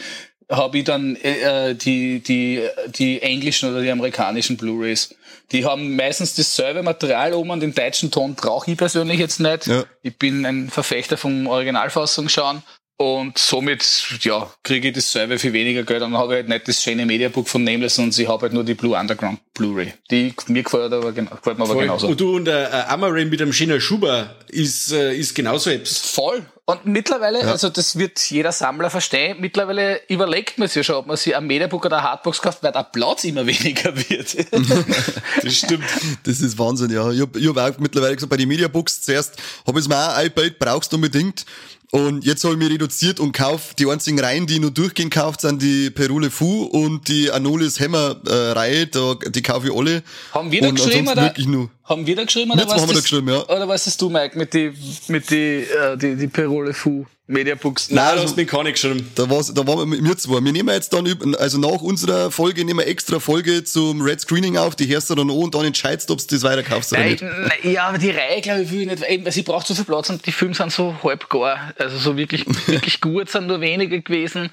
[0.49, 5.15] habe ich dann äh, äh, die, die, die englischen oder die amerikanischen Blu-Rays.
[5.51, 9.67] Die haben meistens dasselbe Material oben und den deutschen Ton brauche ich persönlich jetzt nicht.
[9.67, 9.83] Ja.
[10.01, 12.63] Ich bin ein Verfechter vom Originalfassung schauen.
[12.95, 13.83] Und somit,
[14.21, 16.03] ja, kriege ich dasselbe für weniger Geld.
[16.03, 18.53] Und dann habe ich halt nicht das schöne Mediabook von Nameless, sondern ich habe halt
[18.53, 19.93] nur die Blue Underground Blu-ray.
[20.11, 21.81] Die mir gefällt, aber, gefällt mir aber Voll.
[21.81, 22.07] genauso.
[22.07, 25.97] Und du und äh, Amarin mit dem schönen Schuber ist, äh, ist genauso etwas.
[25.97, 26.45] Voll.
[26.65, 27.51] Und mittlerweile, ja.
[27.51, 31.35] also das wird jeder Sammler verstehen, mittlerweile überlegt man sich ja schon, ob man sich
[31.35, 34.37] ein Mediabook oder ein Hardbox kauft, weil der Platz immer weniger wird.
[35.43, 35.83] das stimmt.
[36.23, 37.11] Das ist Wahnsinn, ja.
[37.11, 39.35] Ich habe hab auch mittlerweile gesagt, bei den Mediabooks zuerst
[39.67, 41.45] habe ich mir auch ein iPad brauchst du unbedingt.
[41.91, 45.13] Und jetzt habe ich mich reduziert und kaufe die einzigen Reihen, die ich nur durchgehend
[45.13, 49.73] kauft, sind die Perule Fu und die Anolis Hammer äh, Reihe, da, die kaufe ich
[49.75, 50.01] alle.
[50.31, 51.21] Haben wir da und geschrieben oder?
[51.21, 51.69] Wirklich nur.
[51.83, 52.81] Haben wir da geschrieben oder was?
[52.81, 53.43] Haben wir da geschrieben, ja.
[53.43, 54.73] Oder was hast du, Mike, mit die,
[55.07, 57.05] mit die, äh, die, die Perole Fu?
[57.25, 57.89] Mediabooks.
[57.89, 59.09] Nein, Nein du hast mich gar nicht geschrieben.
[59.15, 60.43] Da, war's, da waren wir zwei.
[60.43, 64.57] Wir nehmen jetzt dann, also nach unserer Folge, nehmen wir extra Folge zum Red Screening
[64.57, 67.05] auf, die hörst du dann an und dann entscheidest du, ob du das weiterkaufst oder
[67.05, 67.23] nicht.
[67.63, 69.85] Ja, aber die Reihe, glaube ich, will ich nicht, eben, weil sie braucht so viel
[69.85, 71.71] Platz und die Filme sind so halb gar.
[71.77, 74.49] Also so wirklich, wirklich gut sind nur wenige gewesen.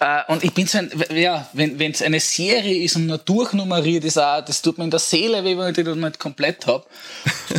[0.00, 4.04] Äh, und ich bin so ein, ja, wenn es eine Serie ist und nur durchnummeriert
[4.04, 6.66] ist, auch, das tut mir in der Seele weh, wenn ich die dann nicht komplett
[6.66, 6.84] habe.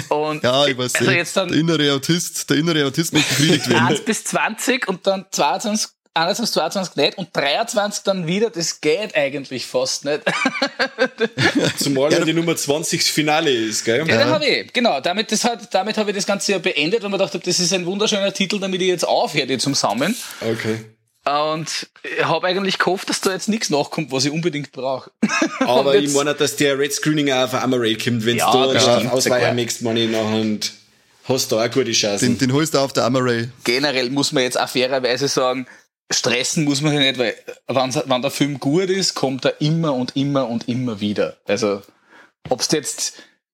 [0.44, 3.88] ja, ich weiß also jetzt dann, der innere Autist, der innere Autist möchte befriedigt werden.
[3.88, 9.16] 1 bis 20 und dann 22 21, 22 nicht und 23 dann wieder, das geht
[9.16, 10.22] eigentlich fast nicht.
[11.78, 14.06] Zumal ja die Nummer 20 das Finale ist, gell?
[14.06, 14.26] Ja, ja.
[14.26, 15.00] habe ich, genau.
[15.00, 17.72] Damit, das hat, damit habe ich das Ganze ja beendet und mir gedacht, das ist
[17.72, 20.14] ein wunderschöner Titel, damit ich jetzt aufhöre zum Sammeln.
[20.42, 20.84] Okay.
[21.24, 25.12] Und ich habe eigentlich gehofft, dass da jetzt nichts nachkommt, was ich unbedingt brauche.
[25.60, 29.10] Aber ich meine, dass der Red Screening auch auf Amaray kommt, wenn ja, du da
[29.12, 30.74] Ausweicher möchtest, meine ich, und
[31.26, 32.38] hast du auch gute Chancen.
[32.38, 33.50] Den, den holst du auf der Amaray.
[33.64, 35.68] Generell muss man jetzt auch fairerweise sagen,
[36.10, 37.36] stressen muss man ja nicht, weil
[37.68, 41.38] wenn, der Film gut ist, kommt er immer und immer und immer wieder.
[41.46, 41.82] Also,
[42.50, 43.14] ob du jetzt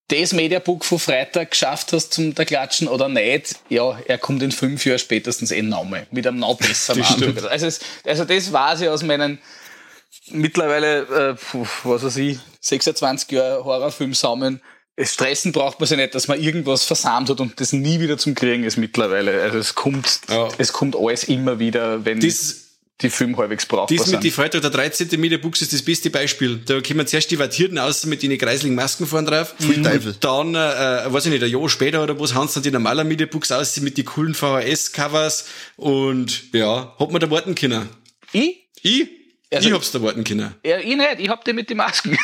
[0.09, 4.51] das Mediabook von Freitag geschafft hast zum da klatschen oder nicht, ja, er kommt in
[4.51, 6.07] fünf Jahren spätestens eh nochmal.
[6.11, 7.43] Mit einem noch besseren Anzug.
[7.43, 7.68] Also,
[8.05, 9.39] also das weiß ich aus meinen
[10.30, 11.01] mittlerweile,
[11.34, 14.61] äh, was weiß ich, 26 Jahre Horrorfilm sammeln.
[14.99, 18.33] Stressen braucht man sich nicht, dass man irgendwas versammelt hat und das nie wieder zum
[18.33, 19.41] Kriegen ist mittlerweile.
[19.43, 20.47] Also es kommt, ja.
[20.57, 22.67] es kommt alles immer wieder, wenn das,
[23.01, 25.19] die Filme halbwegs brauchbar Das mit die Freitag der 13.
[25.19, 26.57] Mediabooks ist das beste Beispiel.
[26.65, 29.53] Da kommen zuerst die Wattierten aus mit den kreislichen Masken vorne drauf.
[29.59, 29.83] Mhm.
[29.83, 30.15] Teufel.
[30.19, 33.07] Dann, äh, weiß ich nicht, ein Jahr später oder was, haben sie dann die normalen
[33.07, 35.45] Mediabooks aus mit die coolen VHS-Covers
[35.75, 37.87] und ja, hat man da warten können.
[38.31, 38.67] Ich?
[38.81, 39.07] Ich?
[39.53, 40.53] Also, ich hab's da warten können.
[40.65, 41.19] Ja, ich nicht.
[41.19, 42.17] Ich hab den mit den Masken.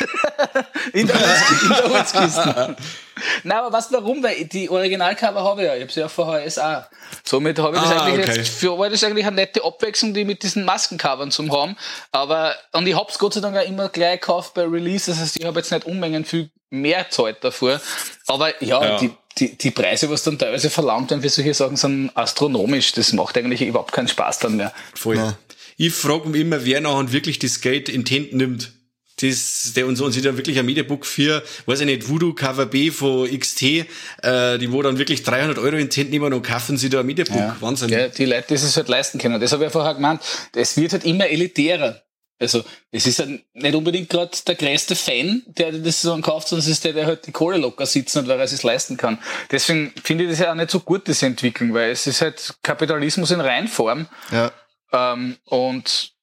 [0.94, 2.76] in der, Holzkiste.
[3.44, 4.22] Nein, aber was warum?
[4.22, 5.76] Weil die Originalcover habe ich ja.
[5.76, 6.84] Ich habe sie ja VHS auch.
[7.24, 8.40] Somit habe ich das ah, eigentlich okay.
[8.40, 11.78] jetzt, für, war das eigentlich eine nette Abwechslung, die mit diesen Maskencovern zum haben.
[12.12, 15.10] Aber, und ich hab's Gott sei Dank auch immer gleich gekauft bei Release.
[15.10, 17.80] Das heißt, ich habe jetzt nicht Unmengen viel mehr Zeit davor.
[18.28, 18.98] Aber ja, ja.
[18.98, 22.92] Die, die, die Preise, was dann teilweise verlangt werden für solche Sachen, sind astronomisch.
[22.92, 24.74] Das macht eigentlich überhaupt keinen Spaß dann mehr.
[24.94, 25.16] Voll.
[25.16, 25.38] Ja
[25.78, 28.72] ich frage mich immer, wer nachher wirklich das Geld in die Hand nimmt.
[29.22, 32.90] Das, der uns, uns da wirklich ein Mediabook für, weiß ich nicht, Voodoo Cover B
[32.90, 36.78] von XT, äh, die wo dann wirklich 300 Euro in die Hand nehmen und kaufen
[36.78, 37.36] sie da ein Mediabook.
[37.36, 37.56] Ja.
[37.60, 37.90] Wahnsinn.
[37.90, 39.40] Ja, die Leute, die es halt leisten können.
[39.40, 40.22] Das habe ich ja vorher gemeint.
[40.56, 42.02] Es wird halt immer elitärer.
[42.40, 46.66] Also, es ist halt nicht unbedingt gerade der größte Fan, der das so kauft, sondern
[46.66, 48.98] es ist der, der halt die Kohle locker sitzt und weil er es sich leisten
[48.98, 49.20] kann.
[49.50, 52.56] Deswegen finde ich das ja auch nicht so gut, diese Entwicklung, weil es ist halt
[52.62, 54.08] Kapitalismus in Reinform.
[54.32, 54.52] Ja.
[54.94, 56.14] Ähm, und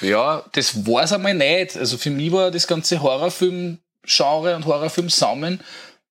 [0.00, 1.76] ja, das war's einmal nicht.
[1.76, 5.60] Also für mich war das ganze Horrorfilm-Genre und Horrorfilm-Sammeln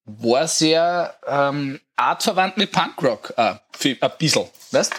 [0.05, 3.33] war sehr ähm, artverwandt mit Punkrock.
[3.37, 3.55] Äh,
[4.01, 4.93] ein bisschen, weißt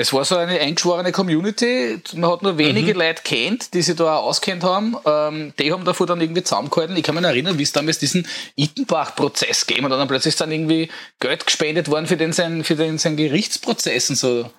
[0.00, 3.00] es war so eine eingeschworene Community, man hat nur wenige mhm.
[3.00, 4.96] Leute kennt, die sich da auch auskennt haben.
[5.04, 6.96] Ähm, die haben davor dann irgendwie zusammengehalten.
[6.96, 8.24] Ich kann mich erinnern, wie es damals diesen
[8.54, 12.76] Ittenbach-Prozess gegeben und dann plötzlich ist dann irgendwie Geld gespendet worden für den sein, für
[12.76, 14.50] den sein Gerichtsprozess und so.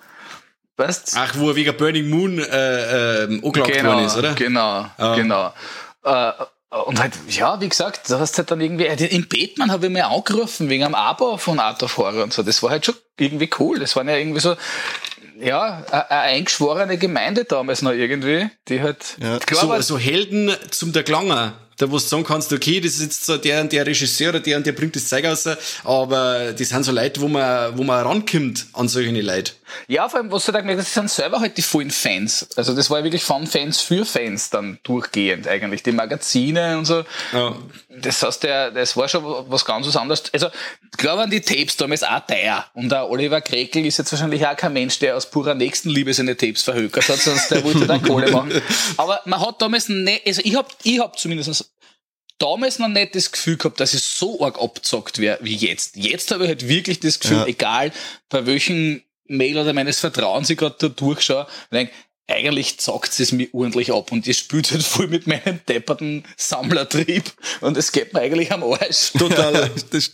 [0.80, 1.14] Weißt?
[1.16, 4.32] Ach, wo er wegen Burning Moon äh, äh, angeklagt genau, worden ist, oder?
[4.34, 5.14] Genau, ah.
[5.14, 5.52] genau.
[6.04, 6.32] Äh,
[6.86, 9.92] und halt, ja, wie gesagt, da hast halt dann irgendwie, äh, im Batman habe ich
[9.92, 12.42] mir angerufen wegen einem Abo von Art of Horror und so.
[12.42, 13.78] Das war halt schon irgendwie cool.
[13.78, 14.56] Das waren ja irgendwie so,
[15.38, 19.38] ja, eine eingeschworene Gemeinde damals noch irgendwie, die halt, ja.
[19.40, 23.02] klar, so, so Helden zum der Klanger da wo du sagen kannst, okay, das ist
[23.02, 25.48] jetzt so der und der Regisseur oder der und der bringt das Zeug aus,
[25.82, 29.52] aber das sind so Leute, wo man, wo man rankommt an solche Leute.
[29.88, 32.48] Ja, vor allem, was du da gemerkt hast, das sind selber halt die vollen Fans.
[32.56, 35.82] Also das war ja wirklich von Fans für Fans dann durchgehend eigentlich.
[35.82, 37.04] Die Magazine und so.
[37.32, 37.56] Ja.
[37.88, 40.24] Das heißt, der, das war schon was ganz was anderes.
[40.32, 40.48] Also,
[40.96, 42.66] klar waren die Tapes damals auch teuer.
[42.74, 46.36] Und der Oliver Krekel ist jetzt wahrscheinlich auch kein Mensch, der aus purer Nächstenliebe seine
[46.36, 48.52] Tapes verhökert hat, sonst der wollte dann Kohle machen.
[48.96, 51.69] Aber man hat damals nicht, also ich hab, ich hab zumindest
[52.40, 55.96] damals noch nicht das Gefühl gehabt, dass es so arg abzockt wäre wie jetzt.
[55.96, 57.46] Jetzt habe ich halt wirklich das Gefühl, ja.
[57.46, 57.92] egal
[58.28, 61.92] bei welchen Mail oder meines Vertrauens ich gerade da durchschaue, denke,
[62.30, 67.24] eigentlich zockt es mir ordentlich ab und ihr spielt halt voll mit meinem depperten Sammlertrieb
[67.60, 69.12] und es geht mir eigentlich am Arsch.
[69.18, 69.70] Total.
[69.90, 70.12] das,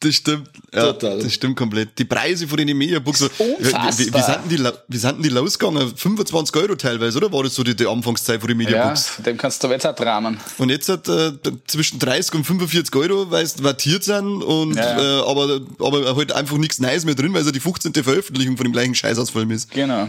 [0.00, 0.48] das stimmt.
[0.74, 1.18] Ja, Total.
[1.18, 1.98] Das stimmt komplett.
[1.98, 3.22] Die Preise von den Mediabooks.
[3.38, 4.10] Wie, wie, sind
[4.50, 5.94] die, wie sind die losgegangen?
[5.94, 7.32] 25 Euro teilweise, oder?
[7.32, 9.18] War das so die, die Anfangszeit von den Mediabooks?
[9.18, 10.40] Ja, dem kannst du jetzt auch dramen.
[10.56, 11.32] Und jetzt hat äh,
[11.66, 15.20] zwischen 30 und 45 Euro, weil es wartiert sind und ja.
[15.20, 17.92] Äh, aber, aber halt einfach nichts Neues mehr drin, weil es ja die 15.
[17.92, 19.70] Veröffentlichung von dem gleichen Scheißausfilm ist.
[19.70, 20.08] Genau.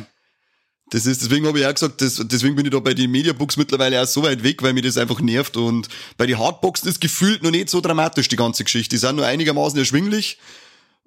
[0.91, 3.57] Das ist, deswegen habe ich auch gesagt, das, deswegen bin ich da bei den Mediabooks
[3.57, 5.57] mittlerweile auch so weit weg, weil mir das einfach nervt.
[5.57, 5.87] Und
[6.17, 8.95] bei den Hardboxen ist gefühlt noch nicht so dramatisch, die ganze Geschichte.
[8.95, 10.39] Die sind nur einigermaßen erschwinglich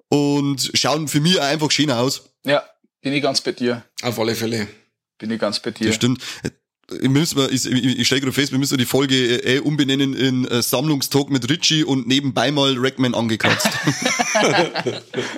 [0.09, 2.29] und schauen für mich auch einfach schön aus.
[2.45, 2.63] Ja,
[3.01, 3.83] bin ich ganz bei dir.
[4.01, 4.67] Auf alle Fälle.
[5.17, 5.87] Bin ich ganz bei dir.
[5.87, 6.21] Das stimmt
[7.01, 10.61] müssen wir, ich, ich stelle gerade fest, wir müssen die Folge äh, umbenennen in äh,
[10.61, 13.69] Sammlungstalk mit Richie und nebenbei mal Rackman angekratzt.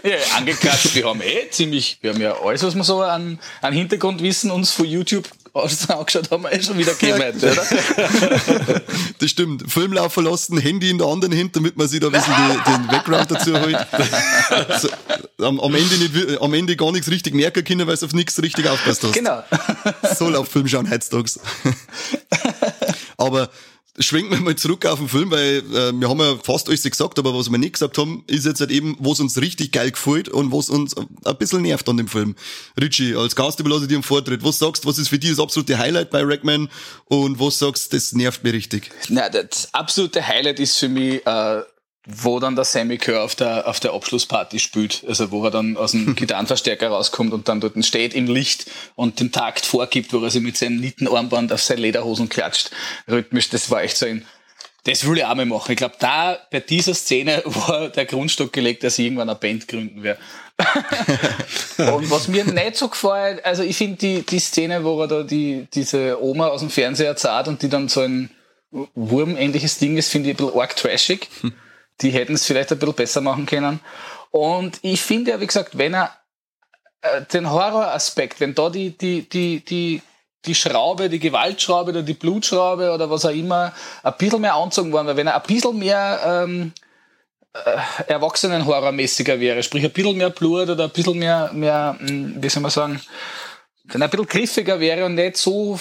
[0.03, 3.73] ja, angekratzt, wir haben eh ziemlich, wir haben ja alles, was wir so an, an
[3.73, 7.55] Hintergrundwissen uns von YouTube angeschaut haben, wir eh schon wieder gemäht, oder?
[9.19, 9.71] das stimmt.
[9.71, 12.87] Filmlauf verlassen, Handy in der anderen Hand, damit man sich da ein bisschen die, den
[12.87, 13.77] Background dazu holt.
[14.79, 14.89] So,
[15.43, 18.41] am, am, Ende nicht, am Ende gar nichts richtig merken können, weil du auf nichts
[18.41, 19.13] richtig aufpasst hast.
[19.13, 19.43] Genau.
[20.15, 21.39] Soll auf Film schauen heutzutage.
[23.17, 23.49] Aber
[23.99, 27.17] schwenken wir mal zurück auf den Film, weil äh, wir haben ja fast alles gesagt,
[27.19, 30.29] aber was wir nicht gesagt haben, ist jetzt halt eben, was uns richtig geil gefällt
[30.29, 32.35] und was uns ein bisschen nervt an dem Film.
[32.79, 34.43] Richie, als Gast überlasse ich dir einen Vortritt.
[34.43, 36.69] Was sagst du, was ist für dich das absolute Highlight bei Rackman
[37.05, 38.91] und was sagst du, das nervt mir richtig?
[39.09, 41.61] Na, das absolute Highlight ist für mich äh,
[42.05, 45.03] wo dann der Sammy Kerr auf der, auf der Abschlussparty spielt.
[45.07, 49.19] Also wo er dann aus dem Gitarrenverstärker rauskommt und dann dort steht im Licht und
[49.19, 52.71] den Takt vorgibt, wo er sich mit seinem Nittenarmband auf seine Lederhosen klatscht.
[53.09, 54.25] Rhythmisch, das war echt so ein,
[54.83, 55.71] das will ich auch mal machen.
[55.71, 59.67] Ich glaube, da, bei dieser Szene war der Grundstock gelegt, dass ich irgendwann eine Band
[59.67, 60.19] gründen werde.
[61.77, 65.23] und was mir nicht so gefällt, also ich finde die, die Szene, wo er da
[65.23, 68.29] die, diese Oma aus dem Fernseher zahlt und die dann so ein
[68.93, 71.29] Wurm-ähnliches Ding ist, finde ich ein bisschen arg trashig.
[72.01, 73.79] Die hätten es vielleicht ein bisschen besser machen können.
[74.31, 76.11] Und ich finde ja, wie gesagt, wenn er
[77.05, 80.01] äh, den Horroraspekt, wenn da die, die, die, die,
[80.45, 83.73] die Schraube, die Gewaltschraube oder die Blutschraube oder was auch immer
[84.03, 86.73] ein bisschen mehr anzogen worden wäre, wenn er ein bisschen mehr ähm,
[87.53, 92.49] äh, Erwachsenen-Horrormäßiger wäre, sprich ein bisschen mehr Blut oder ein bisschen mehr, mehr, hm, wie
[92.49, 93.01] soll man sagen,
[93.85, 95.79] wenn er ein bisschen griffiger wäre und nicht so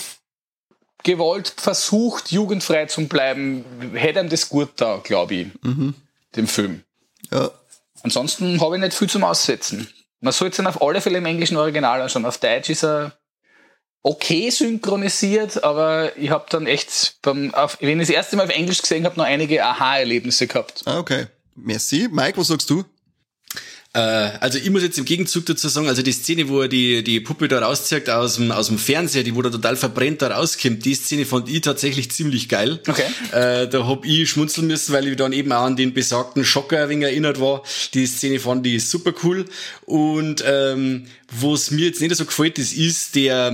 [1.03, 5.47] gewollt versucht, jugendfrei zu bleiben, hätte ihm das gut da, glaube ich.
[5.63, 5.95] Mhm
[6.37, 6.83] dem Film.
[7.31, 7.51] Ja.
[8.03, 9.89] Ansonsten habe ich nicht viel zum Aussetzen.
[10.21, 12.27] Man sollte ihn auf alle Fälle im englischen Original anschauen.
[12.27, 13.13] Auf Deutsch ist er
[14.03, 18.51] okay synchronisiert, aber ich habe dann echt, beim, auf, wenn ich das erste Mal auf
[18.51, 20.83] Englisch gesehen habe, noch einige Aha-Erlebnisse gehabt.
[20.85, 21.27] Ah, okay.
[21.57, 22.09] Merci.
[22.11, 22.85] Mike, was sagst du?
[23.95, 23.99] Äh,
[24.41, 27.21] also ich muss jetzt im Gegenzug dazu sagen, also die Szene, wo er die, die
[27.21, 30.85] Puppe da rauszieht aus dem, aus dem Fernseher, die wo da total verbrennt da rauskommt,
[30.85, 32.81] die Szene fand ich tatsächlich ziemlich geil.
[32.87, 33.05] Okay.
[33.33, 36.83] Äh, da hab ich schmunzeln müssen, weil ich dann eben auch an den besagten Schocker
[36.83, 37.63] ein wenig erinnert war.
[37.95, 39.45] Die Szene fand ich super cool.
[39.87, 43.53] Und ähm, was mir jetzt nicht so gefällt, das ist der,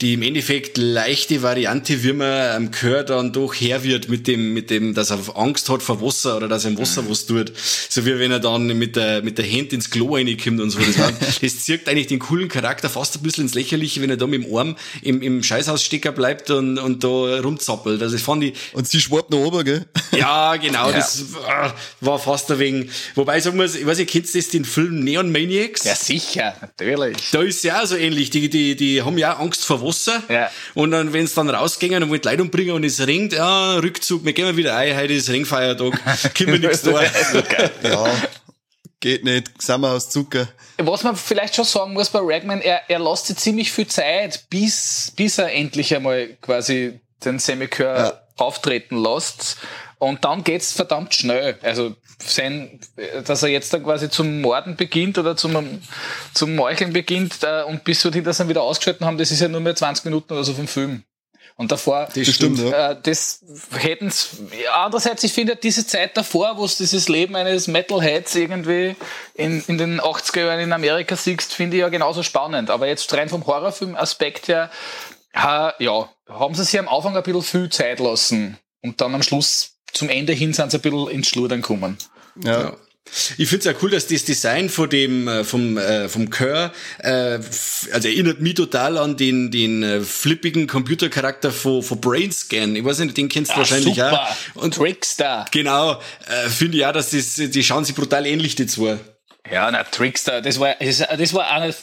[0.00, 4.54] die im Endeffekt leichte Variante, wie man am Chör dann doch her wird mit dem,
[4.54, 7.10] mit dem, dass er Angst hat vor Wasser oder dass er im Wasser mhm.
[7.10, 7.52] was tut.
[7.88, 10.78] So wie wenn er dann mit der, mit der Hand ins Klo reinkommt und so.
[10.78, 14.16] Das, war, das zirkt eigentlich den coolen Charakter fast ein bisschen ins Lächerliche, wenn er
[14.16, 18.00] da mit dem Arm im, im Scheißhausstecker bleibt und, und da rumzappelt.
[18.00, 18.54] Also das fand ich.
[18.74, 19.86] Und sie schwappt nach oben, gell?
[20.16, 20.96] Ja, genau, ja.
[20.96, 24.38] das war, war fast ein wenig, wobei ich sagen muss, ich weiß nicht, kennst du
[24.38, 25.84] das den Film Neon Maniacs?
[25.84, 27.16] Ja, sicher, natürlich.
[27.30, 28.30] Da ist ja auch so ähnlich.
[28.30, 29.87] Die, die, die haben ja auch Angst vor Wasser.
[30.28, 30.50] Ja.
[30.74, 34.24] Und dann, wenn es dann rausgehen und wollen Leute umbringen und es ringt, ja, Rückzug,
[34.24, 35.92] wir gehen wieder ein, heute ist Ringfeiertag,
[36.34, 36.94] können wir nichts tun.
[37.82, 38.06] ja.
[39.00, 40.48] Geht nicht, sind wir aus Zucker.
[40.78, 44.46] Was man vielleicht schon sagen muss bei Ragman, er, er lässt sich ziemlich viel Zeit,
[44.50, 48.20] bis, bis er endlich einmal quasi den Semikör ja.
[48.36, 49.56] auftreten lässt.
[49.98, 51.58] Und dann geht's verdammt schnell.
[51.62, 52.80] Also sein,
[53.24, 55.80] dass er jetzt dann quasi zum Morden beginnt oder zum,
[56.34, 59.40] zum Meucheln beginnt äh, und bis dorthin, dass sie ihn wieder ausgeschalten haben, das ist
[59.40, 61.04] ja nur mehr 20 Minuten oder so vom Film.
[61.56, 62.92] Und davor, das stimmt, ja.
[62.92, 63.44] äh, das
[63.76, 68.94] hätten's, ja, andererseits, ich finde diese Zeit davor, wo es dieses Leben eines Metalheads irgendwie
[69.34, 72.70] in, in den 80er Jahren in Amerika siehst, finde ich ja genauso spannend.
[72.70, 74.70] Aber jetzt rein vom Horrorfilm-Aspekt her,
[75.34, 79.24] ja, ja, haben sie sich am Anfang ein bisschen viel Zeit lassen und dann am
[79.24, 81.96] Schluss zum Ende hin sind sie ein bisschen ins Schludern gekommen.
[82.42, 82.60] Ja.
[82.60, 82.76] ja.
[83.38, 86.72] Ich finde es ja cool, dass das Design von dem äh, vom äh, vom Kerr
[86.98, 87.38] äh,
[87.92, 92.76] also erinnert mich total an den den äh, flippigen Computercharakter von von Brainscan.
[92.76, 94.28] Ich weiß nicht, den kennst du ah, wahrscheinlich super.
[94.54, 94.62] auch.
[94.62, 95.46] Und Trickster.
[95.50, 98.98] Genau, äh, finde ich auch, dass das die schauen sich brutal ähnlich die zwei.
[99.50, 101.74] Ja, na, Trickster, das war, das war eine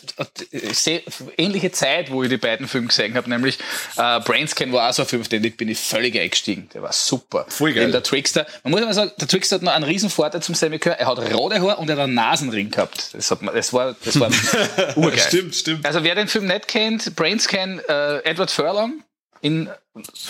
[0.51, 1.01] sehr
[1.37, 3.57] ähnliche Zeit, wo ich die beiden Filme gesehen habe, nämlich
[3.97, 6.69] äh, Brainscan war auch so ein Film, auf den bin ich völlig eingestiegen.
[6.73, 7.45] Der war super.
[7.49, 7.83] Voll geil.
[7.83, 10.55] Eben der Trickster, man muss aber sagen, der Trickster hat noch einen riesen Vorteil zum
[10.55, 13.13] Sammy Kerr, er hat rote Haar und er hat einen Nasenring gehabt.
[13.13, 14.29] Das, hat man, das war, das war
[14.95, 15.19] urgeil.
[15.19, 15.85] Stimmt, stimmt.
[15.85, 19.03] Also wer den Film nicht kennt, Brainscan, äh, Edward Furlong
[19.41, 19.69] in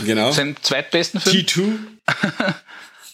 [0.05, 0.31] Genau.
[0.31, 1.35] seinem zweitbesten Film.
[1.45, 1.73] T2.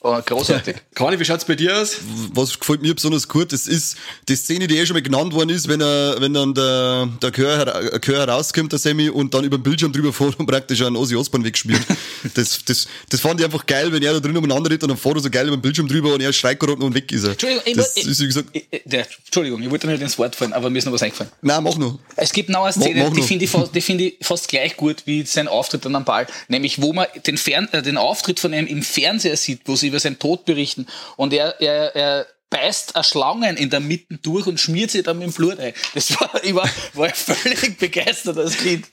[0.04, 0.78] Oh, großartig.
[0.95, 1.97] Conny, wie schaut's bei dir aus?
[2.34, 3.97] was gefällt mir besonders gut, das ist
[4.28, 7.32] die Szene, die eh schon mal genannt worden ist, wenn er, wenn dann der, der
[7.32, 10.82] Chör, her- Chör herauskommt, der Sammy, und dann über den Bildschirm drüber fährt und praktisch
[10.82, 11.82] einen Ozzy Osbourne wegspielt.
[12.34, 14.97] das, das, das fand ich einfach geil, wenn er da drin umeinander redet und dann
[14.97, 17.24] fährt er so geil über den Bildschirm drüber und er schreit gerade und weg ist
[17.26, 17.32] er.
[17.34, 20.18] Entschuldigung, ich, das ich, ist, wie gesagt, ich, ich, der, Entschuldigung, ich wollte nicht ins
[20.18, 21.32] Wort fallen, aber mir ist noch was eingefallen.
[21.43, 21.99] nein, mach noch.
[22.16, 23.28] Es gibt noch eine Szene, mach die noch.
[23.28, 26.26] finde ich, fast- die finde ich fast gleich gut wie sein Auftritt an am Ball.
[26.47, 29.90] Nämlich, wo man den, Fern äh, den Auftritt von ihm im Fernseher sieht, wo sie
[29.91, 30.87] über seinen Tod berichten.
[31.17, 35.17] Und er, er, er beißt eine Schlangen in der Mitte durch und schmiert sie dann
[35.17, 35.73] mit dem Blut ein.
[35.95, 38.85] Das war, ich war, war völlig begeistert als Kind.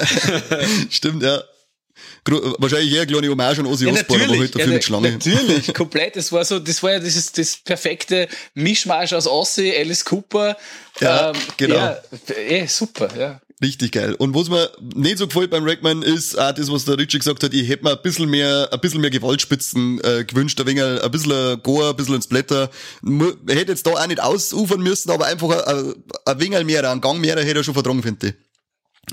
[0.90, 1.42] Stimmt, ja.
[2.58, 5.12] Wahrscheinlich eher eine kleine Hommage an Ozzy Osbourne, aber halt dafür ja, mit Schlange.
[5.12, 6.16] Natürlich, komplett.
[6.16, 10.56] Das war so, das war ja dieses, das perfekte Mischmasch aus Ossi, Alice Cooper.
[11.00, 11.76] Ja, genau.
[11.76, 12.02] Ja,
[12.34, 13.40] eh, super, ja.
[13.60, 14.14] Richtig geil.
[14.14, 17.42] Und was mir nicht so gefällt beim Rackman ist auch das, was der Richie gesagt
[17.42, 20.82] hat, ich hätte mir ein bisschen mehr, ein bisschen mehr Gewaltspitzen äh, gewünscht, ein wenig,
[20.84, 22.70] ein bisschen Gore, ein bisschen ein Splatter.
[23.02, 25.94] Mu- Hätte jetzt da auch nicht ausufern müssen, aber einfach ein,
[26.24, 28.34] ein wenig mehr, ein Gang mehr hätte er schon vertragen, finde ich.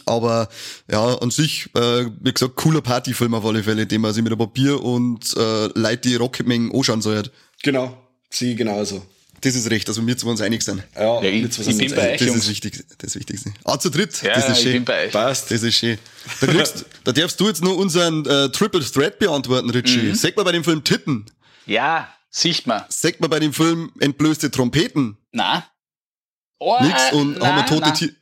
[0.05, 0.47] Aber
[0.91, 4.31] ja, an sich, äh, wie gesagt, cooler Partyfilm auf alle Fälle, den man sich mit
[4.31, 7.23] einem Papier und äh, Leute, die Rocketmengen anschauen soll.
[7.63, 7.97] Genau.
[8.29, 9.01] Sie genauso.
[9.41, 10.83] Das ist recht, also wir zwei uns einig sind.
[10.95, 13.53] Ja, Ja, ich- ich bin bei euch, Das ist wichtig, das Wichtigste.
[13.63, 14.73] Ah, zu dritt, Ja, das ist ich schön.
[14.73, 15.11] bin bei euch.
[15.11, 15.51] Passt.
[15.51, 15.97] Das ist schön.
[16.41, 19.97] Da, kriegst, da darfst du jetzt nur unseren äh, Triple Threat beantworten, Richie.
[20.09, 20.15] Mhm.
[20.15, 21.25] Sag mal bei dem Film Titten.
[21.67, 22.85] Ja, sicht mal.
[22.89, 25.17] Sag mal bei dem Film Entblößte Trompeten.
[25.31, 25.65] Na?
[26.59, 27.11] Oh, Nix.
[27.11, 28.13] Und na, haben wir tote Tiere.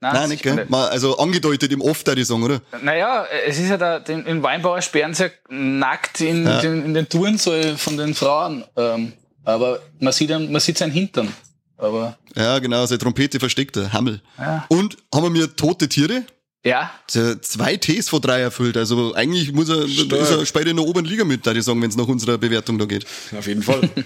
[0.00, 0.66] na, Nein, nicht, sicht mal gell?
[0.68, 2.60] Mal, also angedeutet im Off, da die sagen, oder?
[2.82, 6.60] Naja, es ist ja da, den, in Weinbauer sperren sie ja nackt in, Ja.
[6.60, 8.64] den, in den Turnsaal von den Frauen.
[8.76, 9.12] Ähm,
[9.44, 11.32] aber man sieht, dann, man sieht seinen Hintern.
[11.76, 14.20] Aber Ja, genau, seine Trompete versteckt, der Hammel.
[14.38, 14.64] Ja.
[14.68, 16.24] Und haben wir mir tote Tiere?
[16.64, 18.76] ja, Der zwei Ts von drei erfüllt.
[18.78, 21.80] Also eigentlich muss er, ist er später in der oberen Liga mit, da ich sagen,
[21.82, 23.04] wenn es nach unserer Bewertung da geht.
[23.36, 23.88] Auf jeden Fall.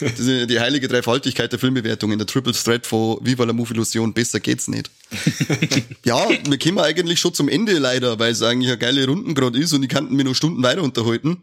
[0.00, 3.52] Das ist ja die heilige Dreifaltigkeit der Filmbewertung in der Triple Threat von Viva la
[3.52, 4.12] Movie Illusion.
[4.12, 4.90] Besser geht's nicht.
[6.04, 9.58] ja, wir kommen eigentlich schon zum Ende leider, weil es eigentlich eine geile Runden gerade
[9.58, 11.38] ist und ich kann mir noch Stunden weiter unterhalten.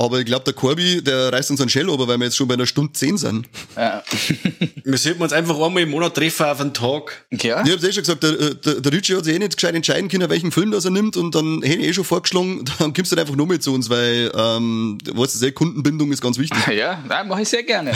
[0.00, 2.46] Aber ich glaube, der Corby, der reißt uns einen Shell aber weil wir jetzt schon
[2.46, 3.48] bei einer Stunde zehn sind.
[3.76, 4.02] ja.
[4.84, 7.26] Wir sollten uns einfach einmal im Monat treffen auf einen Tag.
[7.30, 7.62] ja.
[7.64, 10.08] Ich hab's eh schon gesagt, der, der, der Richie hat sich eh nicht gescheit entscheiden
[10.08, 13.12] können, welchen Film das er nimmt und dann hätte ich eh schon vorgeschlagen, dann kommst
[13.12, 16.22] du halt einfach nur mit zu uns, weil, ähm, du weißt du eh, Kundenbindung ist
[16.22, 16.58] ganz wichtig.
[16.78, 17.92] Ja, nein, mache ich sehr gerne.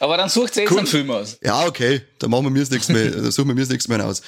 [0.00, 1.36] Aber dann sucht sie jetzt einen Film aus.
[1.42, 3.90] Ja, okay, dann machen wir mir das nächste Mal, dann suchen wir mir das nächste
[3.90, 4.22] Mal aus.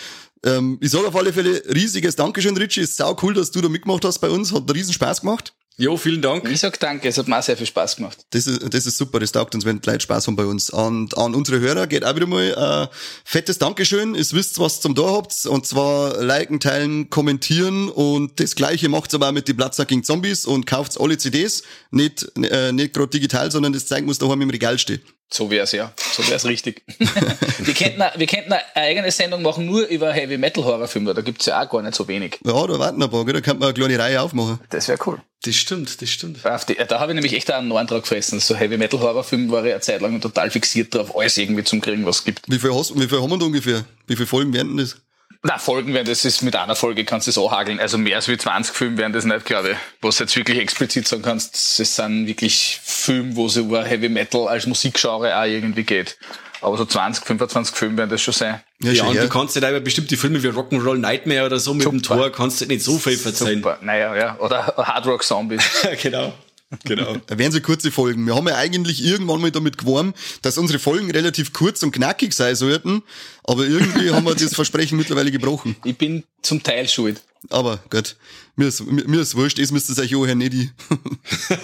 [0.45, 2.83] Ähm, ich sage auf alle Fälle riesiges Dankeschön, Richie.
[2.83, 4.53] Ist sau cool, dass du da mitgemacht hast bei uns.
[4.53, 5.55] Hat einen riesen Spaß gemacht.
[5.81, 6.47] Jo, vielen Dank.
[6.47, 8.19] Ich sag danke, es hat mir auch sehr viel Spaß gemacht.
[8.33, 10.69] Das ist, das ist super, das taugt uns, wenn die Leute Spaß haben bei uns.
[10.69, 14.15] Und an unsere Hörer geht auch wieder mal äh, fettes Dankeschön.
[14.15, 15.47] Ihr wisst, was zum da habt.
[15.47, 17.89] Und zwar liken, teilen, kommentieren.
[17.89, 21.63] Und das gleiche macht's aber auch mit die Platzer gegen Zombies und kauft alle CDs.
[21.91, 25.01] Nicht, äh, nicht gerade digital, sondern das zeigen muss daheim im Regal stehen.
[25.33, 25.93] So wär's ja.
[26.13, 26.83] So wär's richtig.
[26.99, 31.15] wir, könnten, wir könnten eine eigene Sendung machen, nur über Heavy Metal Horrorfilme.
[31.15, 32.39] Da gibt's ja auch gar nicht so wenig.
[32.45, 33.35] Ja, da warten ein paar, gell?
[33.35, 34.59] da kann man eine kleine Reihe aufmachen.
[34.71, 35.21] Das wäre cool.
[35.45, 36.39] Das stimmt, das stimmt.
[36.69, 38.41] Die, da habe ich nämlich echt einen neuen Drauf gefressen.
[38.41, 41.81] So Heavy Metal Horrorfilm war ich eine Zeit lang total fixiert drauf, alles irgendwie zum
[41.81, 42.43] Kriegen, was es gibt.
[42.49, 43.85] Wie viel, hast, wie viel haben wir da ungefähr?
[44.07, 44.97] Wie viele Folgen werden denn das?
[45.43, 47.81] Na, Folgen werden, das ist mit einer Folge kannst du es auch hageln.
[47.81, 49.77] Also mehr als wie 20 Filme werden das nicht, glaube ich.
[50.03, 54.11] Was du jetzt wirklich explizit sagen kannst, es sind wirklich Filme, wo es über Heavy
[54.11, 56.19] Metal als Musikgenre auch irgendwie geht.
[56.61, 58.61] Aber so 20, 25 Filme werden das schon sein.
[58.83, 59.23] Ja, schon, und ja.
[59.23, 62.17] du kannst dir da über bestimmte Filme wie Rock'n'Roll Nightmare oder so mit dem Super.
[62.17, 63.63] Tor kannst du nicht so viel verzeihen.
[63.63, 63.79] Super.
[63.81, 64.39] Naja, ja.
[64.41, 65.63] Oder Hard Rock Zombies.
[66.03, 66.35] genau.
[66.85, 67.17] Genau.
[67.27, 68.27] Da wären so kurze Folgen.
[68.27, 72.33] Wir haben ja eigentlich irgendwann mal damit geworben, dass unsere Folgen relativ kurz und knackig
[72.33, 73.03] sein sollten.
[73.43, 75.75] Aber irgendwie haben wir das Versprechen mittlerweile gebrochen.
[75.85, 77.23] Ich bin zum Teil schuld.
[77.49, 78.17] Aber gut,
[78.55, 80.71] mir ist, mir, mir ist wurscht, es müsste euch auch nicht ich.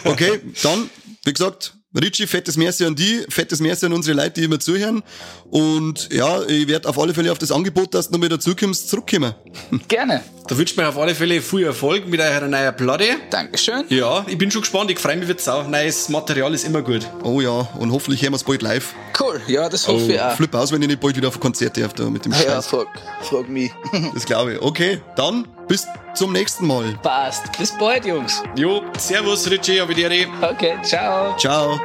[0.05, 0.91] okay, dann,
[1.25, 5.03] wie gesagt, Richie, fettes Merci an die, fettes Merci an unsere Leute, die immer zuhören.
[5.51, 8.89] Und ja, ich werde auf alle Fälle auf das Angebot, dass du noch mal dazukommst,
[8.91, 9.35] zurückkommen.
[9.89, 10.23] Gerne.
[10.49, 13.05] Da wünsche ich mir auf alle Fälle viel Erfolg mit eurer neuen Platte.
[13.31, 13.85] Dankeschön.
[13.89, 15.67] Ja, ich bin schon gespannt, ich freue mich wird's auch.
[15.69, 17.07] Neues Material ist immer gut.
[17.25, 18.95] Oh ja, und hoffentlich hören wir es bald live.
[19.19, 19.41] Cool.
[19.49, 20.37] Ja, das hoffe ich auch.
[20.37, 22.39] Flip aus, wenn ich nicht bald wieder auf ein Konzert darf, da mit dem Ja,
[22.39, 22.67] Scheiß.
[22.69, 22.87] frag,
[23.23, 23.73] frag mich.
[24.15, 24.63] Das glaube ich.
[24.63, 26.99] Okay, dann bis zum nächsten Mal.
[27.03, 27.57] Passt.
[27.59, 28.43] Bis bald, Jungs.
[28.57, 30.31] Jo, servus Richie, auf Wiedersehen.
[30.43, 31.37] Okay, ciao.
[31.37, 31.79] Ciao.